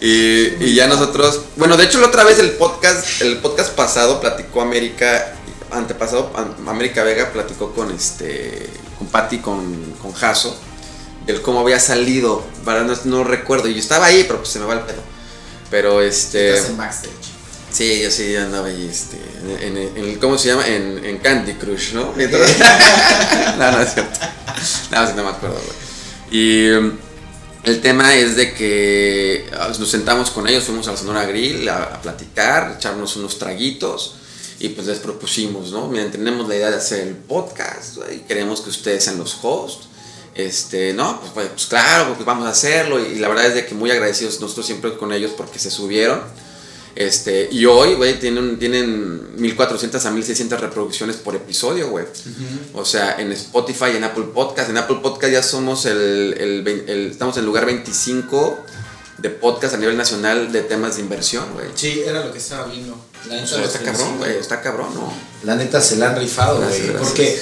Y, 0.01 0.63
y, 0.63 0.75
ya 0.75 0.87
nosotros. 0.87 1.41
Bueno, 1.57 1.75
de 1.75 1.83
hecho, 1.83 1.99
la 1.99 2.07
otra 2.07 2.23
vez 2.23 2.39
el 2.39 2.51
podcast, 2.51 3.21
el 3.21 3.39
podcast 3.39 3.71
pasado 3.71 4.21
platicó 4.21 4.61
América. 4.61 5.35
antepasado, 5.71 6.31
América 6.67 7.03
Vega 7.03 7.31
platicó 7.31 7.73
con 7.73 7.91
este, 7.91 8.69
con 8.97 9.07
Patty, 9.07 9.39
con, 9.39 9.93
con 10.01 10.13
Jaso, 10.13 10.57
del 11.25 11.41
cómo 11.41 11.59
había 11.59 11.79
salido, 11.79 12.43
para 12.65 12.83
no, 12.83 12.93
no 13.03 13.23
recuerdo, 13.23 13.67
y 13.67 13.73
yo 13.73 13.79
estaba 13.79 14.05
ahí, 14.05 14.23
pero 14.23 14.39
pues 14.39 14.49
se 14.49 14.59
me 14.59 14.65
va 14.65 14.73
el 14.73 14.81
pedo. 14.81 15.01
Pero 15.69 16.01
este... 16.01 16.53
Estás 16.55 16.69
en 16.69 16.77
backstage. 16.77 17.28
Sí, 17.71 18.01
yo 18.01 18.09
sí 18.09 18.35
andaba 18.35 18.67
ahí, 18.67 18.89
este, 18.91 19.17
en, 19.65 19.77
en, 19.77 19.97
en- 19.97 20.19
¿cómo 20.19 20.37
se 20.37 20.49
llama? 20.49 20.67
En, 20.67 21.03
en 21.05 21.17
Candy 21.19 21.53
Crush, 21.53 21.93
¿no? 21.93 22.13
no, 22.15 23.71
no 23.71 23.81
es 23.81 23.93
cierto. 23.93 24.19
No, 24.91 25.07
sí, 25.07 25.13
no 25.15 25.23
me 25.23 25.29
acuerdo, 25.29 25.55
güey. 25.55 25.77
Y 26.31 26.69
um, 26.71 26.91
el 27.63 27.81
tema 27.81 28.15
es 28.15 28.35
de 28.35 28.53
que 28.53 29.47
ah, 29.57 29.71
nos 29.77 29.89
sentamos 29.89 30.31
con 30.31 30.47
ellos, 30.47 30.63
fuimos 30.63 30.87
a 30.87 30.91
la 30.91 30.97
Sonora 30.97 31.25
Grill 31.25 31.67
a, 31.69 31.83
a 31.83 32.01
platicar, 32.01 32.75
echarnos 32.77 33.15
unos 33.15 33.37
traguitos 33.37 34.15
y 34.59 34.69
pues 34.69 34.87
les 34.87 34.99
propusimos, 34.99 35.71
¿no? 35.71 35.87
Miren, 35.87 36.11
tenemos 36.11 36.47
la 36.47 36.55
idea 36.55 36.69
de 36.71 36.77
hacer 36.77 37.07
el 37.07 37.15
podcast 37.15 37.97
y 38.13 38.19
queremos 38.19 38.61
que 38.61 38.69
ustedes 38.69 39.03
sean 39.03 39.17
los 39.17 39.37
hosts. 39.41 39.87
Este, 40.35 40.93
no, 40.93 41.19
pues, 41.19 41.31
pues, 41.33 41.47
pues, 41.49 41.65
claro, 41.65 42.13
pues 42.13 42.25
vamos 42.25 42.45
a 42.45 42.49
hacerlo 42.51 43.03
y, 43.03 43.15
la 43.19 43.27
verdad 43.27 43.47
es 43.47 43.55
de 43.55 43.65
que 43.65 43.75
muy 43.75 43.91
agradecidos 43.91 44.39
nosotros 44.39 44.65
siempre 44.65 44.95
con 44.97 45.11
ellos 45.13 45.31
porque 45.35 45.59
se 45.59 45.69
subieron. 45.71 46.21
Este, 46.95 47.47
y 47.51 47.65
hoy, 47.65 47.93
güey, 47.95 48.19
tienen, 48.19 48.59
tienen 48.59 49.35
1400 49.41 50.05
a 50.05 50.11
1600 50.11 50.59
reproducciones 50.59 51.15
por 51.17 51.35
episodio, 51.35 51.89
güey. 51.89 52.05
O 52.73 52.83
sea, 52.83 53.15
en 53.19 53.31
Spotify, 53.31 53.91
en 53.95 54.03
Apple 54.03 54.25
Podcast. 54.33 54.69
En 54.69 54.77
Apple 54.77 54.97
Podcast 55.01 55.31
ya 55.33 55.43
somos 55.43 55.85
el, 55.85 56.35
el 56.37 56.67
el- 56.87 57.11
estamos 57.11 57.35
en 57.37 57.41
el 57.41 57.45
lugar 57.45 57.65
25 57.65 58.59
de 59.19 59.29
podcast 59.29 59.73
a 59.73 59.77
nivel 59.77 59.97
nacional 59.97 60.51
de 60.51 60.61
temas 60.61 60.95
de 60.95 61.01
inversión, 61.01 61.45
güey. 61.53 61.67
Sí, 61.75 62.01
era 62.05 62.25
lo 62.25 62.31
que 62.31 62.37
estaba 62.39 62.65
viendo. 62.67 62.97
La 63.27 63.33
O 63.33 63.35
neta, 63.35 63.47
sea, 63.47 63.57
los 63.59 63.67
está 63.75 63.83
cabrón, 63.91 64.17
güey, 64.17 64.37
está 64.37 64.61
cabrón, 64.61 64.95
¿no? 64.95 65.13
La 65.43 65.55
neta 65.55 65.81
se 65.81 65.97
la 65.97 66.09
han 66.11 66.17
rifado, 66.17 66.61
güey. 66.61 66.93
Porque, 66.97 67.37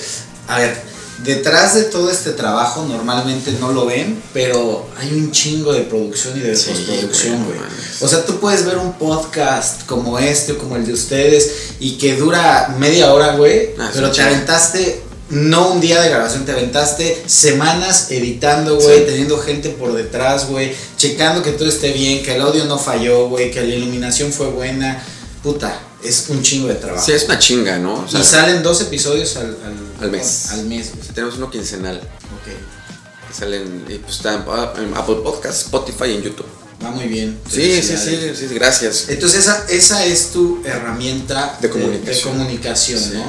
a 0.47 0.57
ver, 0.59 0.81
detrás 1.23 1.75
de 1.75 1.83
todo 1.83 2.11
este 2.11 2.31
trabajo 2.31 2.85
normalmente 2.87 3.51
no 3.59 3.71
lo 3.71 3.85
ven, 3.85 4.21
pero 4.33 4.87
hay 4.99 5.11
un 5.13 5.31
chingo 5.31 5.73
de 5.73 5.81
producción 5.81 6.37
y 6.37 6.41
de 6.41 6.55
Sí, 6.55 6.69
postproducción, 6.69 7.45
güey. 7.45 7.57
O 8.01 8.07
sea, 8.07 8.25
tú 8.25 8.39
puedes 8.39 8.65
ver 8.65 8.77
un 8.77 8.93
podcast 8.93 9.85
como 9.85 10.19
este 10.19 10.51
o 10.53 10.57
como 10.57 10.75
el 10.75 10.85
de 10.85 10.93
ustedes 10.93 11.51
y 11.79 11.97
que 11.97 12.15
dura 12.15 12.75
media 12.79 13.11
hora, 13.13 13.35
güey, 13.35 13.69
Ah, 13.79 13.89
pero 13.93 14.11
te 14.11 14.21
aventaste 14.21 15.01
no 15.29 15.71
un 15.71 15.81
día 15.81 16.01
de 16.01 16.09
grabación, 16.09 16.45
te 16.45 16.53
aventaste 16.53 17.21
semanas 17.25 18.11
editando, 18.11 18.75
güey, 18.79 18.99
Sí. 18.99 19.03
teniendo 19.07 19.37
gente 19.39 19.69
por 19.71 19.93
detrás, 19.93 20.47
güey, 20.47 20.71
checando 20.97 21.43
que 21.43 21.51
todo 21.51 21.67
esté 21.67 21.91
bien, 21.91 22.23
que 22.23 22.35
el 22.35 22.41
audio 22.41 22.63
no 22.65 22.77
falló, 22.79 23.27
güey, 23.27 23.51
que 23.51 23.61
la 23.61 23.73
iluminación 23.75 24.31
fue 24.31 24.47
buena. 24.47 25.03
Puta, 25.43 25.77
es 26.03 26.25
un 26.29 26.41
chingo 26.41 26.67
de 26.67 26.75
trabajo. 26.75 27.05
Sí, 27.05 27.11
es 27.11 27.23
una 27.25 27.39
chinga, 27.39 27.77
¿no? 27.79 28.01
O 28.01 28.07
sea, 28.07 28.19
y 28.19 28.23
salen 28.23 28.63
dos 28.63 28.81
episodios 28.81 29.35
al, 29.37 29.45
al, 29.65 30.03
Al 30.03 30.11
mes. 30.11 30.47
Al 30.51 30.65
mes, 30.65 30.91
tenemos 31.13 31.37
uno 31.37 31.49
quincenal 31.49 31.97
Ok. 31.97 33.27
que 33.27 33.33
salen 33.33 33.85
y 33.89 33.95
pues 33.99 34.17
está 34.17 34.33
en, 34.35 34.83
en 34.83 34.95
Apple 34.95 35.17
Podcast, 35.23 35.63
Spotify 35.63 36.05
y 36.11 36.15
en 36.15 36.21
YouTube. 36.23 36.45
Va 36.83 36.91
muy 36.91 37.07
bien. 37.07 37.39
Sí, 37.51 37.81
sí, 37.81 37.97
sí, 37.97 38.31
sí, 38.35 38.47
gracias. 38.53 39.05
Entonces 39.09 39.39
esa, 39.41 39.65
esa 39.67 40.05
es 40.05 40.29
tu 40.31 40.61
herramienta 40.63 41.57
De 41.59 41.69
comunicación. 41.69 42.33
comunicación, 42.37 42.99
Sí. 42.99 43.11
¿no? 43.15 43.23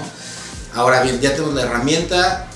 Ahora 0.74 1.02
bien, 1.02 1.18
ya 1.20 1.30
tenemos 1.30 1.54
la 1.54 1.62
herramienta, 1.62 2.46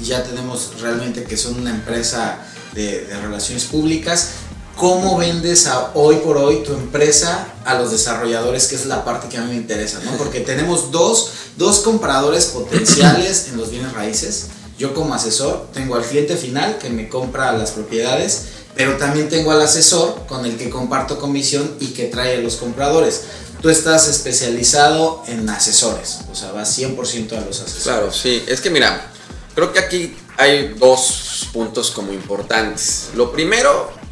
ya 0.00 0.22
tenemos 0.22 0.80
realmente 0.80 1.24
que 1.24 1.36
son 1.36 1.58
una 1.60 1.70
empresa 1.70 2.38
de, 2.74 3.06
de 3.06 3.20
relaciones 3.20 3.64
públicas. 3.64 4.28
¿Cómo 4.76 5.16
vendes 5.16 5.66
a, 5.68 5.92
hoy 5.94 6.16
por 6.16 6.36
hoy 6.36 6.62
tu 6.62 6.74
empresa 6.74 7.48
a 7.64 7.76
los 7.76 7.92
desarrolladores? 7.92 8.66
Que 8.66 8.74
es 8.74 8.84
la 8.84 9.06
parte 9.06 9.26
que 9.28 9.38
a 9.38 9.40
mí 9.40 9.52
me 9.52 9.56
interesa, 9.56 10.00
¿no? 10.04 10.12
Porque 10.18 10.40
tenemos 10.46 10.92
dos, 10.92 11.32
dos 11.56 11.78
compradores 11.78 12.46
potenciales 12.46 13.48
en 13.48 13.56
los 13.56 13.70
bienes 13.70 13.94
raíces. 13.94 14.48
Yo 14.78 14.92
como 14.92 15.14
asesor 15.14 15.68
tengo 15.72 15.96
al 15.96 16.04
cliente 16.04 16.36
final 16.36 16.76
que 16.76 16.90
me 16.90 17.08
compra 17.08 17.56
las 17.56 17.70
propiedades, 17.70 18.48
pero 18.74 18.98
también 18.98 19.30
tengo 19.30 19.50
al 19.50 19.62
asesor 19.62 20.26
con 20.28 20.44
el 20.44 20.58
que 20.58 20.68
comparto 20.68 21.18
comisión 21.18 21.76
y 21.80 21.88
que 21.88 22.04
trae 22.04 22.36
a 22.36 22.40
los 22.40 22.56
compradores. 22.56 23.22
Tú 23.62 23.70
estás 23.70 24.06
especializado 24.08 25.22
en 25.26 25.48
asesores, 25.48 26.18
o 26.30 26.34
sea, 26.34 26.52
vas 26.52 26.78
100% 26.78 27.32
a 27.32 27.40
los 27.40 27.60
asesores. 27.60 27.82
Claro, 27.82 28.12
sí. 28.12 28.44
Es 28.46 28.60
que 28.60 28.68
mira, 28.68 29.10
creo 29.54 29.72
que 29.72 29.78
aquí 29.78 30.14
hay 30.36 30.74
dos 30.78 31.48
puntos 31.54 31.90
como 31.90 32.12
importantes. 32.12 33.08
Lo 33.14 33.32
primero 33.32 34.04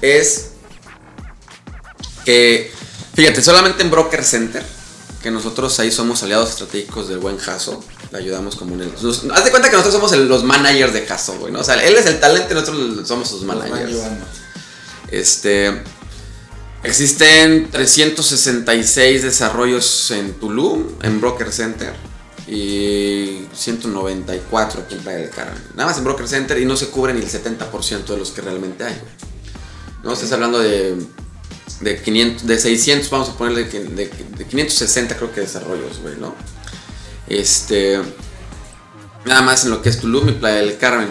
es 0.00 0.50
que, 2.24 2.70
fíjate, 3.14 3.42
solamente 3.42 3.82
en 3.82 3.90
Broker 3.90 4.24
Center, 4.24 4.62
que 5.22 5.30
nosotros 5.30 5.78
ahí 5.80 5.90
somos 5.92 6.22
aliados 6.22 6.50
estratégicos 6.50 7.08
del 7.08 7.18
buen 7.18 7.38
Jaso, 7.38 7.82
le 8.10 8.18
ayudamos 8.18 8.56
como 8.56 8.74
en 8.74 8.82
el... 8.82 8.92
nos- 9.02 9.24
haz 9.32 9.44
de 9.44 9.50
cuenta 9.50 9.70
que 9.70 9.76
nosotros 9.76 9.94
somos 9.94 10.12
el- 10.12 10.28
los 10.28 10.44
managers 10.44 10.92
de 10.92 11.06
Jaso, 11.06 11.34
güey, 11.38 11.52
¿no? 11.52 11.60
O 11.60 11.64
sea, 11.64 11.74
él 11.84 11.94
es 11.96 12.06
el 12.06 12.20
talento 12.20 12.52
y 12.52 12.54
nosotros 12.54 13.06
somos 13.08 13.28
sus 13.28 13.42
managers. 13.42 13.92
Este. 15.10 15.82
Existen 16.84 17.70
366 17.70 19.22
desarrollos 19.22 20.10
en 20.10 20.32
Tulum, 20.34 20.84
en 21.02 21.20
Broker 21.20 21.52
Center. 21.52 21.92
Y 22.48 23.46
194 23.54 24.82
aquí 24.82 24.94
en 24.96 25.00
Playa 25.02 25.18
del 25.18 25.30
Carmen. 25.30 25.62
Nada 25.76 25.88
más 25.90 25.98
en 25.98 26.04
Broker 26.04 26.26
Center 26.26 26.58
y 26.58 26.64
no 26.64 26.76
se 26.76 26.88
cubre 26.88 27.14
ni 27.14 27.20
el 27.20 27.28
70% 27.30 28.04
de 28.06 28.16
los 28.16 28.32
que 28.32 28.40
realmente 28.40 28.82
hay, 28.84 28.94
güey. 28.94 29.31
No 30.02 30.12
estás 30.12 30.32
hablando 30.32 30.58
de, 30.58 30.96
de 31.80 32.02
500, 32.02 32.46
de 32.46 32.58
600, 32.58 33.10
vamos 33.10 33.28
a 33.30 33.34
ponerle 33.36 33.64
de, 33.64 34.06
de 34.06 34.46
560 34.46 35.16
creo 35.16 35.32
que 35.32 35.42
desarrollos, 35.42 36.00
güey, 36.00 36.16
¿no? 36.16 36.34
Este. 37.26 38.00
Nada 39.24 39.42
más 39.42 39.64
en 39.64 39.70
lo 39.70 39.82
que 39.82 39.88
es 39.88 40.00
Tulum 40.00 40.28
y 40.28 40.32
Playa 40.32 40.56
del 40.56 40.78
Carmen 40.78 41.08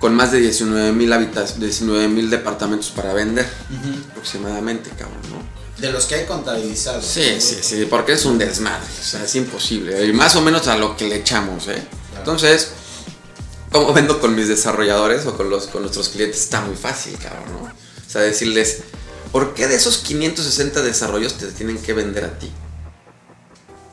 con 0.00 0.14
más 0.14 0.32
de 0.32 0.40
19 0.40 0.92
mil 0.92 1.12
hábitats, 1.12 1.60
19 1.60 2.08
mil 2.08 2.30
departamentos 2.30 2.90
para 2.90 3.12
vender 3.12 3.46
aproximadamente, 4.10 4.90
cabrón, 4.90 5.20
¿no? 5.30 5.60
De 5.80 5.92
los 5.92 6.06
que 6.06 6.16
hay 6.16 6.26
contabilizados. 6.26 7.04
Sí, 7.04 7.38
sí, 7.38 7.58
sí, 7.60 7.86
porque 7.88 8.12
es 8.12 8.24
un 8.24 8.38
desmadre, 8.38 8.86
o 8.98 9.04
sea, 9.04 9.24
es 9.24 9.34
imposible, 9.34 10.04
y 10.04 10.12
más 10.12 10.36
o 10.36 10.40
menos 10.40 10.66
a 10.68 10.76
lo 10.76 10.96
que 10.96 11.06
le 11.06 11.16
echamos, 11.16 11.68
¿eh? 11.68 11.82
Entonces, 12.16 12.70
como 13.70 13.92
vendo 13.92 14.20
con 14.20 14.34
mis 14.34 14.48
desarrolladores 14.48 15.26
o 15.26 15.36
con, 15.36 15.50
los, 15.50 15.66
con 15.66 15.82
nuestros 15.82 16.08
clientes, 16.08 16.40
está 16.40 16.62
muy 16.62 16.76
fácil, 16.76 17.16
cabrón, 17.18 17.44
¿no? 17.52 17.72
O 18.10 18.12
sea, 18.12 18.22
decirles, 18.22 18.78
¿por 19.30 19.54
qué 19.54 19.68
de 19.68 19.76
esos 19.76 19.98
560 19.98 20.82
desarrollos 20.82 21.34
te 21.38 21.46
tienen 21.52 21.78
que 21.78 21.92
vender 21.92 22.24
a 22.24 22.36
ti? 22.40 22.50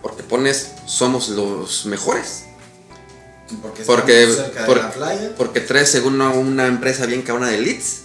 Porque 0.02 0.24
pones, 0.24 0.72
somos 0.88 1.30
los 1.30 1.86
mejores. 1.86 2.46
Porque, 3.62 3.84
Porque, 3.84 4.28
cerca 4.34 4.66
por- 4.66 4.78
de 4.78 4.84
la 4.84 4.92
playa. 4.92 5.36
porque 5.38 5.60
traes 5.60 5.92
según 5.92 6.16
una, 6.16 6.30
una 6.32 6.66
empresa 6.66 7.06
bien 7.06 7.22
cabrona 7.22 7.50
de 7.50 7.60
leads. 7.62 8.02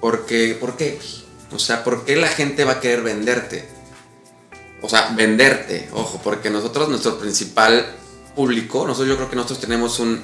Porque, 0.00 0.56
¿Por 0.58 0.76
qué? 0.76 0.98
O 1.52 1.58
sea, 1.60 1.84
¿por 1.84 2.04
qué 2.04 2.16
la 2.16 2.26
gente 2.26 2.64
va 2.64 2.72
a 2.72 2.80
querer 2.80 3.02
venderte? 3.02 3.68
O 4.80 4.88
sea, 4.88 5.12
venderte, 5.14 5.88
ojo, 5.92 6.20
porque 6.24 6.50
nosotros, 6.50 6.88
nuestro 6.88 7.20
principal 7.20 7.86
público, 8.34 8.84
nosotros 8.88 9.08
yo 9.10 9.16
creo 9.16 9.30
que 9.30 9.36
nosotros 9.36 9.60
tenemos 9.60 10.00
un, 10.00 10.20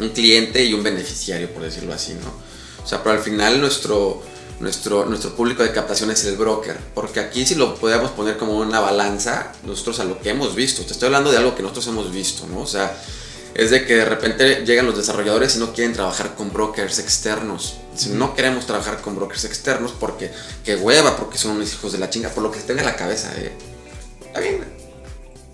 un 0.00 0.08
cliente 0.08 0.64
y 0.64 0.74
un 0.74 0.82
beneficiario, 0.82 1.52
por 1.54 1.62
decirlo 1.62 1.94
así, 1.94 2.14
¿no? 2.14 2.42
O 2.84 2.86
sea, 2.86 3.02
pero 3.02 3.16
al 3.16 3.22
final 3.22 3.60
nuestro, 3.60 4.22
nuestro, 4.60 5.06
nuestro 5.06 5.34
público 5.34 5.62
de 5.62 5.72
captación 5.72 6.10
es 6.10 6.24
el 6.24 6.36
broker, 6.36 6.78
porque 6.94 7.20
aquí 7.20 7.46
si 7.46 7.54
lo 7.54 7.74
podemos 7.76 8.10
poner 8.10 8.36
como 8.36 8.58
una 8.58 8.80
balanza, 8.80 9.52
nosotros 9.64 10.00
a 10.00 10.04
lo 10.04 10.20
que 10.20 10.30
hemos 10.30 10.54
visto, 10.54 10.82
te 10.82 10.92
estoy 10.92 11.06
hablando 11.06 11.32
de 11.32 11.38
algo 11.38 11.54
que 11.54 11.62
nosotros 11.62 11.86
hemos 11.88 12.12
visto, 12.12 12.46
¿no? 12.46 12.60
O 12.60 12.66
sea, 12.66 12.94
es 13.54 13.70
de 13.70 13.86
que 13.86 13.96
de 13.96 14.04
repente 14.04 14.64
llegan 14.66 14.84
los 14.86 14.96
desarrolladores 14.96 15.56
y 15.56 15.60
no 15.60 15.72
quieren 15.72 15.92
trabajar 15.92 16.34
con 16.34 16.52
brokers 16.52 16.98
externos. 16.98 17.76
Si 17.94 18.10
no 18.10 18.34
queremos 18.34 18.66
trabajar 18.66 19.00
con 19.00 19.14
brokers 19.14 19.44
externos 19.44 19.92
porque 19.98 20.32
qué 20.64 20.76
hueva, 20.76 21.16
porque 21.16 21.38
son 21.38 21.52
unos 21.52 21.72
hijos 21.72 21.92
de 21.92 21.98
la 21.98 22.10
chinga, 22.10 22.30
por 22.30 22.42
lo 22.42 22.50
que 22.50 22.60
se 22.60 22.66
tenga 22.66 22.80
en 22.80 22.86
la 22.86 22.96
cabeza, 22.96 23.32
¿eh? 23.36 23.52
Está 24.26 24.40
bien. 24.40 24.64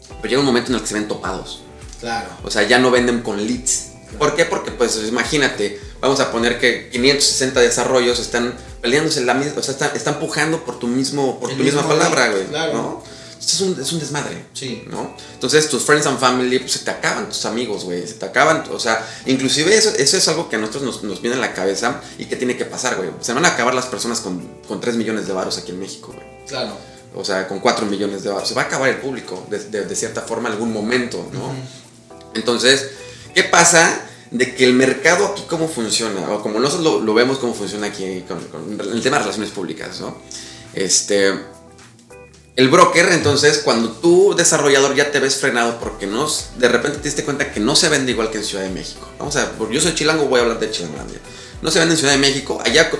Pero 0.08 0.28
llega 0.28 0.40
un 0.40 0.46
momento 0.46 0.70
en 0.70 0.76
el 0.76 0.80
que 0.80 0.86
se 0.86 0.94
ven 0.94 1.08
topados. 1.08 1.62
Claro. 2.00 2.30
O 2.42 2.50
sea, 2.50 2.62
ya 2.62 2.78
no 2.78 2.90
venden 2.90 3.20
con 3.20 3.36
leads. 3.46 3.88
¿Por 4.18 4.34
qué? 4.34 4.46
Porque, 4.46 4.70
pues, 4.70 4.98
imagínate, 5.06 5.78
vamos 6.00 6.20
a 6.20 6.30
poner 6.32 6.58
que 6.58 6.88
560 6.90 7.60
desarrollos 7.60 8.18
están 8.18 8.54
peleándose 8.80 9.20
en 9.20 9.26
la 9.26 9.34
misma, 9.34 9.58
o 9.58 9.62
sea, 9.62 9.72
están, 9.72 9.90
están 9.94 10.18
pujando 10.18 10.64
por 10.64 10.78
tu 10.78 10.86
mismo, 10.86 11.38
por 11.40 11.50
El 11.50 11.56
tu 11.58 11.62
misma 11.64 11.86
palabra, 11.86 12.30
güey. 12.30 12.46
claro. 12.46 12.72
¿no? 12.72 13.20
Es 13.40 13.60
un, 13.62 13.80
es 13.80 13.92
un 13.92 13.98
desmadre. 13.98 14.44
Sí. 14.52 14.84
¿no? 14.88 15.14
Entonces 15.34 15.68
tus 15.68 15.82
friends 15.82 16.06
and 16.06 16.18
family 16.18 16.58
pues, 16.60 16.72
se 16.72 16.78
te 16.80 16.90
acaban, 16.90 17.28
tus 17.28 17.44
amigos, 17.46 17.84
güey, 17.84 18.06
se 18.06 18.14
te 18.14 18.26
acaban, 18.26 18.64
o 18.70 18.78
sea, 18.78 19.06
inclusive 19.26 19.74
eso, 19.76 19.90
eso 19.96 20.16
es 20.16 20.28
algo 20.28 20.48
que 20.48 20.56
a 20.56 20.58
nosotros 20.58 20.82
nos, 20.84 21.02
nos 21.02 21.20
viene 21.20 21.36
a 21.36 21.40
la 21.40 21.52
cabeza 21.54 22.00
y 22.18 22.26
que 22.26 22.36
tiene 22.36 22.56
que 22.56 22.64
pasar, 22.66 22.96
güey. 22.96 23.10
Se 23.20 23.32
van 23.32 23.44
a 23.44 23.48
acabar 23.48 23.74
las 23.74 23.86
personas 23.86 24.20
con, 24.20 24.46
con 24.68 24.80
3 24.80 24.96
millones 24.96 25.26
de 25.26 25.32
varos 25.32 25.58
aquí 25.58 25.72
en 25.72 25.80
México, 25.80 26.12
güey. 26.14 26.26
Claro. 26.46 26.76
O 27.14 27.24
sea, 27.24 27.48
con 27.48 27.58
4 27.60 27.86
millones 27.86 28.22
de 28.22 28.30
varos. 28.30 28.48
Se 28.48 28.54
va 28.54 28.62
a 28.62 28.64
acabar 28.66 28.88
el 28.88 28.96
público 28.98 29.44
de, 29.50 29.58
de- 29.58 29.84
de 29.84 29.96
cierta 29.96 30.20
forma 30.20 30.48
en 30.48 30.54
algún 30.54 30.72
momento, 30.72 31.28
¿no? 31.32 31.52
Entonces, 32.34 32.90
¿qué 33.34 33.42
pasa? 33.44 34.00
De 34.30 34.54
que 34.54 34.64
el 34.64 34.74
mercado 34.74 35.26
aquí 35.26 35.42
cómo 35.48 35.68
funciona, 35.68 36.30
o 36.30 36.42
como 36.42 36.60
nosotros 36.60 37.02
lo, 37.02 37.14
vemos 37.14 37.38
cómo 37.38 37.52
funciona 37.52 37.88
aquí 37.88 38.24
con, 38.28 38.38
el 38.80 39.02
tema 39.02 39.16
de 39.16 39.22
relaciones 39.24 39.50
públicas, 39.50 40.00
¿no? 40.00 40.16
Este, 40.72 41.32
el 42.56 42.68
broker, 42.68 43.08
entonces, 43.12 43.58
cuando 43.64 43.90
tú, 43.90 44.34
desarrollador, 44.36 44.94
ya 44.94 45.10
te 45.10 45.18
ves 45.18 45.36
frenado 45.36 45.80
porque 45.80 46.06
no, 46.06 46.28
de 46.58 46.68
repente 46.68 46.98
te 46.98 47.04
diste 47.04 47.24
cuenta 47.24 47.52
que 47.52 47.58
no 47.58 47.74
se 47.74 47.88
vende 47.88 48.12
igual 48.12 48.30
que 48.30 48.38
en 48.38 48.44
Ciudad 48.44 48.64
de 48.64 48.70
México. 48.70 49.08
Vamos 49.18 49.34
a 49.36 49.46
ver, 49.46 49.70
yo 49.70 49.80
soy 49.80 49.94
chilango, 49.94 50.26
voy 50.26 50.40
a 50.40 50.42
hablar 50.42 50.60
de 50.60 50.70
Chilangolandia. 50.70 51.18
No 51.62 51.70
se 51.70 51.78
vende 51.78 51.94
en 51.94 51.98
Ciudad 51.98 52.14
de 52.14 52.18
México, 52.18 52.60
allá 52.64 52.90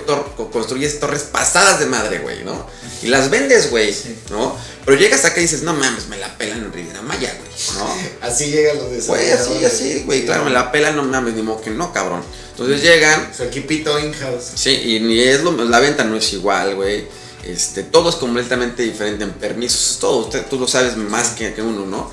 construyes 0.51 0.99
torres 0.99 1.23
pasadas 1.23 1.79
de 1.79 1.87
madre, 1.87 2.19
güey, 2.19 2.43
¿no? 2.43 2.67
Y 3.01 3.07
las 3.07 3.31
vendes, 3.31 3.71
güey, 3.71 3.95
¿no? 4.29 4.55
Pero 4.85 4.97
llegas 4.97 5.25
acá 5.25 5.39
y 5.39 5.43
dices, 5.43 5.63
no 5.63 5.73
mames, 5.73 6.07
me 6.07 6.17
la 6.17 6.37
pelan 6.37 6.59
en 6.59 6.71
Riviera 6.71 7.01
Maya, 7.01 7.35
güey, 7.39 7.77
¿no? 7.77 7.95
así 8.27 8.51
llegan 8.51 8.77
los 8.77 8.91
desarrolladores. 8.91 9.47
Güey, 9.47 9.63
así, 9.63 9.65
así, 9.65 10.03
güey, 10.05 10.25
claro, 10.25 10.45
me 10.45 10.51
la 10.51 10.71
pelan, 10.71 10.95
no 10.95 11.03
mames, 11.03 11.33
ni 11.33 11.41
modo 11.41 11.61
que 11.61 11.71
no, 11.71 11.91
cabrón. 11.91 12.21
Entonces 12.51 12.83
llegan. 12.83 13.31
Su 13.35 13.43
equipito 13.43 13.97
in-house. 13.97 14.51
Sí, 14.55 14.69
y 14.69 14.99
ni 14.99 15.19
es 15.19 15.41
lo, 15.41 15.51
la 15.51 15.79
venta 15.79 16.03
no 16.03 16.15
es 16.15 16.31
igual, 16.33 16.75
güey. 16.75 17.07
Este, 17.43 17.81
todo 17.81 18.09
es 18.09 18.15
completamente 18.17 18.83
diferente 18.83 19.23
en 19.23 19.31
permisos, 19.31 19.97
todo, 19.99 20.25
usted, 20.25 20.45
tú 20.47 20.59
lo 20.59 20.67
sabes 20.67 20.95
más 20.95 21.29
que, 21.29 21.53
que 21.55 21.63
uno, 21.63 21.87
¿no? 21.87 22.11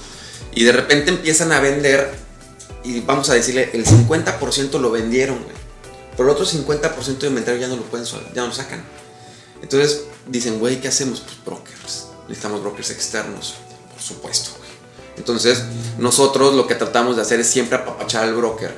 Y 0.55 0.65
de 0.65 0.73
repente 0.73 1.11
empiezan 1.11 1.53
a 1.53 1.61
vender 1.61 2.11
y 2.83 3.01
vamos 3.01 3.29
a 3.29 3.35
decirle, 3.35 3.69
el 3.75 3.85
50% 3.85 4.81
lo 4.81 4.91
vendieron, 4.91 5.43
güey. 5.45 5.57
Pero 6.19 6.31
el 6.31 6.35
otro 6.35 6.45
50% 6.45 7.19
de 7.19 7.29
inventario 7.29 7.61
ya 7.61 7.69
no 7.69 7.77
lo 7.77 7.85
pueden, 7.85 8.05
ya 8.35 8.43
no 8.43 8.49
lo 8.49 8.53
sacan. 8.53 8.85
Entonces 9.63 10.03
dicen, 10.27 10.59
güey, 10.59 10.81
¿qué 10.81 10.89
hacemos? 10.89 11.21
Pues 11.21 11.37
brokers. 11.45 12.07
Necesitamos 12.27 12.61
brokers 12.61 12.91
externos, 12.91 13.55
por 13.93 14.03
supuesto, 14.03 14.51
güey. 14.59 14.69
Entonces, 15.17 15.63
nosotros 15.97 16.55
lo 16.55 16.67
que 16.67 16.75
tratamos 16.75 17.15
de 17.15 17.23
hacer 17.23 17.39
es 17.39 17.47
siempre 17.47 17.79
apapachar 17.79 18.25
al 18.25 18.35
broker. 18.35 18.75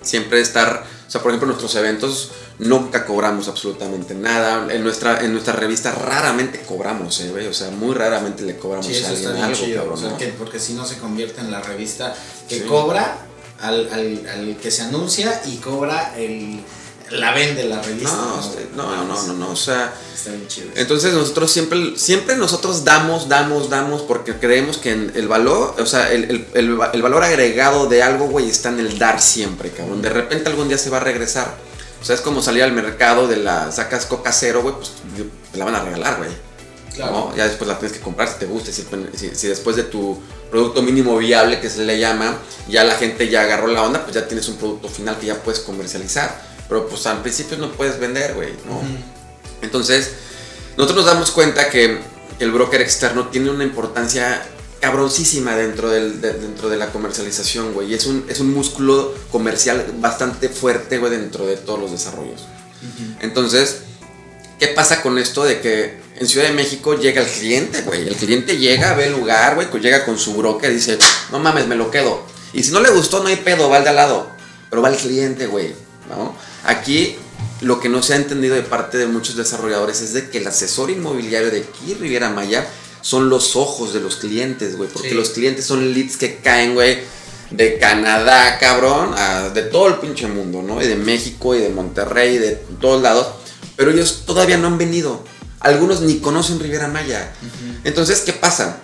Siempre 0.00 0.40
estar, 0.40 0.86
o 1.06 1.10
sea, 1.10 1.22
por 1.22 1.32
ejemplo, 1.32 1.46
en 1.46 1.50
nuestros 1.50 1.74
eventos 1.74 2.30
nunca 2.58 3.04
cobramos 3.04 3.48
absolutamente 3.48 4.14
nada. 4.14 4.72
En 4.72 4.82
nuestra, 4.82 5.22
en 5.22 5.32
nuestra 5.32 5.52
revista 5.52 5.92
raramente 5.92 6.62
cobramos, 6.62 7.20
¿eh, 7.20 7.30
güey? 7.30 7.46
O 7.46 7.52
sea, 7.52 7.70
muy 7.72 7.94
raramente 7.94 8.42
le 8.42 8.56
cobramos 8.56 8.86
a 8.86 9.08
alguien 9.10 9.36
algo, 9.36 9.66
porque 10.38 10.58
si 10.58 10.72
no 10.72 10.86
se 10.86 10.96
convierte 10.96 11.42
en 11.42 11.50
la 11.50 11.60
revista 11.60 12.14
que 12.48 12.64
cobra 12.64 13.26
al, 13.60 13.90
al, 13.92 14.56
que 14.60 14.70
se 14.70 14.82
anuncia 14.82 15.42
y 15.46 15.56
cobra 15.56 16.14
el 16.16 16.60
la 17.10 17.32
vende 17.32 17.64
la 17.64 17.82
revista. 17.82 18.16
No, 18.74 18.96
no, 18.96 19.04
no, 19.04 19.22
no, 19.26 19.32
no, 19.34 19.50
o 19.50 19.56
sea, 19.56 19.92
está 20.14 20.30
bien 20.30 20.48
chido. 20.48 20.68
Entonces 20.74 21.12
nosotros 21.12 21.50
siempre, 21.50 21.96
siempre 21.96 22.36
nosotros 22.36 22.84
damos, 22.84 23.28
damos, 23.28 23.70
damos 23.70 24.02
porque 24.02 24.34
creemos 24.34 24.78
que 24.78 24.92
el 24.92 25.28
valor, 25.28 25.76
o 25.78 25.86
sea, 25.86 26.10
el, 26.12 26.46
el, 26.54 26.78
el, 26.92 27.02
valor 27.02 27.22
agregado 27.22 27.86
de 27.86 28.02
algo, 28.02 28.26
güey, 28.26 28.48
está 28.48 28.70
en 28.70 28.80
el 28.80 28.98
dar 28.98 29.20
siempre, 29.20 29.70
cabrón. 29.70 30.02
De 30.02 30.10
repente 30.10 30.48
algún 30.48 30.68
día 30.68 30.78
se 30.78 30.90
va 30.90 30.98
a 30.98 31.00
regresar. 31.00 31.54
O 32.00 32.04
sea, 32.04 32.14
es 32.14 32.20
como 32.20 32.42
salir 32.42 32.62
al 32.62 32.72
mercado 32.72 33.28
de 33.28 33.36
la, 33.36 33.70
sacas 33.72 34.06
coca 34.06 34.32
cero, 34.32 34.60
güey, 34.62 34.74
pues 34.74 34.92
te 35.52 35.58
la 35.58 35.64
van 35.64 35.74
a 35.74 35.84
regalar, 35.84 36.18
güey. 36.18 36.30
Claro. 36.94 37.32
Ya 37.36 37.44
después 37.48 37.66
la 37.66 37.78
tienes 37.78 37.96
que 37.96 38.02
comprar 38.02 38.28
si 38.28 38.38
te 38.38 38.46
gusta, 38.46 38.70
si, 38.70 38.84
si, 39.34 39.48
después 39.48 39.74
de 39.74 39.82
tu 39.84 40.20
producto 40.54 40.82
mínimo 40.82 41.18
viable, 41.18 41.58
que 41.58 41.68
se 41.68 41.84
le 41.84 41.98
llama, 41.98 42.38
ya 42.68 42.84
la 42.84 42.94
gente 42.94 43.28
ya 43.28 43.42
agarró 43.42 43.66
la 43.66 43.82
onda, 43.82 44.04
pues 44.04 44.14
ya 44.14 44.28
tienes 44.28 44.48
un 44.48 44.54
producto 44.54 44.88
final 44.88 45.18
que 45.18 45.26
ya 45.26 45.42
puedes 45.42 45.58
comercializar. 45.58 46.40
Pero 46.68 46.88
pues 46.88 47.04
al 47.08 47.22
principio 47.22 47.58
no 47.58 47.72
puedes 47.72 47.98
vender, 47.98 48.34
güey, 48.34 48.50
¿no? 48.64 48.80
Entonces, 49.62 50.12
nosotros 50.76 51.04
nos 51.04 51.12
damos 51.12 51.32
cuenta 51.32 51.68
que 51.68 51.98
el 52.38 52.52
broker 52.52 52.80
externo 52.80 53.30
tiene 53.30 53.50
una 53.50 53.64
importancia 53.64 54.46
cabroncísima 54.78 55.56
dentro, 55.56 55.90
del, 55.90 56.20
de, 56.20 56.34
dentro 56.34 56.68
de 56.68 56.76
la 56.76 56.92
comercialización, 56.92 57.72
güey. 57.72 57.90
Y 57.90 57.94
es 57.94 58.06
un, 58.06 58.24
es 58.28 58.38
un 58.38 58.54
músculo 58.54 59.12
comercial 59.32 59.84
bastante 59.98 60.48
fuerte, 60.48 60.98
güey, 60.98 61.10
dentro 61.10 61.46
de 61.46 61.56
todos 61.56 61.80
los 61.80 61.90
desarrollos. 61.90 62.46
Entonces, 63.20 63.78
¿qué 64.64 64.72
pasa 64.72 65.02
con 65.02 65.18
esto 65.18 65.44
de 65.44 65.60
que 65.60 65.94
en 66.16 66.26
Ciudad 66.26 66.46
de 66.46 66.54
México 66.54 66.94
llega 66.94 67.20
el 67.20 67.28
cliente, 67.28 67.82
güey? 67.82 68.08
El 68.08 68.16
cliente 68.16 68.56
llega, 68.56 68.94
ve 68.94 69.08
el 69.08 69.12
lugar, 69.12 69.56
güey, 69.56 69.68
llega 69.82 70.06
con 70.06 70.18
su 70.18 70.34
broker 70.34 70.70
y 70.70 70.76
dice, 70.76 70.96
no 71.30 71.38
mames, 71.38 71.66
me 71.66 71.74
lo 71.74 71.90
quedo. 71.90 72.22
Y 72.54 72.62
si 72.62 72.72
no 72.72 72.80
le 72.80 72.90
gustó, 72.90 73.22
no 73.22 73.28
hay 73.28 73.36
pedo, 73.36 73.68
va 73.68 73.76
al 73.76 73.84
de 73.84 73.90
al 73.90 73.96
lado. 73.96 74.30
Pero 74.70 74.80
va 74.80 74.88
el 74.88 74.96
cliente, 74.96 75.46
güey, 75.46 75.74
¿no? 76.08 76.34
Aquí 76.64 77.16
lo 77.60 77.78
que 77.78 77.90
no 77.90 78.02
se 78.02 78.14
ha 78.14 78.16
entendido 78.16 78.54
de 78.54 78.62
parte 78.62 78.96
de 78.96 79.06
muchos 79.06 79.36
desarrolladores 79.36 80.00
es 80.00 80.14
de 80.14 80.30
que 80.30 80.38
el 80.38 80.46
asesor 80.46 80.90
inmobiliario 80.90 81.50
de 81.50 81.58
aquí, 81.58 81.94
Riviera 82.00 82.30
Maya, 82.30 82.66
son 83.02 83.28
los 83.28 83.56
ojos 83.56 83.92
de 83.92 84.00
los 84.00 84.16
clientes, 84.16 84.78
güey. 84.78 84.88
Porque 84.88 85.12
los 85.14 85.30
clientes 85.30 85.66
son 85.66 85.92
leads 85.92 86.16
que 86.16 86.36
caen, 86.36 86.72
güey, 86.72 87.00
de 87.50 87.78
Canadá, 87.78 88.56
cabrón, 88.58 89.14
de 89.52 89.62
todo 89.62 89.88
el 89.88 89.96
pinche 89.96 90.26
mundo, 90.26 90.62
¿no? 90.62 90.82
Y 90.82 90.86
de 90.86 90.96
México 90.96 91.54
y 91.54 91.58
de 91.58 91.68
Monterrey, 91.68 92.38
de 92.38 92.52
todos 92.80 93.02
lados. 93.02 93.26
Pero 93.76 93.90
ellos 93.90 94.22
todavía 94.26 94.56
no 94.56 94.68
han 94.68 94.78
venido. 94.78 95.24
Algunos 95.60 96.00
ni 96.00 96.18
conocen 96.18 96.60
Riviera 96.60 96.88
Maya. 96.88 97.32
Entonces, 97.84 98.20
¿qué 98.20 98.32
pasa? 98.32 98.78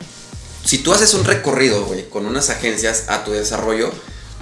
Si 0.65 0.79
tú 0.79 0.93
haces 0.93 1.15
un 1.15 1.25
recorrido, 1.25 1.85
güey, 1.85 2.09
con 2.09 2.27
unas 2.27 2.51
agencias 2.51 3.05
a 3.09 3.25
tu 3.25 3.33
desarrollo, 3.33 3.93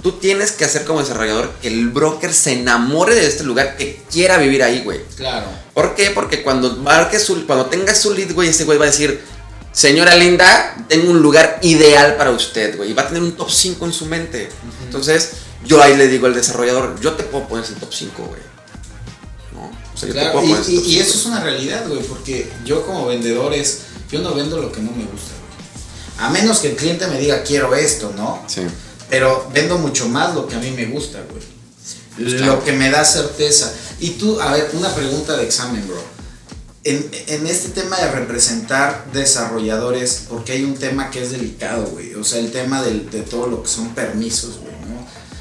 Tú 0.01 0.13
tienes 0.13 0.53
que 0.53 0.63
hacer 0.63 0.85
como 0.85 1.01
desarrollador 1.01 1.51
que 1.61 1.67
el 1.67 1.89
broker 1.89 2.33
se 2.33 2.53
enamore 2.53 3.15
de 3.15 3.27
este 3.27 3.43
lugar, 3.43 3.75
que 3.75 4.01
quiera 4.09 4.37
vivir 4.37 4.63
ahí, 4.63 4.81
güey. 4.81 5.01
Claro. 5.17 5.47
¿Por 5.73 5.93
qué? 5.93 6.11
Porque 6.11 6.41
cuando 6.41 6.77
marques 6.77 7.23
su, 7.23 7.45
cuando 7.45 7.65
tengas 7.65 7.99
su 7.99 8.13
lead, 8.13 8.33
güey, 8.33 8.47
ese 8.47 8.63
güey 8.63 8.77
va 8.77 8.85
a 8.85 8.87
decir, 8.87 9.19
señora 9.73 10.15
linda, 10.15 10.85
tengo 10.87 11.11
un 11.11 11.21
lugar 11.21 11.59
ideal 11.63 12.15
para 12.15 12.31
usted, 12.31 12.77
güey. 12.77 12.91
Y 12.91 12.93
va 12.93 13.03
a 13.03 13.07
tener 13.07 13.21
un 13.21 13.33
top 13.33 13.51
5 13.51 13.85
en 13.85 13.93
su 13.93 14.05
mente. 14.05 14.47
Entonces, 14.85 15.31
yo 15.65 15.83
ahí 15.83 15.97
le 15.97 16.07
digo 16.07 16.27
al 16.27 16.33
desarrollador, 16.33 16.97
yo 17.01 17.13
te 17.15 17.23
puedo 17.23 17.49
poner 17.49 17.65
ese 17.65 17.73
top 17.73 17.93
5, 17.93 18.23
güey. 18.23 18.41
¿No? 20.01 20.07
O 20.07 20.13
sea, 20.13 20.23
yo 20.23 20.27
te 20.27 20.31
puedo 20.31 20.55
poner 20.55 20.69
y, 20.69 20.99
eso 20.99 21.17
es 21.17 21.25
una 21.25 21.41
realidad, 21.41 21.87
güey, 21.87 22.01
porque 22.03 22.51
yo 22.65 22.85
como 22.85 23.07
vendedor 23.07 23.53
es, 23.53 23.79
yo 24.11 24.21
no 24.21 24.33
vendo 24.33 24.61
lo 24.61 24.71
que 24.71 24.81
no 24.81 24.91
me 24.91 25.03
gusta, 25.03 25.31
güey. 25.31 26.27
A 26.27 26.29
menos 26.29 26.59
que 26.59 26.71
el 26.71 26.75
cliente 26.75 27.07
me 27.07 27.19
diga, 27.19 27.43
quiero 27.43 27.75
esto, 27.75 28.13
¿no? 28.15 28.43
Sí. 28.47 28.61
Pero 29.09 29.49
vendo 29.53 29.77
mucho 29.77 30.07
más 30.07 30.35
lo 30.35 30.47
que 30.47 30.55
a 30.55 30.59
mí 30.59 30.71
me 30.71 30.85
gusta, 30.85 31.19
güey. 31.29 31.43
Lo 32.41 32.63
que 32.63 32.73
me 32.73 32.89
da 32.89 33.03
certeza. 33.05 33.73
Y 33.99 34.11
tú, 34.11 34.39
a 34.41 34.51
ver, 34.51 34.69
una 34.73 34.93
pregunta 34.93 35.37
de 35.37 35.45
examen, 35.45 35.85
bro. 35.87 36.01
En, 36.83 37.09
en, 37.27 37.47
este 37.47 37.69
tema 37.69 37.97
de 37.97 38.11
representar 38.11 39.05
desarrolladores, 39.13 40.25
porque 40.29 40.53
hay 40.53 40.63
un 40.63 40.75
tema 40.75 41.09
que 41.11 41.21
es 41.21 41.31
delicado, 41.31 41.85
güey. 41.87 42.15
O 42.15 42.23
sea, 42.23 42.39
el 42.39 42.51
tema 42.51 42.81
de, 42.83 42.99
de 42.99 43.21
todo 43.21 43.47
lo 43.47 43.63
que 43.63 43.69
son 43.69 43.93
permisos, 43.95 44.59
güey 44.59 44.68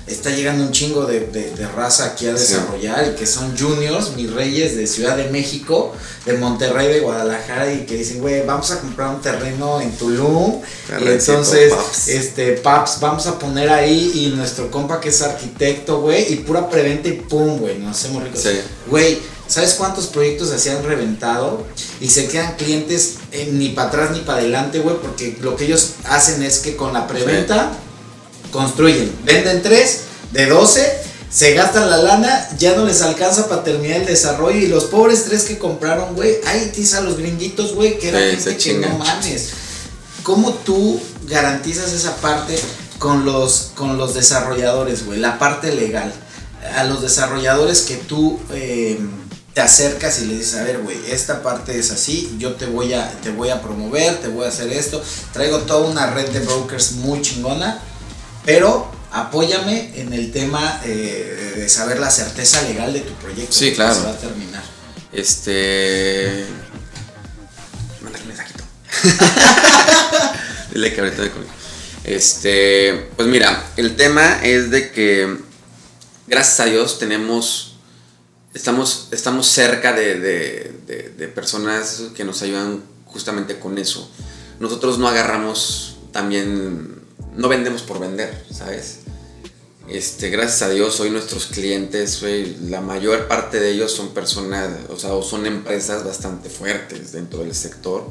está 0.09 0.31
llegando 0.31 0.65
un 0.65 0.73
chingo 0.73 1.07
de, 1.07 1.21
de, 1.21 1.69
raza 1.69 2.07
aquí 2.07 2.27
a 2.27 2.33
desarrollar 2.33 3.13
y 3.13 3.19
que 3.19 3.27
son 3.27 3.57
juniors, 3.57 4.17
mis 4.17 4.33
reyes 4.33 4.77
de 4.77 4.87
Ciudad 4.87 5.17
de 5.17 5.31
México, 5.31 5.95
de 6.25 6.35
Monterrey, 6.35 6.89
de 6.89 7.01
Guadalajara 7.01 7.73
y 7.73 7.87
que 7.87 7.97
dicen, 7.97 8.21
güey, 8.21 8.45
vamos 8.45 8.71
a 8.71 8.81
comprar 8.81 9.15
un 9.15 9.21
terreno 9.21 9.81
en 9.81 9.93
Tulum 9.93 10.61
y 11.01 11.09
entonces, 11.09 11.73
este, 12.09 12.53
Paps, 12.53 12.99
vamos 13.01 13.27
a 13.27 13.39
poner 13.39 13.71
ahí 13.71 14.11
y 14.15 14.37
nuestro 14.37 14.71
compa 14.71 15.01
que 15.01 15.11
es 15.11 15.23
arquitecto, 15.23 16.01
güey, 16.01 16.33
y 16.33 16.37
pura 16.37 16.69
preventa 16.69 17.09
y 17.09 17.13
pum, 17.13 17.59
güey, 17.59 17.79
nos 17.79 17.97
hacemos 17.97 18.23
ricos. 18.25 18.45
Güey, 18.89 19.19
¿sabes 19.47 19.75
cuántos 19.75 20.07
proyectos 20.07 20.49
se 20.49 20.71
han 20.71 20.83
reventado? 20.85 21.67
Y 22.01 22.09
se 22.09 22.29
quedan 22.29 22.57
clientes 22.57 23.17
eh, 23.33 23.51
ni 23.53 23.71
para 23.71 23.89
atrás 23.89 24.11
ni 24.13 24.21
para 24.21 24.39
adelante, 24.39 24.81
güey, 24.81 24.97
porque 24.97 25.37
lo 25.41 25.57
que 25.57 25.67
ellos 25.67 25.95
hacen 26.05 26.43
es 26.43 26.59
que 26.59 26.77
con 26.77 26.93
la 26.93 27.07
preventa 27.07 27.73
construyen, 28.51 29.13
venden 29.25 29.63
3 29.63 30.01
de 30.33 30.47
12, 30.47 31.09
se 31.31 31.53
gastan 31.53 31.91
la 31.91 31.99
lana, 31.99 32.49
ya 32.59 32.75
no 32.75 32.87
les 32.87 33.03
alcanza 33.03 33.49
para 33.49 33.63
terminar 33.63 34.01
el 34.01 34.07
desarrollo 34.07 34.59
y 34.59 34.67
los 34.67 34.85
pobres 34.85 35.25
tres 35.25 35.45
que 35.45 35.59
compraron, 35.59 36.15
güey, 36.15 36.37
ahí 36.47 36.73
a 36.97 37.01
los 37.03 37.19
gringuitos, 37.19 37.75
güey, 37.75 37.99
que 37.99 38.09
eran 38.09 38.31
gente 38.31 38.57
que 38.57 38.75
no 38.75 38.99
mames. 38.99 39.51
¿Cómo 40.23 40.55
tú 40.55 41.01
garantizas 41.27 41.93
esa 41.93 42.17
parte 42.17 42.59
con 42.99 43.27
los, 43.27 43.73
con 43.75 43.99
los 43.99 44.15
desarrolladores, 44.15 45.05
güey? 45.05 45.19
La 45.19 45.39
parte 45.39 45.75
legal. 45.75 46.13
A 46.77 46.85
los 46.85 47.03
desarrolladores 47.03 47.83
que 47.83 47.97
tú 47.97 48.39
em, 48.53 49.11
te 49.55 49.61
acercas 49.61 50.21
y 50.21 50.27
le 50.27 50.35
dices, 50.39 50.55
a 50.57 50.65
ver, 50.65 50.79
güey, 50.79 50.99
esta 51.11 51.43
parte 51.43 51.79
es 51.79 51.91
así, 51.91 52.37
yo 52.39 52.55
te 52.55 52.67
voy, 52.67 52.95
a, 52.95 53.11
te 53.23 53.31
voy 53.31 53.51
a 53.51 53.63
promover, 53.63 54.17
te 54.17 54.29
voy 54.29 54.45
a 54.47 54.49
hacer 54.49 54.73
esto. 54.73 55.03
Traigo 55.33 55.59
toda 55.59 55.89
una 55.89 56.11
red 56.11 56.29
de 56.31 56.41
brokers 56.41 56.93
muy 56.93 57.21
chingona 57.21 57.83
pero 58.45 58.91
apóyame 59.11 60.01
en 60.01 60.13
el 60.13 60.33
tema 60.33 60.81
eh, 60.85 61.55
de 61.57 61.69
saber 61.69 61.99
la 61.99 62.11
certeza 62.11 62.63
legal 62.63 62.93
de 62.93 63.01
tu 63.01 63.13
proyecto. 63.15 63.53
Sí, 63.53 63.73
claro. 63.73 63.95
Se 63.95 64.03
va 64.03 64.11
a 64.11 64.19
terminar. 64.19 64.63
Este. 65.13 66.47
Mándale 68.03 68.23
un 68.23 68.29
mensajito. 68.29 68.65
Dile 70.73 70.95
que 70.95 71.01
ahorita 71.01 71.31
conmigo. 71.31 71.53
Este. 72.05 73.09
Pues 73.17 73.29
mira, 73.29 73.65
el 73.77 73.97
tema 73.97 74.41
es 74.43 74.71
de 74.71 74.91
que. 74.91 75.39
Gracias 76.27 76.61
a 76.61 76.65
Dios 76.67 76.99
tenemos. 76.99 77.77
Estamos, 78.55 79.09
estamos 79.13 79.47
cerca 79.47 79.93
de, 79.93 80.19
de, 80.19 81.13
de 81.17 81.29
personas 81.29 82.03
que 82.17 82.25
nos 82.25 82.43
ayudan 82.43 82.83
justamente 83.05 83.59
con 83.59 83.79
eso. 83.79 84.11
Nosotros 84.59 84.99
no 84.99 85.07
agarramos 85.07 85.99
también 86.13 86.98
no 87.39 87.49
vendemos 87.49 87.83
por 87.83 88.01
vender, 88.01 88.45
¿sabes? 88.51 88.99
Este, 89.89 90.29
gracias 90.29 90.63
a 90.63 90.69
Dios, 90.69 90.99
hoy 91.01 91.09
nuestros 91.09 91.47
clientes, 91.47 92.23
la 92.65 92.81
mayor 92.81 93.29
parte 93.29 93.61
de 93.61 93.71
ellos 93.71 93.93
son 93.93 94.09
personas, 94.09 94.69
o 94.91 94.99
sea, 94.99 95.11
son 95.23 95.47
empresas 95.47 96.05
bastante 96.05 96.51
fuertes 96.51 97.13
dentro 97.13 97.39
del 97.41 97.55
sector. 97.55 98.11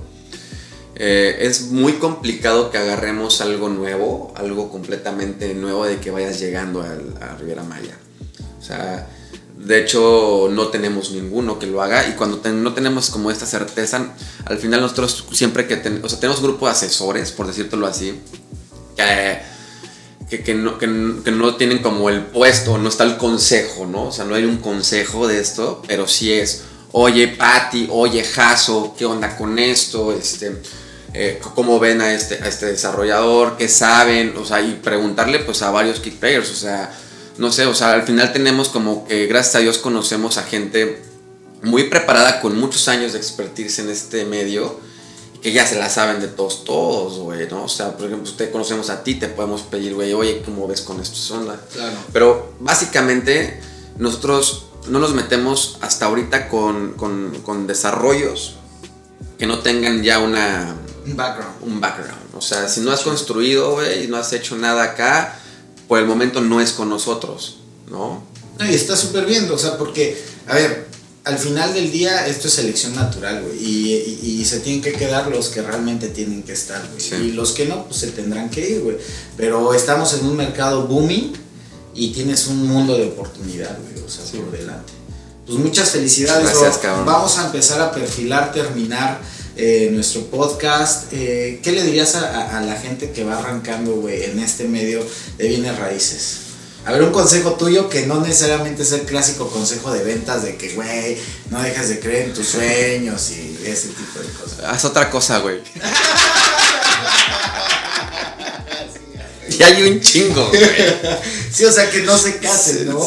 eh, 0.95 1.37
es 1.41 1.69
muy 1.69 1.93
complicado 1.93 2.71
que 2.71 2.79
agarremos 2.79 3.41
algo 3.41 3.69
nuevo, 3.69 4.33
algo 4.35 4.71
completamente 4.71 5.53
nuevo 5.53 5.85
de 5.85 5.99
que 5.99 6.09
vayas 6.09 6.39
llegando 6.39 6.81
a 6.81 7.35
Riviera 7.35 7.63
Maya. 7.63 7.95
O 8.59 8.63
sea, 8.63 9.07
de 9.57 9.79
hecho 9.81 10.49
no 10.51 10.69
tenemos 10.69 11.11
ninguno 11.11 11.59
que 11.59 11.67
lo 11.67 11.81
haga 11.81 12.07
y 12.07 12.13
cuando 12.13 12.41
no 12.51 12.73
tenemos 12.73 13.09
como 13.09 13.29
esta 13.29 13.45
certeza, 13.45 14.13
al 14.45 14.57
final 14.57 14.81
nosotros 14.81 15.25
siempre 15.33 15.67
que 15.67 15.75
o 16.01 16.09
sea, 16.09 16.19
tenemos 16.19 16.39
un 16.39 16.47
grupo 16.47 16.65
de 16.65 16.71
asesores, 16.71 17.31
por 17.31 17.47
decírtelo 17.47 17.85
así, 17.85 18.19
que, 20.29 20.53
no, 20.53 21.55
tienen 21.55 21.79
como 21.79 22.09
el 22.09 22.21
puesto, 22.21 22.77
no 22.77 22.89
está 22.89 23.03
el 23.05 23.17
consejo, 23.17 23.85
¿no? 23.85 24.07
O 24.07 24.11
sea, 24.11 24.25
no 24.25 24.35
hay 24.35 24.43
un 24.43 24.57
consejo 24.57 25.27
de 25.27 25.39
esto, 25.39 25.81
pero 25.87 26.07
sí 26.07 26.33
es, 26.33 26.63
oye, 26.91 27.29
Patti, 27.29 27.87
oye, 27.91 28.23
Jaso, 28.23 28.95
¿qué 28.97 29.05
onda 29.05 29.37
con 29.37 29.57
esto? 29.57 30.11
Este, 30.11 30.61
eh, 31.13 31.39
cómo 31.55 31.79
ven 31.79 32.01
a 32.01 32.13
este, 32.13 32.35
a 32.43 32.47
este 32.47 32.65
desarrollador, 32.65 33.55
qué 33.57 33.69
saben, 33.69 34.35
o 34.37 34.45
sea, 34.45 34.61
y 34.61 34.73
preguntarle 34.73 35.39
pues 35.39 35.61
a 35.61 35.71
varios 35.71 35.99
kick 35.99 36.15
players, 36.15 36.51
o 36.51 36.55
sea, 36.55 36.93
no 37.37 37.51
sé, 37.51 37.65
o 37.65 37.73
sea, 37.73 37.93
al 37.93 38.03
final 38.03 38.33
tenemos 38.33 38.69
como 38.69 39.07
que 39.07 39.27
gracias 39.27 39.55
a 39.55 39.59
Dios 39.59 39.77
conocemos 39.77 40.37
a 40.37 40.43
gente 40.43 41.01
muy 41.63 41.85
preparada 41.85 42.41
con 42.41 42.59
muchos 42.59 42.87
años 42.87 43.13
de 43.13 43.19
expertise 43.19 43.79
en 43.79 43.89
este 43.89 44.25
medio 44.25 44.79
que 45.41 45.51
ya 45.51 45.65
se 45.65 45.77
la 45.77 45.89
saben 45.89 46.19
de 46.19 46.27
todos, 46.27 46.63
todos, 46.63 47.19
güey, 47.19 47.47
¿no? 47.49 47.63
O 47.63 47.69
sea, 47.69 47.95
por 47.95 48.07
ejemplo, 48.07 48.29
usted 48.29 48.51
conocemos 48.51 48.89
a 48.89 49.03
ti, 49.03 49.15
te 49.15 49.27
podemos 49.27 49.61
pedir, 49.61 49.93
güey, 49.93 50.13
oye, 50.13 50.41
¿cómo 50.43 50.67
ves 50.67 50.81
con 50.81 50.99
esto? 50.99 51.35
Onda? 51.35 51.59
Claro. 51.73 51.97
Pero 52.11 52.53
básicamente 52.59 53.61
nosotros 53.97 54.65
no 54.87 54.99
nos 54.99 55.13
metemos 55.13 55.77
hasta 55.81 56.05
ahorita 56.05 56.49
con, 56.49 56.93
con, 56.93 57.41
con 57.43 57.67
desarrollos 57.67 58.55
que 59.37 59.45
no 59.45 59.59
tengan 59.59 60.03
ya 60.03 60.19
una 60.19 60.75
un 61.07 61.15
background. 61.15 61.55
Un 61.61 61.81
background. 61.81 62.35
O 62.35 62.41
sea, 62.41 62.67
si 62.67 62.81
no 62.81 62.91
has 62.91 63.01
construido, 63.01 63.71
güey, 63.71 64.03
y 64.03 64.07
no 64.07 64.17
has 64.17 64.33
hecho 64.33 64.57
nada 64.57 64.83
acá, 64.83 65.39
por 65.87 65.99
el 65.99 66.05
momento 66.05 66.41
no 66.41 66.59
es 66.59 66.73
con 66.73 66.89
nosotros, 66.89 67.59
¿no? 67.89 68.23
No, 68.59 68.65
y 68.65 68.73
está 68.73 68.97
súper 68.97 69.25
bien, 69.25 69.49
o 69.49 69.57
sea, 69.57 69.77
porque, 69.77 70.21
a 70.47 70.55
ver, 70.55 70.86
al 71.27 71.37
final 71.37 71.73
del 71.73 71.91
día 71.91 72.25
esto 72.25 72.47
es 72.47 72.53
selección 72.53 72.95
natural, 72.95 73.43
güey, 73.43 73.57
y, 73.61 74.45
se 74.45 74.61
tienen 74.61 74.81
que 74.81 74.93
quedar 74.93 75.27
los 75.27 75.49
que 75.49 75.61
realmente 75.61 76.07
tienen 76.07 76.41
que 76.41 76.53
estar, 76.53 76.81
güey. 76.89 77.27
Y 77.29 77.31
los 77.33 77.51
que 77.51 77.65
no, 77.65 77.85
pues 77.85 77.99
se 77.99 78.07
tendrán 78.11 78.49
que 78.49 78.69
ir, 78.69 78.81
güey. 78.81 78.95
Pero 79.35 79.73
estamos 79.73 80.13
en 80.13 80.25
un 80.25 80.37
mercado 80.37 80.87
booming 80.87 81.33
y 81.93 82.13
tienes 82.13 82.47
un 82.47 82.65
mundo 82.65 82.97
de 82.97 83.07
oportunidad, 83.07 83.77
güey, 83.77 84.05
o 84.05 84.09
sea, 84.09 84.23
por 84.39 84.51
delante. 84.51 84.93
Pues 85.45 85.59
muchas 85.59 85.89
felicidades, 85.89 86.49
Gracias, 86.49 86.77
cabrón. 86.77 87.05
Vamos 87.05 87.37
a 87.37 87.47
empezar 87.47 87.81
a 87.81 87.91
perfilar, 87.91 88.53
terminar 88.53 89.19
eh, 89.57 89.89
nuestro 89.91 90.21
podcast. 90.27 91.11
Eh, 91.11 91.59
¿Qué 91.61 91.73
le 91.73 91.83
dirías 91.83 92.15
a, 92.15 92.61
la 92.61 92.75
gente 92.75 93.11
que 93.11 93.25
va 93.25 93.39
arrancando, 93.39 93.95
güey, 93.95 94.23
en 94.23 94.39
este 94.39 94.65
medio 94.65 95.05
de 95.37 95.47
bienes 95.47 95.77
raíces? 95.77 96.46
A 96.87 96.93
ver, 96.93 97.03
un 97.03 97.11
consejo 97.11 97.51
tuyo 97.55 97.89
que 97.89 98.05
no 98.05 98.21
necesariamente 98.21 98.83
es 98.83 98.93
el 98.93 99.01
clásico 99.01 99.49
consejo 99.49 99.91
de 99.91 100.05
ventas 100.05 100.43
de 100.43 100.55
que, 100.55 100.69
güey, 100.69 101.17
no 101.49 101.61
dejas 101.61 101.89
de 101.89 101.99
creer 101.99 102.27
en 102.27 102.33
tus 102.33 102.47
sueños 102.47 103.29
y 103.31 103.59
ese 103.65 103.89
tipo 103.89 104.19
de 104.19 104.29
cosas. 104.29 104.59
Haz 104.63 104.85
otra 104.85 105.09
cosa, 105.09 105.39
güey. 105.39 105.59
Y 109.59 109.63
hay 109.63 109.83
un 109.89 109.99
chingo, 110.01 110.49
güey. 110.49 110.61
sí, 111.51 111.65
o 111.65 111.71
sea, 111.71 111.89
que 111.89 112.03
no 112.03 112.15
se 112.15 112.37
casen, 112.37 112.87
¿no? 112.89 112.99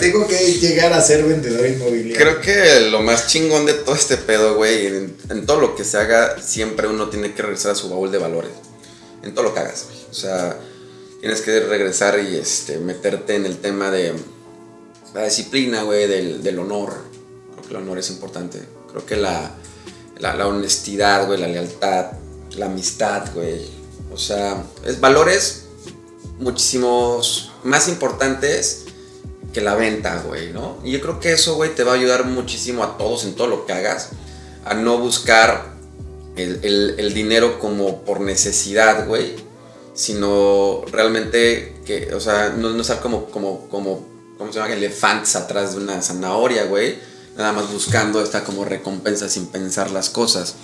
tengo 0.00 0.26
que 0.26 0.36
llegar 0.54 0.92
a 0.92 1.00
ser 1.00 1.22
vendedor 1.22 1.66
inmobiliario. 1.66 2.16
Creo 2.16 2.40
que 2.40 2.80
lo 2.90 3.02
más 3.02 3.28
chingón 3.28 3.64
de 3.64 3.74
todo 3.74 3.94
este 3.94 4.16
pedo, 4.16 4.56
güey, 4.56 4.86
en, 4.86 5.46
todo 5.46 5.60
lo 5.60 5.76
que 5.76 5.84
se 5.84 5.96
haga, 5.98 6.36
siempre 6.42 6.88
uno 6.88 7.08
tiene 7.08 7.34
que 7.34 7.42
regresar 7.42 7.72
a 7.72 7.74
su 7.76 7.88
baúl 7.88 8.10
de 8.10 8.18
valores. 8.18 8.50
En 9.22 9.32
todo 9.32 9.44
lo 9.44 9.54
que 9.54 9.60
hagas, 9.60 9.84
güey. 9.84 9.98
O 10.10 10.14
sea, 10.14 10.58
tienes 11.24 11.40
que 11.40 11.58
regresar 11.60 12.20
y 12.20 12.36
este, 12.36 12.76
meterte 12.78 13.36
en 13.36 13.46
el 13.46 13.56
tema 13.56 13.90
de 13.90 14.12
la 15.14 15.24
disciplina, 15.24 15.82
güey, 15.82 16.06
del, 16.06 16.58
honor. 16.58 16.92
Creo 17.52 17.62
que 17.66 17.70
el 17.70 17.76
honor 17.76 17.98
es 17.98 18.10
importante. 18.10 18.60
Creo 18.90 19.06
que 19.06 19.16
la, 19.16 19.54
la, 20.18 20.34
la 20.34 20.46
honestidad, 20.46 21.26
güey, 21.26 21.40
la 21.40 21.48
lealtad, 21.48 22.12
la 22.56 22.66
amistad, 22.66 23.32
güey 23.32 23.84
o 24.14 24.16
sea, 24.16 24.62
es 24.86 25.00
valores 25.00 25.64
muchísimos 26.38 27.50
más 27.64 27.88
importantes 27.88 28.84
que 29.52 29.60
la 29.60 29.74
venta, 29.74 30.22
güey, 30.24 30.52
¿no? 30.52 30.78
Y 30.84 30.92
yo 30.92 31.00
creo 31.00 31.18
que 31.18 31.32
eso, 31.32 31.56
güey, 31.56 31.74
te 31.74 31.82
va 31.82 31.92
a 31.92 31.94
ayudar 31.96 32.24
muchísimo 32.24 32.84
a 32.84 32.96
todos 32.96 33.24
en 33.24 33.34
todo 33.34 33.48
lo 33.48 33.66
que 33.66 33.72
hagas, 33.72 34.10
a 34.64 34.74
no 34.74 34.98
buscar 34.98 35.74
el, 36.36 37.12
dinero 37.12 37.58
como 37.58 38.04
por 38.04 38.20
necesidad, 38.20 39.08
güey, 39.08 39.34
sino 39.94 40.84
realmente 40.90 41.76
que, 41.86 42.14
o 42.14 42.20
sea, 42.20 42.50
no, 42.50 42.70
no 42.70 42.82
estar 42.82 43.00
como, 43.00 43.26
como, 43.26 43.68
como, 43.68 44.06
¿cómo 44.38 44.52
se 44.52 44.58
llama? 44.58 44.72
Elefantes 44.72 45.36
atrás 45.36 45.74
de 45.74 45.82
una 45.82 46.02
zanahoria, 46.02 46.64
güey, 46.64 46.98
nada 47.36 47.52
más 47.52 47.72
buscando 47.72 48.22
esta 48.22 48.44
como 48.44 48.64
recompensa 48.64 49.28
sin 49.28 49.46
pensar 49.46 49.90
las 49.90 50.10
cosas 50.10 50.54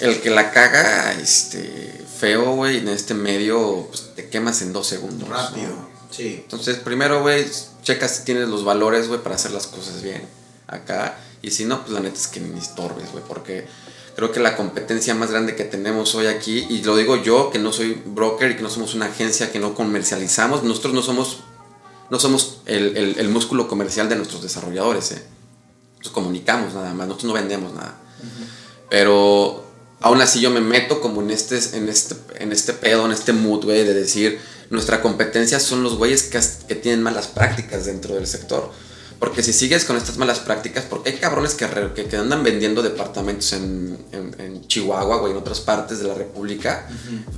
el 0.00 0.20
que 0.20 0.30
la 0.30 0.50
caga, 0.52 1.12
este, 1.14 2.04
feo, 2.18 2.54
güey, 2.54 2.78
en 2.78 2.88
este 2.88 3.14
medio, 3.14 3.86
pues 3.88 4.14
te 4.14 4.28
quemas 4.28 4.60
en 4.62 4.72
dos 4.72 4.86
segundos. 4.86 5.28
Rápido, 5.28 5.72
sí. 6.10 6.40
Entonces, 6.42 6.76
primero, 6.78 7.22
güey, 7.22 7.46
checa 7.82 8.08
si 8.08 8.24
tienes 8.24 8.48
los 8.48 8.64
valores, 8.64 9.08
güey, 9.08 9.22
para 9.22 9.36
hacer 9.36 9.52
las 9.52 9.66
cosas 9.66 10.02
bien 10.02 10.22
acá. 10.66 11.18
Y 11.42 11.50
si 11.50 11.64
no, 11.64 11.80
pues 11.82 11.92
la 11.92 12.00
neta 12.00 12.16
es 12.16 12.26
que 12.26 12.40
ni 12.40 12.58
estorbes, 12.58 13.12
güey, 13.12 13.22
porque 13.26 13.66
creo 14.16 14.32
que 14.32 14.40
la 14.40 14.56
competencia 14.56 15.14
más 15.14 15.30
grande 15.30 15.56
que 15.56 15.64
tenemos 15.64 16.14
hoy 16.14 16.26
aquí, 16.26 16.66
y 16.70 16.82
lo 16.82 16.96
digo 16.96 17.22
yo, 17.22 17.50
que 17.50 17.58
no 17.58 17.72
soy 17.72 18.00
broker 18.04 18.52
y 18.52 18.56
que 18.56 18.62
no 18.62 18.70
somos 18.70 18.94
una 18.94 19.06
agencia 19.06 19.50
que 19.50 19.58
no 19.58 19.74
comercializamos, 19.74 20.62
nosotros 20.62 20.94
no 20.94 21.02
somos, 21.02 21.40
no 22.10 22.18
somos 22.18 22.60
el, 22.66 23.28
músculo 23.28 23.66
comercial 23.66 24.08
de 24.08 24.16
nuestros 24.16 24.42
desarrolladores, 24.42 25.12
¿eh? 25.12 25.22
Nosotros 25.98 26.12
comunicamos 26.12 26.74
nada 26.74 26.92
más, 26.92 27.08
nosotros 27.08 27.28
no 27.28 27.34
vendemos 27.34 27.72
nada. 27.74 27.98
Pero 28.90 29.64
aún 30.00 30.20
así 30.20 30.40
yo 30.40 30.50
me 30.50 30.60
meto 30.60 31.00
como 31.00 31.22
en 31.22 31.30
este, 31.30 31.58
en 31.76 31.88
este, 31.88 32.14
en 32.36 32.52
este 32.52 32.74
pedo, 32.74 33.06
en 33.06 33.12
este 33.12 33.32
mood, 33.32 33.64
güey, 33.64 33.84
de 33.84 33.94
decir, 33.94 34.38
nuestra 34.70 35.00
competencia 35.00 35.58
son 35.58 35.82
los 35.82 35.96
güeyes 35.96 36.24
que, 36.24 36.40
que 36.68 36.74
tienen 36.74 37.02
malas 37.02 37.26
prácticas 37.26 37.86
dentro 37.86 38.14
del 38.14 38.26
sector. 38.26 38.70
Porque 39.24 39.42
si 39.42 39.54
sigues 39.54 39.86
con 39.86 39.96
estas 39.96 40.18
malas 40.18 40.40
prácticas, 40.40 40.84
porque 40.84 41.08
hay 41.08 41.16
cabrones 41.16 41.54
que, 41.54 41.66
que, 41.94 42.16
andan 42.16 42.42
vendiendo 42.42 42.82
departamentos 42.82 43.54
en, 43.54 43.96
en, 44.12 44.66
Chihuahua 44.66 45.16
o 45.22 45.28
en 45.30 45.36
otras 45.38 45.60
partes 45.60 45.98
de 46.00 46.08
la 46.08 46.14
República, 46.14 46.86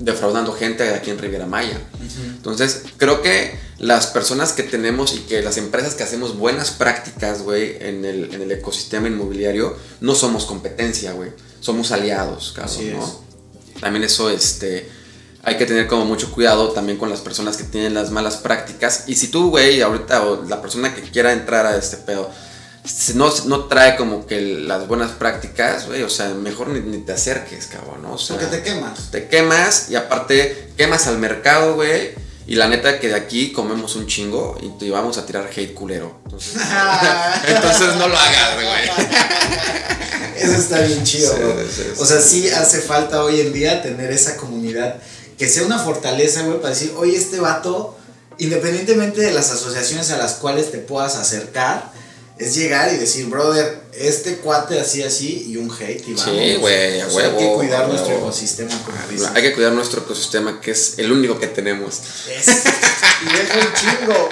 defraudando 0.00 0.52
gente 0.52 0.92
aquí 0.94 1.10
en 1.10 1.18
Riviera 1.18 1.46
Maya. 1.46 1.80
Entonces, 2.24 2.82
creo 2.96 3.22
que 3.22 3.56
las 3.78 4.08
personas 4.08 4.52
que 4.52 4.64
tenemos 4.64 5.14
y 5.14 5.20
que 5.20 5.42
las 5.42 5.58
empresas 5.58 5.94
que 5.94 6.02
hacemos 6.02 6.36
buenas 6.36 6.72
prácticas, 6.72 7.42
güey, 7.42 7.76
en 7.80 8.04
el, 8.04 8.34
en 8.34 8.42
el 8.42 8.50
ecosistema 8.50 9.06
inmobiliario, 9.06 9.76
no 10.00 10.16
somos 10.16 10.44
competencia, 10.44 11.12
güey. 11.12 11.30
Somos 11.60 11.92
aliados, 11.92 12.52
cabrón, 12.56 12.98
¿no? 12.98 13.20
También 13.80 14.02
eso, 14.02 14.28
este 14.28 14.88
hay 15.46 15.56
que 15.56 15.64
tener 15.64 15.86
como 15.86 16.04
mucho 16.04 16.32
cuidado 16.32 16.72
también 16.72 16.98
con 16.98 17.08
las 17.08 17.20
personas 17.20 17.56
que 17.56 17.62
tienen 17.62 17.94
las 17.94 18.10
malas 18.10 18.38
prácticas. 18.38 19.04
Y 19.06 19.14
si 19.14 19.28
tú, 19.28 19.50
güey, 19.50 19.80
ahorita, 19.80 20.26
o 20.26 20.42
la 20.42 20.60
persona 20.60 20.92
que 20.92 21.02
quiera 21.02 21.32
entrar 21.32 21.64
a 21.66 21.76
este 21.76 21.98
pedo, 21.98 22.28
no, 23.14 23.32
no 23.44 23.64
trae 23.66 23.94
como 23.94 24.26
que 24.26 24.40
las 24.40 24.88
buenas 24.88 25.12
prácticas, 25.12 25.86
güey, 25.86 26.02
o 26.02 26.08
sea, 26.08 26.30
mejor 26.30 26.70
ni, 26.70 26.98
te 26.98 27.12
acerques, 27.12 27.68
cabrón, 27.68 28.02
¿no? 28.02 28.14
O 28.14 28.18
sea, 28.18 28.36
Porque 28.36 28.56
te 28.56 28.62
quemas. 28.64 29.12
Te 29.12 29.28
quemas 29.28 29.88
y 29.88 29.94
aparte 29.94 30.72
quemas 30.76 31.06
al 31.06 31.18
mercado, 31.18 31.76
güey. 31.76 32.10
Y 32.48 32.56
la 32.56 32.66
neta 32.66 32.98
que 32.98 33.08
de 33.08 33.14
aquí 33.14 33.52
comemos 33.52 33.94
un 33.94 34.08
chingo 34.08 34.58
y 34.60 34.76
te 34.80 34.90
vamos 34.90 35.16
a 35.16 35.26
tirar 35.26 35.48
hate 35.56 35.74
culero. 35.74 36.22
Entonces, 36.24 36.54
entonces 37.46 37.94
no 37.94 38.08
lo 38.08 38.18
hagas, 38.18 38.54
güey. 38.56 39.06
Eso 40.38 40.56
está 40.56 40.80
bien 40.80 41.04
chido, 41.04 41.32
O 41.98 42.04
sea, 42.04 42.20
sí 42.20 42.48
hace 42.50 42.80
falta 42.80 43.22
hoy 43.22 43.40
en 43.40 43.52
día 43.52 43.80
tener 43.80 44.10
esa 44.10 44.36
comunidad 44.36 44.96
que 45.38 45.48
sea 45.48 45.64
una 45.64 45.78
fortaleza, 45.78 46.42
güey, 46.42 46.60
para 46.60 46.74
decir, 46.74 46.92
oye, 46.96 47.16
este 47.16 47.40
vato, 47.40 47.96
independientemente 48.38 49.20
de 49.20 49.32
las 49.32 49.50
asociaciones 49.50 50.10
a 50.10 50.18
las 50.18 50.34
cuales 50.34 50.70
te 50.70 50.78
puedas 50.78 51.16
acercar, 51.16 51.92
es 52.38 52.54
llegar 52.54 52.92
y 52.92 52.98
decir, 52.98 53.26
brother, 53.26 53.80
este 53.94 54.36
cuate 54.36 54.78
así, 54.78 55.02
así 55.02 55.46
y 55.48 55.56
un 55.56 55.70
hate 55.70 56.06
y 56.06 56.14
vamos. 56.14 56.24
Sí, 56.24 56.56
güey, 56.56 57.00
a 57.00 57.08
huevo. 57.08 57.38
Hay 57.38 57.46
que 57.46 57.54
cuidar 57.54 57.88
nuestro 57.88 58.14
ecosistema, 58.14 58.70
como 58.84 58.98
dice. 59.10 59.26
Hay 59.34 59.42
que 59.42 59.54
cuidar 59.54 59.72
nuestro 59.72 60.02
ecosistema, 60.02 60.60
que 60.60 60.72
es 60.72 60.98
el 60.98 61.10
único 61.10 61.38
que 61.38 61.46
tenemos. 61.46 62.00
Es, 62.28 62.48
y 62.48 63.36
deja 63.36 63.58
un 63.58 63.72
chingo. 63.74 64.28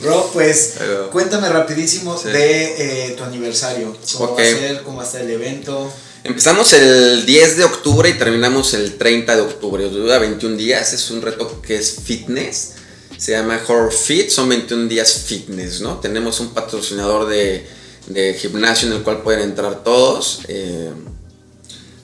Bro, 0.00 0.30
pues, 0.32 0.74
cuéntame 1.12 1.48
rapidísimo 1.48 2.20
de 2.20 3.10
eh, 3.10 3.12
tu 3.12 3.22
aniversario. 3.22 3.96
¿Cómo 4.14 4.34
va 4.34 4.42
a 4.42 4.44
ser? 4.44 4.82
¿Cómo 4.82 4.96
va 4.96 5.04
a 5.04 5.06
estar 5.06 5.20
el 5.20 5.30
evento? 5.30 5.92
Empezamos 6.26 6.72
el 6.72 7.24
10 7.24 7.56
de 7.56 7.62
octubre 7.62 8.08
y 8.08 8.14
terminamos 8.14 8.74
el 8.74 8.98
30 8.98 9.36
de 9.36 9.42
octubre. 9.42 9.88
Dura 9.88 10.18
21 10.18 10.56
días. 10.56 10.92
Es 10.92 11.08
un 11.12 11.22
reto 11.22 11.62
que 11.62 11.76
es 11.76 12.00
fitness. 12.04 12.72
Se 13.16 13.30
llama 13.30 13.60
Horror 13.64 13.92
Fit. 13.92 14.30
Son 14.30 14.48
21 14.48 14.88
días 14.88 15.22
fitness, 15.24 15.80
¿no? 15.80 16.00
Tenemos 16.00 16.40
un 16.40 16.48
patrocinador 16.48 17.28
de, 17.28 17.64
de 18.08 18.34
gimnasio 18.34 18.88
en 18.88 18.94
el 18.94 19.02
cual 19.04 19.22
pueden 19.22 19.42
entrar 19.42 19.84
todos. 19.84 20.40
Eh, 20.48 20.90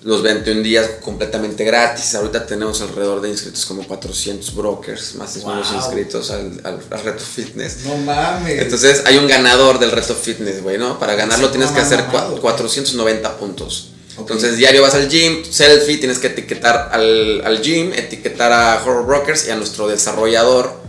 los 0.04 0.22
21 0.22 0.62
días 0.62 0.88
completamente 1.00 1.64
gratis. 1.64 2.14
Ahorita 2.14 2.46
tenemos 2.46 2.80
alrededor 2.80 3.22
de 3.22 3.28
inscritos 3.28 3.66
como 3.66 3.84
400 3.88 4.54
brokers, 4.54 5.16
más 5.16 5.36
o 5.38 5.48
menos 5.48 5.72
inscritos 5.74 6.30
al, 6.30 6.60
al, 6.62 6.80
reto 7.02 7.24
fitness. 7.24 7.78
No 7.86 7.96
mames. 7.96 8.62
Entonces 8.62 9.02
hay 9.04 9.18
un 9.18 9.26
ganador 9.26 9.80
del 9.80 9.90
reto 9.90 10.14
fitness, 10.14 10.62
güey, 10.62 10.78
¿no? 10.78 11.00
Para 11.00 11.16
ganarlo 11.16 11.50
tienes 11.50 11.72
que 11.72 11.80
hacer 11.80 12.04
490 12.04 13.38
puntos. 13.38 13.88
Entonces 14.22 14.56
diario 14.56 14.82
vas 14.82 14.94
al 14.94 15.08
gym, 15.08 15.44
selfie, 15.44 15.98
tienes 15.98 16.18
que 16.18 16.28
etiquetar 16.28 16.90
al, 16.92 17.42
al, 17.44 17.62
gym, 17.62 17.92
etiquetar 17.92 18.52
a 18.52 18.82
Horror 18.82 19.06
Brokers 19.06 19.46
y 19.46 19.50
a 19.50 19.56
nuestro 19.56 19.88
desarrollador, 19.88 20.80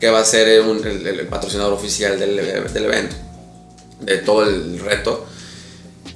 que 0.00 0.10
va 0.10 0.20
a 0.20 0.24
ser 0.24 0.48
el, 0.48 1.26
patrocinador 1.28 1.72
oficial 1.72 2.18
del, 2.18 2.36
del 2.36 2.84
evento, 2.84 3.16
de 4.00 4.18
todo 4.18 4.44
el 4.44 4.78
reto 4.80 5.26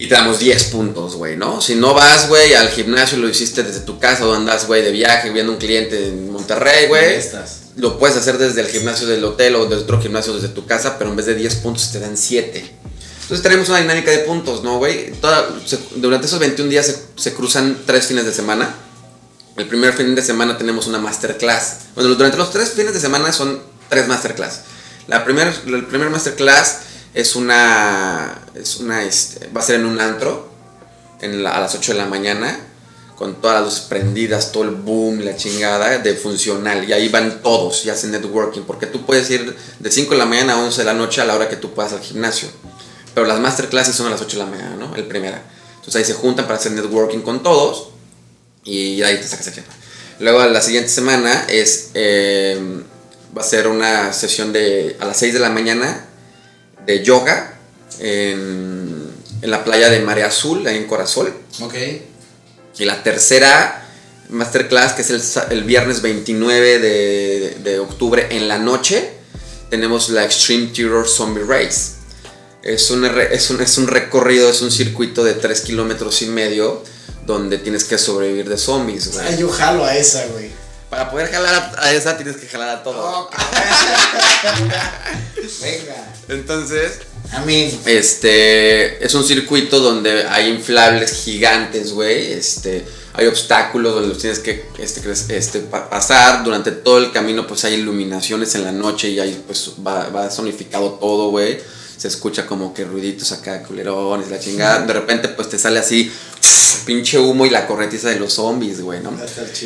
y 0.01 0.07
te 0.07 0.15
damos 0.15 0.39
10 0.39 0.65
puntos, 0.65 1.17
güey, 1.17 1.37
¿no? 1.37 1.61
Si 1.61 1.75
no 1.75 1.93
vas, 1.93 2.29
güey, 2.29 2.55
al 2.55 2.69
gimnasio, 2.69 3.19
lo 3.19 3.29
hiciste 3.29 3.65
desde 3.65 3.81
tu 3.81 3.99
casa 3.99 4.27
o 4.27 4.33
andas, 4.33 4.69
güey, 4.69 4.83
de 4.83 4.93
viaje 4.93 5.31
viendo 5.31 5.53
un 5.53 5.59
cliente 5.59 6.07
en 6.07 6.31
Monterrey, 6.31 6.87
güey. 6.87 7.19
Lo 7.77 7.99
puedes 7.99 8.17
hacer 8.17 8.39
desde 8.39 8.61
el 8.61 8.69
gimnasio 8.69 9.09
del 9.09 9.25
hotel 9.25 9.57
o 9.57 9.67
desde 9.67 9.83
otro 9.83 10.01
gimnasio 10.01 10.33
desde 10.35 10.49
tu 10.49 10.67
casa, 10.67 10.99
pero 10.99 11.11
en 11.11 11.17
vez 11.17 11.27
de 11.27 11.35
10 11.35 11.57
puntos 11.57 11.91
te 11.91 11.99
dan 11.99 12.17
7. 12.17 12.65
Entonces 13.29 13.43
tenemos 13.43 13.69
una 13.69 13.81
dinámica 13.81 14.11
de 14.11 14.21
puntos, 14.21 14.65
¿no, 14.65 14.79
güey? 14.79 15.13
Durante 15.97 16.27
esos 16.27 16.39
21 16.39 16.71
días 16.71 17.01
se, 17.15 17.35
cruzan 17.35 17.77
tres 17.85 18.07
fines 18.07 18.25
de 18.25 18.33
semana. 18.33 18.75
El 19.59 19.67
primer 19.67 19.93
fin 19.93 20.15
de 20.15 20.23
semana 20.23 20.57
tenemos 20.57 20.87
una 20.87 20.99
masterclass. 20.99 21.89
Bueno, 21.95 22.15
durante 22.15 22.39
los 22.39 22.51
tres 22.51 22.71
fines 22.71 22.95
de 22.95 23.01
semana 23.01 23.31
son 23.31 23.61
tres 23.91 24.09
masterclass. 24.09 24.61
La 25.09 25.27
primer, 25.27 25.53
el 25.67 25.85
primer 25.85 26.09
masterclass 26.09 26.79
es 27.13 27.37
una. 27.37 28.47
Es 28.55 28.77
una 28.77 29.05
este, 29.05 29.51
va 29.55 29.61
a 29.61 29.65
ser 29.65 29.75
en 29.81 29.85
un 29.85 30.01
antro. 30.01 30.49
En 31.21 31.47
a 31.47 31.61
las 31.61 31.75
8 31.75 31.93
de 31.93 31.99
la 31.99 32.07
mañana. 32.07 32.59
Con 33.15 33.43
todas 33.43 33.57
las 33.57 33.65
luces 33.65 33.81
prendidas, 33.91 34.53
todo 34.53 34.63
el 34.63 34.71
boom, 34.71 35.21
la 35.21 35.37
chingada 35.37 35.99
de 35.99 36.15
funcional. 36.15 36.89
Y 36.89 36.95
ahí 36.95 37.11
van 37.11 37.43
todos 37.43 37.85
y 37.85 37.91
hacen 37.91 38.11
networking. 38.11 38.63
Porque 38.63 38.87
tú 38.87 39.05
puedes 39.05 39.29
ir 39.29 39.55
de 39.79 39.91
5 39.91 40.13
de 40.13 40.17
la 40.17 40.25
mañana 40.25 40.55
a 40.55 40.63
11 40.63 40.79
de 40.79 40.85
la 40.87 40.95
noche 40.95 41.21
a 41.21 41.27
la 41.27 41.35
hora 41.35 41.51
que 41.51 41.57
tú 41.57 41.75
puedas 41.75 41.93
al 41.93 42.01
gimnasio. 42.01 42.49
Pero 43.19 43.27
las 43.27 43.41
masterclasses 43.41 43.97
son 43.97 44.07
a 44.07 44.11
las 44.11 44.21
8 44.21 44.39
de 44.39 44.45
la 44.45 44.49
mañana, 44.49 44.77
¿no? 44.77 44.95
El 44.95 45.05
primera. 45.09 45.43
Entonces 45.75 45.97
ahí 45.97 46.05
se 46.05 46.15
juntan 46.15 46.45
para 46.47 46.57
hacer 46.57 46.71
networking 46.71 47.19
con 47.19 47.43
todos. 47.43 47.89
Y 48.63 49.03
ahí 49.03 49.17
te 49.17 49.25
sacas 49.25 49.49
el 49.49 49.65
Luego 50.21 50.47
la 50.47 50.61
siguiente 50.61 50.89
semana 50.89 51.47
es. 51.49 51.91
Eh, 51.95 52.81
va 53.37 53.43
a 53.43 53.45
ser 53.45 53.67
una 53.67 54.13
sesión 54.13 54.53
de 54.53 54.97
a 55.01 55.05
las 55.05 55.17
6 55.17 55.35
de 55.35 55.41
la 55.41 55.51
mañana 55.51 56.07
de 56.87 57.03
yoga 57.03 57.59
en, 57.99 59.11
en 59.43 59.51
la 59.51 59.65
playa 59.65 59.91
de 59.91 59.99
Marea 59.99 60.29
Azul, 60.29 60.65
ahí 60.69 60.77
en 60.77 60.87
Corazol. 60.87 61.35
Ok. 61.61 61.75
Y 62.79 62.85
la 62.85 63.03
tercera 63.03 63.85
masterclass, 64.29 64.93
que 64.93 65.03
es 65.03 65.11
el, 65.11 65.23
el 65.51 65.65
viernes 65.65 66.03
29 66.03 66.79
de, 66.79 67.57
de, 67.65 67.79
octubre 67.81 68.29
en 68.31 68.47
la 68.47 68.61
noche, 68.61 69.11
tenemos 69.71 70.09
la 70.11 70.25
Extreme 70.25 70.69
Terror 70.69 71.09
Zombie 71.09 71.43
Race. 71.43 71.98
Es 72.63 72.91
un, 72.91 73.05
es, 73.05 73.51
un, 73.51 73.61
es 73.61 73.79
un 73.79 73.87
recorrido, 73.87 74.51
es 74.51 74.63
un 74.63 74.71
circuito 74.71 75.23
de 75.25 75.35
3 75.35 75.61
kilómetros 75.61 76.23
y 76.23 76.27
medio 76.27 76.83
donde 77.25 77.59
tienes 77.59 77.85
que 77.85 77.99
sobrevivir 77.99 78.49
de 78.49 78.59
zombies, 78.59 79.13
güey. 79.13 79.39
yo 79.39 79.49
jalo 79.49 79.85
a 79.85 79.97
esa, 79.97 80.27
güey. 80.27 80.51
Para 80.91 81.11
poder 81.11 81.31
jalar 81.31 81.75
a, 81.77 81.93
esa 81.93 82.17
tienes 82.17 82.37
que 82.37 82.47
jalar 82.47 82.71
a 82.71 82.83
todo. 82.83 83.29
Venga. 85.61 86.15
Entonces. 86.29 87.01
A 87.31 87.41
mí. 87.41 87.79
Este. 87.85 89.05
Es 89.05 89.13
un 89.15 89.23
circuito 89.23 89.81
donde 89.81 90.27
hay 90.27 90.49
inflables 90.49 91.13
gigantes, 91.13 91.93
güey. 91.93 92.33
Este. 92.33 92.87
Hay 93.13 93.27
obstáculos 93.27 93.95
donde 93.95 94.09
los 94.09 94.19
tienes 94.19 94.39
que 94.39 94.65
este, 94.79 95.37
este, 95.37 95.61
pasar. 95.61 96.43
Durante 96.43 96.71
todo 96.71 96.97
el 96.97 97.13
camino, 97.13 97.47
pues 97.47 97.67
hay 97.67 97.75
iluminaciones 97.75 98.55
en 98.55 98.65
la 98.65 98.73
noche 98.73 99.11
y 99.11 99.21
ahí, 99.21 99.43
pues, 99.47 99.73
va, 99.87 100.09
va 100.09 100.31
sonificado 100.31 100.93
todo, 100.93 101.29
güey. 101.29 101.59
Se 101.99 102.09
escucha 102.09 102.47
como 102.47 102.73
que 102.73 102.85
ruiditos 102.85 103.33
acá, 103.33 103.63
culerones, 103.63 104.31
la 104.31 104.39
chingada. 104.39 104.87
De 104.87 104.93
repente, 104.93 105.29
pues 105.29 105.51
te 105.51 105.59
sale 105.59 105.81
así 105.81 106.11
pinche 106.87 107.19
humo 107.19 107.45
y 107.45 107.51
la 107.51 107.67
corretiza 107.67 108.09
de 108.09 108.19
los 108.19 108.33
zombies, 108.35 108.81
güey, 108.81 109.01
¿no? 109.01 109.13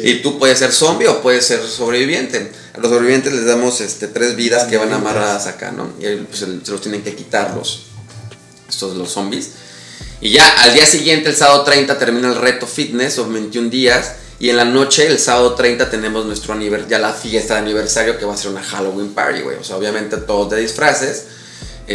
Y 0.03 0.23
tú 0.23 0.39
puedes 0.39 0.59
ser 0.59 0.73
zombie 0.73 1.07
o 1.07 1.23
puedes 1.23 1.47
ser 1.47 1.61
sobreviviente. 1.61 2.51
A 2.75 2.81
los 2.81 2.91
sobrevivientes 2.91 3.33
les 3.33 3.45
damos 3.45 3.81
este, 3.81 4.09
tres 4.09 4.35
vidas 4.35 4.65
que 4.65 4.79
van 4.79 4.93
amarradas 4.93 5.47
acá, 5.47 5.71
¿no? 5.71 5.93
Y 6.01 6.17
pues, 6.25 6.41
se 6.41 6.73
los 6.73 6.81
tienen 6.81 7.03
que 7.03 7.15
quitar 7.15 7.55
los, 7.55 7.85
estos, 8.69 8.97
los 8.97 9.11
zombies. 9.11 9.51
Y 10.23 10.31
ya 10.31 10.49
al 10.63 10.73
día 10.73 10.87
siguiente, 10.87 11.29
el 11.29 11.37
sábado 11.37 11.65
30, 11.65 11.99
termina 11.99 12.29
el 12.29 12.37
reto 12.37 12.67
fitness, 12.67 13.19
o 13.19 13.29
21 13.29 13.69
días. 13.69 14.13
Y 14.39 14.51
en 14.51 14.57
la 14.57 14.65
noche, 14.65 15.07
el 15.07 15.19
sábado 15.19 15.55
30, 15.55 15.91
tenemos 15.91 16.27
nuestro 16.27 16.59
ya 16.89 16.99
la 16.99 17.13
fiesta 17.13 17.55
de 17.55 17.61
aniversario 17.61 18.19
que 18.19 18.25
va 18.25 18.35
a 18.35 18.37
ser 18.37 18.51
una 18.51 18.63
Halloween 18.63 19.15
party, 19.15 19.41
güey. 19.43 19.57
O 19.57 19.65
sea, 19.65 19.77
obviamente 19.77 20.17
todos 20.17 20.51
de 20.51 20.61
disfraces. 20.61 21.27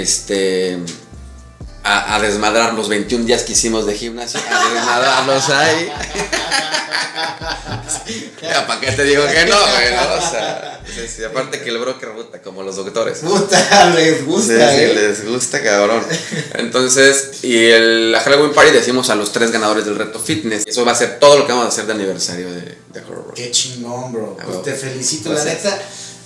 Este 0.01 0.77
a, 1.83 2.19
desmadrar 2.19 2.73
los 2.73 2.89
21 2.89 3.25
días 3.25 3.43
que 3.43 3.53
hicimos 3.53 3.85
de 3.85 3.95
gimnasio, 3.95 4.39
a 4.39 4.73
desmadrarlos 4.73 5.49
ahí. 5.49 5.91
¿Para 8.67 8.79
qué 8.79 8.91
te 8.91 9.03
digo 9.03 9.23
que 9.25 9.45
no, 9.45 9.57
güey? 9.57 9.93
O 9.93 10.29
sea, 10.29 10.81
aparte 11.29 11.61
que 11.61 11.69
el 11.69 11.77
broker 11.77 12.09
gusta 12.09 12.41
como 12.41 12.63
los 12.63 12.75
doctores. 12.75 13.23
Gusta, 13.23 13.89
les 13.95 14.25
gusta. 14.25 14.71
Sí, 14.71 14.85
les 14.93 15.25
gusta, 15.25 15.61
cabrón. 15.61 16.03
Entonces, 16.55 17.43
y 17.43 17.67
el, 17.67 18.11
la 18.11 18.19
Halloween 18.19 18.53
Party 18.53 18.71
decimos 18.71 19.09
a 19.09 19.15
los 19.15 19.31
tres 19.31 19.51
ganadores 19.51 19.85
del 19.85 19.95
reto 19.95 20.19
fitness. 20.19 20.63
Eso 20.65 20.85
va 20.85 20.91
a 20.91 20.95
ser 20.95 21.19
todo 21.19 21.39
lo 21.39 21.45
que 21.45 21.53
vamos 21.53 21.65
a 21.65 21.69
hacer 21.69 21.85
de 21.85 21.93
aniversario 21.93 22.51
de, 22.51 22.77
de 22.93 23.01
Horror 23.01 23.33
Qué 23.35 23.51
chingón, 23.51 24.11
bro. 24.11 24.37
Pues 24.37 24.63
te 24.63 24.73
felicito, 24.73 25.33
la 25.33 25.43
neta 25.43 25.79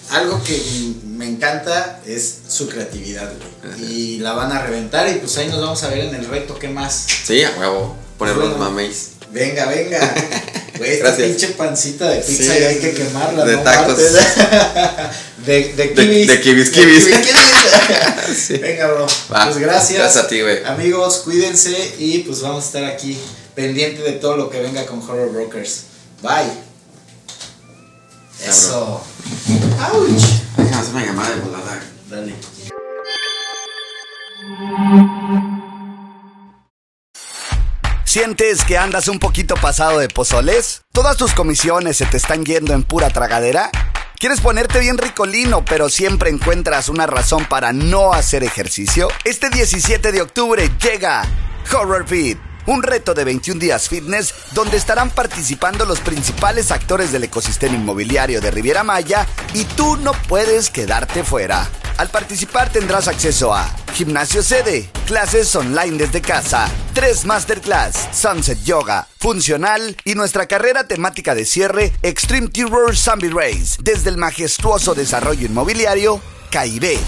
algo 0.10 0.44
que 0.44 0.60
me 1.06 1.28
encanta 1.28 2.02
es 2.06 2.40
su 2.48 2.68
creatividad, 2.68 3.32
güey. 3.64 3.84
Y 3.84 4.18
la 4.20 4.34
van 4.34 4.52
a 4.52 4.62
reventar 4.62 5.08
y 5.10 5.20
pues 5.20 5.38
ahí 5.38 5.48
nos 5.48 5.62
vamos 5.62 5.82
a 5.84 5.90
ver 5.90 6.06
en 6.06 6.16
el 6.16 6.26
reto, 6.26 6.58
¿qué 6.60 6.68
más? 6.68 7.06
Sí, 7.24 7.44
a 7.44 7.52
huevo, 7.58 7.96
poner 8.18 8.36
los 8.36 8.58
mameis. 8.58 9.12
Venga, 9.32 9.66
venga. 9.68 10.00
Güey, 10.78 10.94
esta 10.94 11.16
pinche 11.16 11.50
pancita 11.50 12.10
de 12.10 12.22
pizza 12.22 12.58
y 12.58 12.64
hay 12.64 12.80
que 12.80 12.92
quemarla, 12.94 13.46
De 13.46 13.58
tacos. 13.58 13.98
de, 15.46 15.74
de 15.76 15.94
kibis. 15.94 16.28
De, 16.28 16.42
kibis, 16.42 16.70
kibis. 16.72 17.06
Venga, 18.62 18.88
bro. 18.88 19.06
pues 19.28 19.58
gracias. 19.60 20.00
Gracias 20.00 20.24
a 20.24 20.28
ti, 20.28 20.42
güey. 20.42 20.64
Amigos, 20.66 21.18
cuídense 21.20 21.96
y 22.00 22.20
pues 22.20 22.42
vamos 22.42 22.64
a 22.64 22.68
estar 22.68 22.86
aquí 22.86 23.16
pendiente 23.54 24.02
de 24.02 24.14
todo 24.14 24.38
lo 24.38 24.50
que 24.50 24.60
venga 24.60 24.84
con 24.88 25.02
Horror 25.08 25.32
Brokers. 25.32 25.84
Bye. 26.24 26.71
Eso. 28.46 29.04
¡Auch! 29.80 30.08
Déjame 30.58 30.76
hacer 30.76 30.96
una 30.96 31.06
llamada 31.06 31.30
de 31.36 31.42
volada. 31.42 31.80
Dale. 32.10 32.36
¿Sientes 38.04 38.66
que 38.66 38.78
andas 38.78 39.08
un 39.08 39.20
poquito 39.20 39.56
pasado 39.56 40.00
de 40.00 40.10
pozoles? 40.10 40.82
¿Todas 40.92 41.16
tus 41.18 41.34
comisiones 41.34 41.98
se 41.98 42.06
te 42.06 42.18
están 42.18 42.44
yendo 42.44 42.74
en 42.74 42.84
pura 42.84 43.10
tragadera? 43.10 43.70
¿Quieres 44.18 44.42
ponerte 44.42 44.80
bien 44.80 44.98
ricolino, 44.98 45.64
pero 45.64 45.90
siempre 45.90 46.30
encuentras 46.30 46.90
una 46.90 47.08
razón 47.08 47.46
para 47.46 47.74
no 47.74 48.14
hacer 48.14 48.44
ejercicio? 48.44 49.08
Este 49.24 49.50
17 49.50 50.12
de 50.12 50.22
octubre 50.22 50.70
llega 50.80 51.24
Horror 51.72 52.06
Beat 52.06 52.51
un 52.66 52.84
reto 52.84 53.14
de 53.14 53.24
21 53.24 53.60
días 53.60 53.90
fitness 53.90 54.34
donde 54.54 54.78
estarán 54.78 55.10
participando 55.10 55.86
los 55.86 56.00
principales 56.00 56.72
actores 56.72 57.12
del 57.12 57.24
ecosistema 57.24 57.76
inmobiliario 57.76 58.42
de 58.42 58.52
Riviera 58.52 58.84
Maya 58.84 59.28
y 59.54 59.64
tú 59.66 59.98
no 59.98 60.14
puedes 60.28 60.70
quedarte 60.70 61.24
fuera. 61.24 61.68
Al 61.98 62.10
participar 62.10 62.72
tendrás 62.72 63.08
acceso 63.08 63.54
a 63.54 63.70
gimnasio 63.94 64.42
sede, 64.42 64.90
clases 65.06 65.56
online 65.56 65.98
desde 65.98 66.22
casa, 66.22 66.70
tres 66.94 67.26
masterclass, 67.26 68.10
sunset 68.12 68.64
yoga, 68.64 69.08
funcional 69.20 69.96
y 70.06 70.16
nuestra 70.16 70.48
carrera 70.48 70.88
temática 70.88 71.36
de 71.36 71.46
cierre 71.46 71.94
Extreme 72.02 72.48
Terror 72.48 72.96
Zombie 72.96 73.30
Race 73.30 73.78
desde 73.82 74.10
el 74.10 74.18
majestuoso 74.18 74.96
desarrollo 74.96 75.46
inmobiliario 75.46 76.22
CAIB 76.50 77.00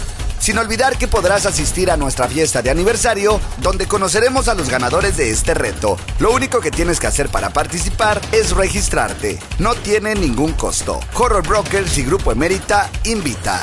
sin 0.44 0.58
olvidar 0.58 0.98
que 0.98 1.08
podrás 1.08 1.46
asistir 1.46 1.90
a 1.90 1.96
nuestra 1.96 2.28
fiesta 2.28 2.62
de 2.62 2.70
aniversario, 2.70 3.40
donde 3.62 3.88
conoceremos 3.88 4.50
a 4.50 4.56
los 4.56 4.70
ganadores 4.70 5.16
de 5.16 5.32
este 5.32 5.54
reto. 5.54 5.96
Lo 6.20 6.34
único 6.34 6.60
que 6.60 6.70
tienes 6.70 7.00
que 7.00 7.08
hacer 7.08 7.30
para 7.30 7.52
participar 7.52 8.20
es 8.34 8.52
registrarte. 8.52 9.40
No 9.58 9.74
tiene 9.74 10.16
ningún 10.16 10.52
costo. 10.52 11.00
Horror 11.14 11.48
Brokers 11.48 11.98
y 11.98 12.04
Grupo 12.04 12.34
Emérita 12.34 12.92
invita. 13.06 13.62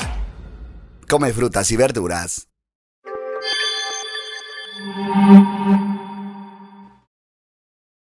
Come 1.06 1.34
frutas 1.34 1.70
y 1.70 1.76
verduras. 1.76 2.48